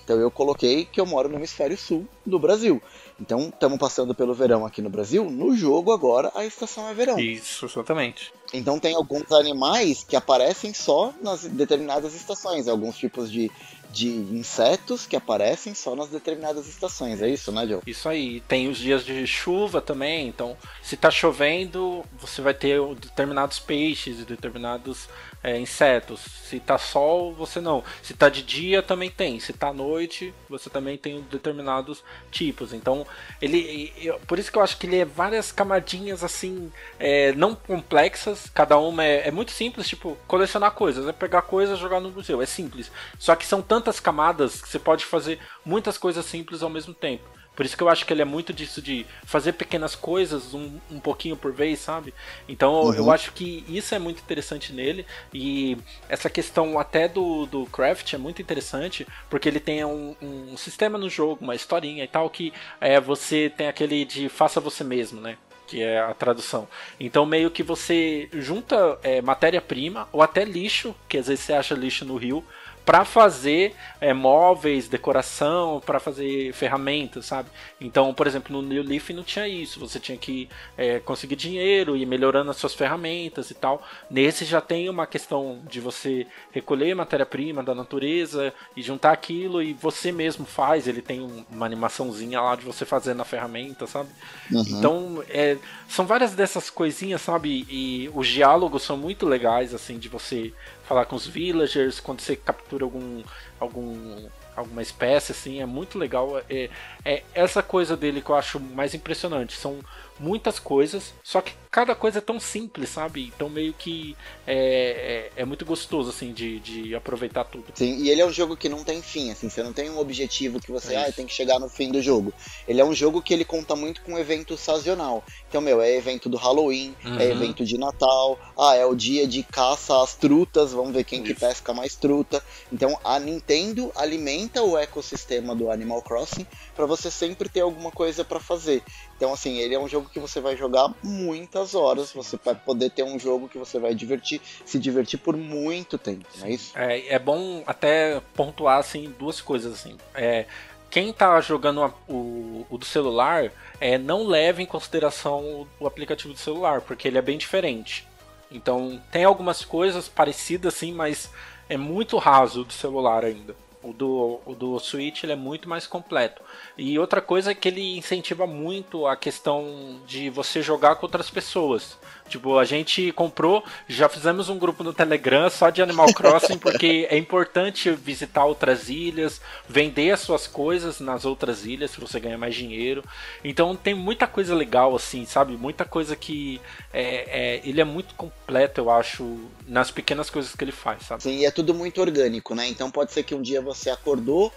Então 0.05 0.19
eu 0.19 0.31
coloquei 0.31 0.85
que 0.85 1.01
eu 1.01 1.07
moro 1.07 1.29
no 1.29 1.37
hemisfério 1.37 1.77
sul 1.77 2.07
do 2.27 2.39
Brasil. 2.39 2.83
Então 3.21 3.49
estamos 3.49 3.79
passando 3.79 4.15
pelo 4.15 4.35
verão 4.35 4.67
aqui 4.67 4.83
no 4.83 4.91
Brasil. 4.91 5.31
No 5.31 5.57
jogo 5.57 5.93
agora 5.93 6.33
a 6.35 6.45
estação 6.45 6.89
é 6.89 6.95
verão. 6.95 7.19
Isso, 7.19 7.67
exatamente. 7.67 8.33
Então 8.53 8.79
tem 8.79 8.95
alguns 8.95 9.31
animais 9.33 10.05
que 10.05 10.17
aparecem 10.17 10.75
só 10.75 11.13
nas 11.23 11.45
determinadas 11.45 12.15
estações, 12.15 12.69
alguns 12.69 12.99
tipos 12.99 13.31
de, 13.31 13.51
de 13.91 14.09
insetos 14.09 15.07
que 15.07 15.17
aparecem 15.17 15.75
só 15.75 15.95
nas 15.95 16.09
determinadas 16.09 16.67
estações, 16.67 17.23
é 17.23 17.29
isso, 17.29 17.51
né, 17.53 17.67
Joe? 17.67 17.81
Isso 17.87 18.09
aí. 18.09 18.41
Tem 18.43 18.69
os 18.69 18.79
dias 18.79 19.05
de 19.05 19.27
chuva 19.27 19.81
também, 19.81 20.29
então 20.29 20.57
se 20.83 20.97
tá 20.97 21.11
chovendo, 21.11 22.05
você 22.19 22.43
vai 22.43 22.53
ter 22.53 22.83
determinados 22.97 23.59
peixes 23.59 24.21
e 24.21 24.25
determinados 24.25 25.09
é, 25.43 25.59
insetos. 25.59 26.21
Se 26.21 26.61
tá 26.61 26.79
sol, 26.79 27.35
você 27.35 27.61
não. 27.61 27.83
Se 28.03 28.15
tá 28.15 28.29
de 28.29 28.43
dia, 28.43 28.83
também 28.83 29.11
tem. 29.11 29.41
Se 29.41 29.53
tá 29.53 29.73
noite, 29.73 30.33
você 30.49 30.71
também 30.71 30.97
tem 30.97 31.21
determinados 31.31 32.05
tipos. 32.31 32.73
Então, 32.73 33.07
ele. 33.41 33.93
Por 34.27 34.39
isso 34.39 34.53
que 34.53 34.59
eu 34.59 34.63
acho 34.63 34.79
que 34.79 34.87
ele 34.87 34.99
é 34.99 35.05
várias 35.05 35.51
camadinhas 35.51 36.23
assim, 36.23 36.71
é, 36.99 37.33
não 37.33 37.55
complexas. 37.55 38.51
Cada 38.55 38.79
uma 38.79 39.05
é, 39.05 39.29
é, 39.29 39.31
muito 39.31 39.51
simples, 39.51 39.89
tipo, 39.89 40.17
colecionar 40.27 40.73
coisas. 40.73 41.09
É 41.09 41.13
pegar 41.13 41.43
coisas 41.43 41.79
jogar 41.79 42.01
no 42.01 42.11
museu. 42.11 42.41
É 42.41 42.47
simples. 42.47 42.91
Só 43.19 43.35
que 43.35 43.47
são 43.47 43.61
tantas 43.61 43.99
camadas 43.99 44.63
que 44.63 44.69
você 44.69 44.79
pode 44.79 45.05
fazer 45.05 45.39
muitas 45.65 45.99
coisas 45.99 46.25
simples 46.25 46.63
ao 46.63 46.71
mesmo 46.71 46.95
tempo. 46.95 47.42
Por 47.63 47.67
isso 47.67 47.77
que 47.77 47.83
eu 47.85 47.89
acho 47.89 48.05
que 48.05 48.13
ele 48.13 48.23
é 48.23 48.25
muito 48.25 48.53
disso 48.53 48.83
de 48.83 49.07
fazer 49.25 49.53
pequenas 49.53 49.95
coisas 49.95 50.53
um, 50.53 50.81
um 50.91 50.99
pouquinho 50.99 51.37
por 51.37 51.53
vez, 51.53 51.79
sabe? 51.79 52.13
Então 52.49 52.87
uhum. 52.87 52.95
eu 52.95 53.09
acho 53.09 53.31
que 53.31 53.65
isso 53.69 53.95
é 53.95 54.01
muito 54.01 54.21
interessante 54.21 54.73
nele. 54.73 55.07
E 55.33 55.79
essa 56.09 56.29
questão 56.29 56.77
até 56.77 57.07
do, 57.07 57.47
do 57.47 57.65
craft 57.67 58.15
é 58.15 58.19
muito 58.19 58.43
interessante, 58.43 59.07
porque 59.31 59.49
ele 59.49 59.61
tem 59.61 59.85
um, 59.85 60.17
um 60.21 60.57
sistema 60.57 60.99
no 60.99 61.09
jogo, 61.09 61.39
uma 61.41 61.55
historinha 61.55 62.03
e 62.03 62.09
tal, 62.09 62.29
que 62.29 62.53
é, 62.81 62.99
você 62.99 63.49
tem 63.57 63.69
aquele 63.69 64.05
de 64.05 64.29
faça 64.29 64.59
você 64.59 64.83
mesmo, 64.83 65.21
né? 65.21 65.37
que 65.69 65.81
é 65.81 66.01
a 66.01 66.13
tradução. 66.13 66.67
Então 66.99 67.25
meio 67.25 67.49
que 67.49 67.63
você 67.63 68.29
junta 68.33 68.99
é, 69.05 69.23
matéria-prima 69.23 70.09
ou 70.11 70.21
até 70.21 70.45
lixo, 70.45 70.97
que 71.09 71.17
às 71.17 71.29
vezes 71.29 71.45
você 71.45 71.53
acha 71.53 71.77
lixo 71.77 72.05
no 72.05 72.17
rio, 72.17 72.45
para 72.85 73.05
fazer 73.05 73.75
é, 74.01 74.13
móveis, 74.13 74.89
decoração, 74.89 75.81
para 75.85 76.01
fazer 76.01 76.53
ferramentas, 76.53 77.27
sabe? 77.27 77.49
Então, 77.81 78.13
por 78.13 78.27
exemplo, 78.27 78.55
no 78.55 78.67
New 78.67 78.83
Leaf 78.83 79.11
não 79.11 79.23
tinha 79.23 79.47
isso. 79.47 79.79
Você 79.79 80.01
tinha 80.01 80.19
que 80.19 80.49
é, 80.77 80.99
conseguir 80.99 81.37
dinheiro 81.37 81.97
e 81.97 82.05
melhorando 82.05 82.51
as 82.51 82.57
suas 82.57 82.75
ferramentas 82.75 83.51
e 83.51 83.55
tal. 83.55 83.83
Nesse 84.11 84.45
já 84.45 84.61
tem 84.61 84.89
uma 84.89 85.07
questão 85.07 85.61
de 85.69 85.81
você 85.81 86.27
recolher 86.51 86.95
matéria-prima 86.95 87.63
da 87.63 87.75
natureza 87.75 88.53
e 88.77 88.83
juntar 88.83 89.13
aquilo 89.13 89.63
e 89.63 89.73
você 89.73 90.11
mesmo 90.11 90.45
faz. 90.45 90.89
Ele 90.89 91.03
tem 91.03 91.21
uma 91.51 91.67
animaçãozinha 91.67 92.41
lá 92.41 92.57
de 92.57 92.65
você 92.65 92.85
fazer 92.85 93.15
na 93.15 93.25
ferramenta, 93.25 93.87
sabe? 93.87 94.09
Uhum. 94.51 94.65
Então, 94.69 95.25
é, 95.29 95.57
são 95.89 96.05
várias 96.05 96.35
dessas 96.35 96.69
coisinhas, 96.69 97.23
sabe? 97.23 97.65
E 97.69 98.11
os 98.15 98.27
diálogos 98.27 98.83
são 98.83 98.97
muito 98.97 99.25
legais, 99.25 99.73
assim, 99.73 99.99
de 99.99 100.09
você 100.09 100.53
falar 100.93 101.07
com 101.07 101.17
os 101.17 101.27
villagers, 101.27 102.01
quando 102.01 102.21
você 102.21 102.37
captura 102.37 102.85
algum, 102.85 103.23
algum 103.59 104.29
alguma 104.55 104.83
espécie, 104.83 105.33
assim, 105.33 105.63
é 105.63 105.65
muito 105.65 105.99
legal. 105.99 106.39
É, 106.51 106.69
é 107.03 107.23
essa 107.33 107.63
coisa 107.63 107.97
dele 107.97 108.21
que 108.21 108.29
eu 108.29 108.35
acho 108.35 108.61
mais 108.61 108.93
impressionante. 108.93 109.57
São 109.57 109.79
muitas 110.19 110.59
coisas, 110.59 111.13
só 111.23 111.41
que 111.41 111.53
cada 111.71 111.95
coisa 111.95 112.19
é 112.19 112.21
tão 112.21 112.39
simples, 112.39 112.91
sabe? 112.91 113.33
Então 113.35 113.49
meio 113.49 113.73
que 113.73 114.15
é, 114.47 115.31
é, 115.37 115.43
é, 115.43 115.45
muito 115.45 115.65
gostoso, 115.65 116.11
assim, 116.11 116.33
de, 116.33 116.61
de 116.61 116.95
aproveitar 116.95 117.45
tudo. 117.45 117.65
Sim, 117.75 117.97
e 117.97 118.11
ele 118.11 118.21
é 118.21 118.27
um 118.27 118.33
jogo 118.33 118.57
que 118.57 118.69
não 118.69 118.85
tem 118.85 119.01
fim, 119.01 119.31
assim, 119.31 119.49
você 119.49 119.63
não 119.63 119.73
tem 119.73 119.89
um 119.89 119.99
objetivo 119.99 120.61
que 120.61 120.71
você, 120.71 120.95
é 120.95 121.09
ah, 121.09 121.13
tem 121.13 121.27
que 121.27 121.33
chegar 121.33 121.59
no 121.59 121.69
fim 121.69 121.91
do 121.91 122.03
jogo. 122.03 122.33
Ele 122.69 122.81
é 122.81 122.85
um 122.85 122.95
jogo 122.95 123.23
que 123.23 123.33
ele 123.33 123.45
conta 123.45 123.75
muito 123.75 124.03
com 124.03 124.19
evento 124.19 124.57
sazonal. 124.57 125.25
Então, 125.49 125.61
meu, 125.61 125.81
é 125.81 125.97
evento 125.97 126.29
do 126.29 126.37
Halloween, 126.37 126.95
é 127.03 127.09
uhum. 127.09 127.21
é 127.21 127.31
evento 127.31 127.65
de 127.65 127.79
Natal, 127.79 128.39
ah, 128.59 128.75
é 128.75 128.85
o 128.85 128.95
dia 128.95 129.27
de 129.27 129.43
caça 129.43 130.03
às 130.03 130.15
trutas, 130.15 130.73
vamos 130.73 130.93
ver 130.93 131.05
quem 131.05 131.23
Isso. 131.23 131.35
que 131.35 131.41
pesca 131.41 131.73
mais 131.73 131.95
truta. 131.95 132.43
Então, 132.71 132.99
a 133.03 133.19
Nintendo 133.19 133.91
alimenta 133.95 134.63
o 134.63 134.77
ecossistema 134.77 135.55
do 135.55 135.71
Animal 135.71 136.03
Crossing 136.03 136.47
para 136.75 136.85
você 136.85 137.11
sempre 137.11 137.49
ter 137.49 137.61
alguma 137.61 137.91
coisa 137.91 138.25
para 138.25 138.41
fazer. 138.41 138.83
Então, 139.17 139.33
assim, 139.33 139.59
ele 139.59 139.75
é 139.75 139.79
um 139.79 139.89
jogo 139.89 140.02
que 140.09 140.19
você 140.19 140.41
vai 140.41 140.57
jogar 140.57 140.93
muitas 141.03 141.75
horas. 141.75 142.13
Você 142.13 142.39
vai 142.43 142.55
poder 142.55 142.91
ter 142.91 143.03
um 143.03 143.19
jogo 143.19 143.49
que 143.49 143.59
você 143.59 143.79
vai 143.79 143.95
divertir, 143.95 144.41
se 144.65 144.79
divertir 144.79 145.19
por 145.19 145.37
muito 145.37 145.99
tempo, 145.99 146.27
não 146.39 146.47
é 146.47 146.51
isso? 146.51 146.77
É, 146.77 147.15
é 147.15 147.19
bom 147.19 147.63
até 147.67 148.21
pontuar, 148.35 148.79
assim, 148.79 149.15
duas 149.19 149.41
coisas, 149.41 149.73
assim. 149.73 149.97
É, 150.15 150.47
quem 150.91 151.13
tá 151.13 151.41
jogando 151.41 151.93
o, 152.09 152.67
o, 152.69 152.77
do 152.77 152.85
celular, 152.85 153.51
é, 153.81 153.97
não 153.97 154.27
leve 154.27 154.63
em 154.63 154.67
consideração 154.67 155.41
o, 155.41 155.69
o 155.81 155.87
aplicativo 155.87 156.35
do 156.35 156.39
celular, 156.39 156.83
porque 156.83 157.09
ele 157.09 157.19
é 157.19 157.23
bem 157.23 157.39
diferente. 157.39 158.07
Então, 158.51 159.01
tem 159.11 159.25
algumas 159.25 159.65
coisas 159.65 160.09
parecidas, 160.09 160.75
assim, 160.75 160.93
mas 160.93 161.31
é 161.69 161.77
muito 161.77 162.19
raso 162.19 162.65
do 162.65 162.73
celular 162.73 163.25
ainda. 163.25 163.57
O 163.83 163.93
do, 163.93 164.41
o 164.47 164.55
do 164.55 164.79
Switch 164.79 165.25
ele 165.25 165.33
é 165.33 165.37
muito 165.37 165.69
mais 165.69 165.87
completo. 165.87 166.43
E 166.79 166.99
outra 166.99 167.21
coisa 167.21 167.51
é 167.51 167.55
que 167.55 167.69
ele 167.69 167.99
incentiva 167.99 168.47
muito 168.47 169.07
a 169.07 169.17
questão 169.17 170.01
de 170.07 170.31
você 170.31 170.63
jogar 170.63 170.97
com 170.97 171.07
outras 171.07 171.29
pessoas. 171.29 171.99
Tipo, 172.33 172.57
a 172.57 172.65
gente 172.65 173.13
comprou, 173.13 173.63
já 173.87 174.09
fizemos 174.09 174.49
um 174.49 174.59
grupo 174.59 174.83
no 174.83 174.95
Telegram 174.95 175.51
só 175.51 175.69
de 175.69 175.83
Animal 175.83 176.15
Crossing, 176.15 176.57
porque 176.57 177.07
é 177.11 177.19
importante 177.19 177.91
visitar 177.91 178.47
outras 178.47 178.89
ilhas, 178.89 179.39
vender 179.69 180.13
as 180.13 180.21
suas 180.21 180.47
coisas 180.47 180.99
nas 180.99 181.27
outras 181.27 181.67
ilhas, 181.67 181.91
se 181.91 182.01
você 182.01 182.19
ganhar 182.19 182.39
mais 182.39 182.55
dinheiro. 182.55 183.05
Então 183.45 183.77
tem 183.77 183.93
muita 183.93 184.27
coisa 184.27 184.55
legal, 184.55 184.97
assim, 184.97 185.27
sabe? 185.27 185.59
Muita 185.59 185.85
coisa 185.85 186.17
que. 186.17 186.59
É, 186.91 187.59
é, 187.61 187.69
ele 187.69 187.83
é 187.83 187.85
muito 187.85 188.15
completo, 188.15 188.81
eu 188.81 188.91
acho, 188.91 189.39
nas 189.69 189.91
pequenas 189.91 190.31
coisas 190.31 190.57
que 190.57 190.65
ele 190.65 190.73
faz, 190.73 191.03
sabe? 191.03 191.25
Sim, 191.25 191.37
e 191.37 191.45
é 191.45 191.51
tudo 191.51 191.75
muito 191.75 192.01
orgânico, 192.01 192.55
né? 192.55 192.67
Então 192.67 192.91
pode 192.91 193.13
ser 193.13 193.25
que 193.25 193.35
um 193.35 193.43
dia 193.43 193.61
você 193.61 193.91
acordou 193.91 194.51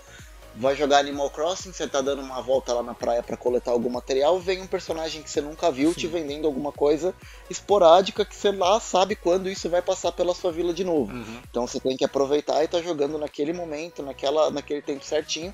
vai 0.56 0.76
jogar 0.76 1.00
Animal 1.00 1.30
Crossing, 1.30 1.74
você 1.74 1.88
tá 1.88 2.02
dando 2.02 2.22
uma 2.22 2.42
volta 2.42 2.74
lá 2.74 2.82
na 2.82 2.94
praia 2.94 3.22
para 3.22 3.36
coletar 3.36 3.72
algum 3.72 3.90
material, 3.90 4.40
vem 4.40 4.62
um 4.62 4.68
personagem 4.68 5.22
que 5.22 5.30
você 5.30 5.42
nunca 5.42 5.72
viu 5.72 5.90
Sim. 5.94 6.00
te 6.00 6.08
vendendo 6.08 6.48
alguma 6.48 6.72
coisa 6.72 7.14
esporádica 7.50 8.26
que 8.26 8.36
você 8.36 8.52
lá 8.52 8.80
sabe 8.80 9.16
quando 9.16 9.50
isso 9.50 9.70
vai 9.70 9.82
passar 9.82 10.12
pela 10.12 10.34
sua 10.34 10.52
vila 10.52 10.74
de 10.74 10.84
novo. 10.84 11.14
Uhum. 11.14 11.42
Então 11.50 11.68
você 11.68 11.80
tem 11.80 11.98
que 11.98 12.06
aproveitar 12.06 12.64
e 12.64 12.68
tá 12.68 12.82
jogando 12.82 13.18
naquele 13.18 13.54
momento, 13.54 14.02
naquela, 14.02 14.50
naquele 14.50 14.82
tempo 14.82 15.04
certinho, 15.04 15.54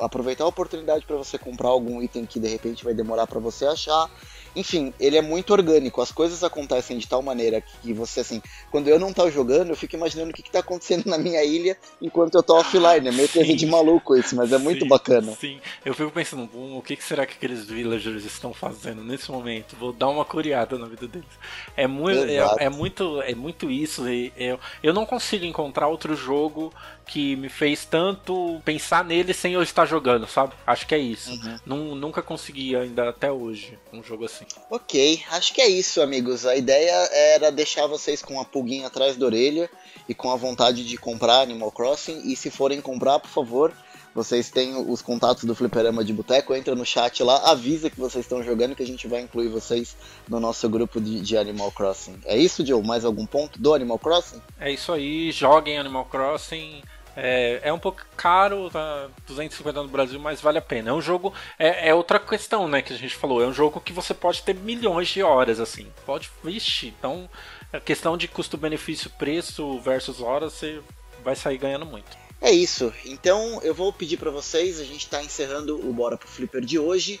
aproveitar 0.00 0.44
a 0.44 0.48
oportunidade 0.48 1.04
para 1.06 1.16
você 1.16 1.38
comprar 1.38 1.68
algum 1.68 2.02
item 2.02 2.26
que 2.26 2.38
de 2.38 2.48
repente 2.48 2.84
vai 2.84 2.94
demorar 2.94 3.26
para 3.26 3.40
você 3.40 3.66
achar 3.66 4.10
enfim, 4.56 4.92
ele 4.98 5.18
é 5.18 5.22
muito 5.22 5.52
orgânico. 5.52 6.00
As 6.00 6.10
coisas 6.10 6.42
acontecem 6.42 6.96
de 6.96 7.06
tal 7.06 7.20
maneira 7.20 7.60
que 7.60 7.92
você, 7.92 8.20
assim, 8.20 8.40
quando 8.70 8.88
eu 8.88 8.98
não 8.98 9.12
tô 9.12 9.30
jogando, 9.30 9.68
eu 9.68 9.76
fico 9.76 9.94
imaginando 9.94 10.30
o 10.30 10.32
que, 10.32 10.42
que 10.42 10.50
tá 10.50 10.60
acontecendo 10.60 11.04
na 11.06 11.18
minha 11.18 11.44
ilha 11.44 11.76
enquanto 12.00 12.36
eu 12.36 12.42
tô 12.42 12.56
offline. 12.56 13.08
É 13.08 13.12
meio 13.12 13.28
coisa 13.28 13.54
de 13.54 13.66
maluco 13.66 14.16
isso, 14.16 14.34
mas 14.34 14.52
é 14.52 14.58
muito 14.58 14.84
sim, 14.84 14.88
bacana. 14.88 15.32
Sim, 15.32 15.60
eu 15.84 15.94
fico 15.94 16.10
pensando, 16.10 16.48
o 16.54 16.82
que, 16.82 16.96
que 16.96 17.04
será 17.04 17.26
que 17.26 17.34
aqueles 17.34 17.66
villagers 17.66 18.24
estão 18.24 18.54
fazendo 18.54 19.04
nesse 19.04 19.30
momento? 19.30 19.76
Vou 19.76 19.92
dar 19.92 20.08
uma 20.08 20.24
curiada 20.24 20.78
na 20.78 20.86
vida 20.86 21.06
deles. 21.06 21.28
É 21.76 21.86
muito, 21.86 22.24
é, 22.24 22.64
é, 22.64 22.70
muito, 22.70 23.20
é 23.22 23.34
muito 23.34 23.70
isso. 23.70 24.04
Eu, 24.36 24.58
eu 24.82 24.94
não 24.94 25.04
consigo 25.04 25.44
encontrar 25.44 25.88
outro 25.88 26.16
jogo 26.16 26.72
que 27.06 27.36
me 27.36 27.48
fez 27.48 27.84
tanto 27.84 28.60
pensar 28.64 29.04
nele 29.04 29.32
sem 29.32 29.54
eu 29.54 29.62
estar 29.62 29.86
jogando, 29.86 30.26
sabe? 30.26 30.54
Acho 30.66 30.86
que 30.86 30.94
é 30.94 30.98
isso. 30.98 31.30
Uhum. 31.64 31.94
Nunca 31.94 32.20
consegui 32.20 32.74
ainda 32.74 33.08
até 33.08 33.30
hoje 33.30 33.78
um 33.92 34.02
jogo 34.02 34.24
assim. 34.24 34.44
Ok, 34.70 35.22
acho 35.30 35.54
que 35.54 35.60
é 35.60 35.68
isso, 35.68 36.02
amigos. 36.02 36.44
A 36.44 36.56
ideia 36.56 36.92
era 37.12 37.52
deixar 37.52 37.86
vocês 37.86 38.20
com 38.20 38.40
a 38.40 38.44
pulguinha 38.44 38.88
atrás 38.88 39.16
da 39.16 39.24
orelha 39.24 39.70
e 40.08 40.14
com 40.14 40.30
a 40.30 40.36
vontade 40.36 40.84
de 40.84 40.96
comprar 40.96 41.42
Animal 41.42 41.70
Crossing. 41.70 42.22
E 42.24 42.34
se 42.34 42.50
forem 42.50 42.80
comprar, 42.80 43.20
por 43.20 43.30
favor, 43.30 43.72
vocês 44.12 44.50
têm 44.50 44.74
os 44.74 45.00
contatos 45.02 45.44
do 45.44 45.54
Fliperama 45.54 46.02
de 46.02 46.12
Boteco, 46.12 46.54
entra 46.54 46.74
no 46.74 46.86
chat 46.86 47.22
lá, 47.22 47.50
avisa 47.50 47.90
que 47.90 48.00
vocês 48.00 48.24
estão 48.24 48.42
jogando 48.42 48.74
que 48.74 48.82
a 48.82 48.86
gente 48.86 49.06
vai 49.06 49.20
incluir 49.20 49.48
vocês 49.48 49.94
no 50.26 50.40
nosso 50.40 50.68
grupo 50.70 51.00
de, 51.00 51.20
de, 51.20 51.36
Animal 51.36 51.70
Crossing. 51.70 52.18
É 52.24 52.36
isso, 52.36 52.64
Joe? 52.64 52.82
Mais 52.82 53.04
algum 53.04 53.26
ponto 53.26 53.60
do 53.60 53.74
Animal 53.74 53.98
Crossing? 53.98 54.40
É 54.58 54.72
isso 54.72 54.90
aí, 54.90 55.30
joguem 55.30 55.78
Animal 55.78 56.06
Crossing. 56.06 56.82
É, 57.16 57.60
é 57.64 57.72
um 57.72 57.78
pouco 57.78 58.04
caro, 58.16 58.70
tá 58.70 59.08
250 59.26 59.82
no 59.82 59.88
Brasil, 59.88 60.20
mas 60.20 60.40
vale 60.40 60.58
a 60.58 60.62
pena. 60.62 60.90
É 60.90 60.92
um 60.92 61.00
jogo. 61.00 61.32
É, 61.58 61.88
é, 61.88 61.94
outra 61.94 62.20
questão, 62.20 62.68
né, 62.68 62.82
que 62.82 62.92
a 62.92 62.96
gente 62.96 63.16
falou. 63.16 63.42
É 63.42 63.46
um 63.46 63.52
jogo 63.52 63.80
que 63.80 63.92
você 63.92 64.12
pode 64.12 64.42
ter 64.42 64.54
milhões 64.54 65.08
de 65.08 65.22
horas, 65.22 65.58
assim. 65.58 65.90
Pode. 66.04 66.30
Vixe, 66.44 66.88
então. 66.88 67.28
A 67.72 67.80
questão 67.80 68.16
de 68.16 68.28
custo-benefício, 68.28 69.10
preço 69.10 69.80
versus 69.80 70.20
horas, 70.20 70.52
você 70.52 70.80
vai 71.24 71.34
sair 71.34 71.58
ganhando 71.58 71.84
muito. 71.84 72.16
É 72.40 72.50
isso. 72.50 72.92
Então 73.04 73.60
eu 73.62 73.74
vou 73.74 73.92
pedir 73.92 74.18
para 74.18 74.30
vocês, 74.30 74.78
a 74.78 74.84
gente 74.84 75.04
está 75.04 75.22
encerrando 75.22 75.76
o 75.76 75.92
Bora 75.92 76.16
pro 76.16 76.28
Flipper 76.28 76.64
de 76.64 76.78
hoje. 76.78 77.20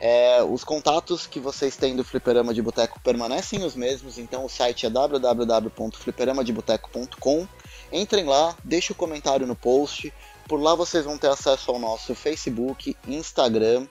É, 0.00 0.44
os 0.44 0.62
contatos 0.62 1.26
que 1.26 1.40
vocês 1.40 1.76
têm 1.76 1.96
do 1.96 2.04
Fliperama 2.04 2.54
de 2.54 2.62
Boteco 2.62 3.00
permanecem 3.00 3.64
os 3.64 3.74
mesmos, 3.74 4.16
então 4.16 4.44
o 4.44 4.48
site 4.48 4.86
é 4.86 4.90
www.fliperamadeboteco.com. 4.90 7.48
Entrem 7.92 8.24
lá, 8.24 8.56
deixem 8.62 8.92
o 8.92 8.94
um 8.94 8.98
comentário 8.98 9.46
no 9.46 9.56
post. 9.56 10.12
Por 10.46 10.60
lá 10.60 10.74
vocês 10.74 11.04
vão 11.04 11.16
ter 11.16 11.28
acesso 11.28 11.70
ao 11.70 11.78
nosso 11.78 12.14
Facebook, 12.14 12.96
Instagram, 13.06 13.86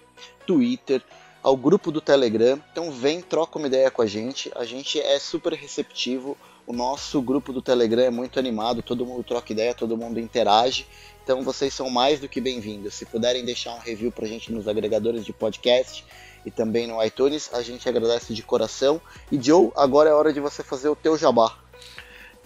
Twitter, 0.46 1.04
ao 1.42 1.56
grupo 1.56 1.92
do 1.92 2.02
Telegram. 2.02 2.62
Então 2.72 2.92
vem, 2.92 3.22
troca 3.22 3.58
uma 3.58 3.68
ideia 3.68 3.90
com 3.90 4.02
a 4.02 4.06
gente. 4.06 4.52
A 4.56 4.66
gente 4.66 5.00
é 5.00 5.18
super 5.20 5.54
receptivo 5.54 6.38
O 6.66 6.74
nosso 6.74 7.22
grupo 7.22 7.54
do 7.54 7.62
Telegram 7.62 8.04
é 8.04 8.10
muito 8.10 8.38
animado, 8.38 8.84
todo 8.84 9.06
mundo 9.06 9.24
troca 9.24 9.54
ideia, 9.54 9.74
todo 9.74 9.96
mundo 9.96 10.20
interage. 10.20 10.86
Então 11.24 11.42
vocês 11.42 11.74
são 11.74 11.90
mais 11.90 12.20
do 12.20 12.28
que 12.28 12.42
bem-vindos. 12.42 12.94
Se 12.94 13.06
puderem 13.06 13.46
deixar 13.46 13.74
um 13.74 13.80
review 13.80 14.12
pra 14.12 14.28
gente 14.28 14.52
nos 14.52 14.68
agregadores 14.68 15.24
de 15.24 15.32
podcast 15.32 16.04
e 16.46 16.52
também 16.52 16.86
no 16.86 17.02
iTunes, 17.04 17.50
a 17.54 17.62
gente 17.62 17.88
agradece 17.88 18.34
de 18.34 18.44
coração. 18.44 19.02
E 19.32 19.42
Joe, 19.42 19.72
agora 19.76 20.10
é 20.10 20.14
hora 20.14 20.34
de 20.34 20.40
você 20.40 20.62
fazer 20.62 20.90
o 20.90 20.96
teu 20.96 21.18
jabá. 21.18 21.58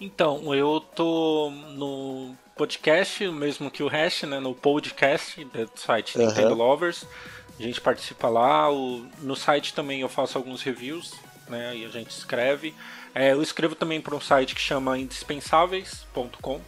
Então, 0.04 0.52
eu 0.52 0.80
tô 0.96 1.50
no 1.74 2.34
podcast, 2.56 3.24
mesmo 3.28 3.70
que 3.70 3.84
o 3.84 3.88
Hash, 3.88 4.22
né, 4.24 4.40
no 4.40 4.52
podcast 4.52 5.44
do 5.44 5.70
site 5.76 6.18
Aham. 6.18 6.26
Nintendo 6.26 6.54
Lovers. 6.54 7.06
A 7.58 7.62
gente 7.62 7.80
participa 7.80 8.28
lá. 8.28 8.68
o- 8.72 9.06
no 9.20 9.36
site 9.36 9.72
também 9.72 10.00
eu 10.00 10.08
faço 10.08 10.36
alguns 10.36 10.60
reviews, 10.62 11.14
né, 11.48 11.76
e 11.76 11.84
a 11.84 11.88
gente 11.88 12.10
escreve. 12.10 12.74
É, 13.14 13.32
eu 13.32 13.40
escrevo 13.42 13.76
também 13.76 14.00
para 14.00 14.16
um 14.16 14.20
site 14.20 14.56
que 14.56 14.60
chama 14.60 14.98
indispensáveis.com, 14.98 16.60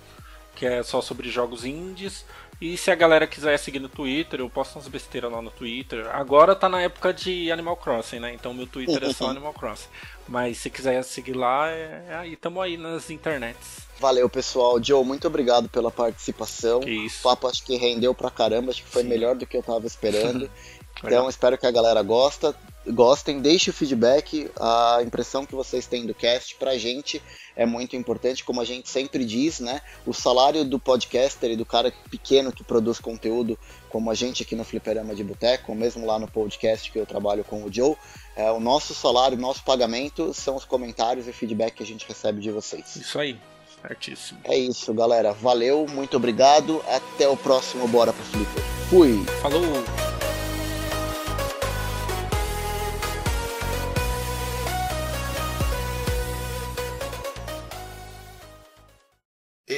que 0.55 0.65
é 0.65 0.81
só 0.85 1.01
sobre 1.01 1.29
jogos 1.29 1.65
indies. 1.65 2.25
E 2.61 2.77
se 2.77 2.91
a 2.91 2.95
galera 2.95 3.27
quiser 3.27 3.59
seguir 3.59 3.79
no 3.79 3.89
Twitter, 3.89 4.41
eu 4.41 4.49
posto 4.49 4.77
umas 4.77 4.89
besteiras 4.89 5.31
lá 5.31 5.43
no 5.43 5.51
Twitter. 5.51 6.07
Agora 6.15 6.55
tá 6.55 6.69
na 6.69 6.81
época 6.81 7.13
de 7.13 7.51
Animal 7.51 7.77
Crossing, 7.77 8.21
né? 8.21 8.33
Então 8.33 8.55
meu 8.55 8.67
Twitter 8.67 9.03
é 9.03 9.13
só 9.13 9.29
Animal 9.29 9.53
Crossing. 9.53 9.89
Mas 10.29 10.59
se 10.59 10.71
quiser 10.71 11.03
seguir 11.05 11.35
lá, 11.35 11.69
é, 11.69 12.05
é 12.09 12.15
aí, 12.15 12.37
tamo 12.37 12.61
aí 12.61 12.77
nas 12.77 13.11
internets. 13.11 13.85
Valeu, 14.01 14.29
pessoal. 14.29 14.83
Joe, 14.83 15.05
muito 15.05 15.27
obrigado 15.27 15.69
pela 15.69 15.91
participação. 15.91 16.81
Que 16.81 16.91
isso. 16.91 17.21
O 17.21 17.23
papo 17.23 17.47
acho 17.49 17.65
que 17.65 17.77
rendeu 17.77 18.15
pra 18.15 18.31
caramba, 18.31 18.71
acho 18.71 18.83
que 18.83 18.89
foi 18.89 19.03
Sim. 19.03 19.09
melhor 19.09 19.35
do 19.35 19.47
que 19.47 19.57
eu 19.57 19.63
tava 19.63 19.87
esperando. 19.87 20.51
então 21.03 21.29
espero 21.29 21.59
que 21.59 21.67
a 21.67 21.71
galera 21.71 22.03
gosta, 22.03 22.55
gostem, 22.87 23.41
deixe 23.41 23.71
o 23.71 23.73
feedback, 23.73 24.51
a 24.59 25.01
impressão 25.05 25.47
que 25.47 25.55
vocês 25.55 25.87
têm 25.87 26.07
do 26.07 26.15
cast 26.15 26.55
pra 26.57 26.77
gente 26.77 27.23
é 27.57 27.65
muito 27.65 27.97
importante, 27.97 28.45
como 28.45 28.61
a 28.61 28.65
gente 28.65 28.89
sempre 28.89 29.25
diz, 29.25 29.61
né? 29.61 29.81
O 30.05 30.13
salário 30.13 30.65
do 30.65 30.79
podcaster 30.79 31.51
e 31.51 31.57
do 31.57 31.65
cara 31.65 31.93
pequeno 32.11 32.53
que 32.53 32.65
produz 32.65 32.99
conteúdo, 32.99 33.59
como 33.89 34.11
a 34.11 34.15
gente 34.15 34.43
aqui 34.43 34.57
no 34.57 34.65
Fliperama 34.65 35.15
de 35.15 35.23
Boteco, 35.23 35.73
ou 35.73 35.79
mesmo 35.79 36.05
lá 36.05 36.19
no 36.19 36.29
podcast 36.29 36.91
que 36.91 36.99
eu 36.99 37.07
trabalho 37.07 37.45
com 37.45 37.65
o 37.65 37.73
Joe, 37.73 37.97
é, 38.37 38.51
o 38.51 38.59
nosso 38.59 38.95
salário, 38.95 39.39
o 39.39 39.41
nosso 39.41 39.63
pagamento 39.63 40.35
são 40.35 40.57
os 40.57 40.65
comentários 40.65 41.29
e 41.29 41.33
feedback 41.33 41.75
que 41.75 41.83
a 41.83 41.87
gente 41.87 42.07
recebe 42.07 42.41
de 42.41 42.51
vocês. 42.51 42.97
Isso 42.97 43.19
aí, 43.19 43.39
certíssimo. 43.81 44.41
É 44.45 44.57
isso, 44.57 44.93
galera. 44.93 45.33
Valeu, 45.33 45.87
muito 45.89 46.17
obrigado. 46.17 46.83
Até 46.89 47.29
o 47.29 47.37
próximo 47.37 47.87
Bora 47.87 48.13
pro 48.13 48.25
Flipper. 48.25 48.63
Fui! 48.91 49.25
Falou! 49.41 49.63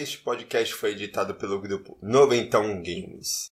Este 0.06 0.18
podcast 0.18 0.72
foi 0.72 0.92
editado 0.92 1.34
pelo 1.34 1.60
grupo 1.60 1.98
Noventão 2.00 2.80
Games. 2.80 3.50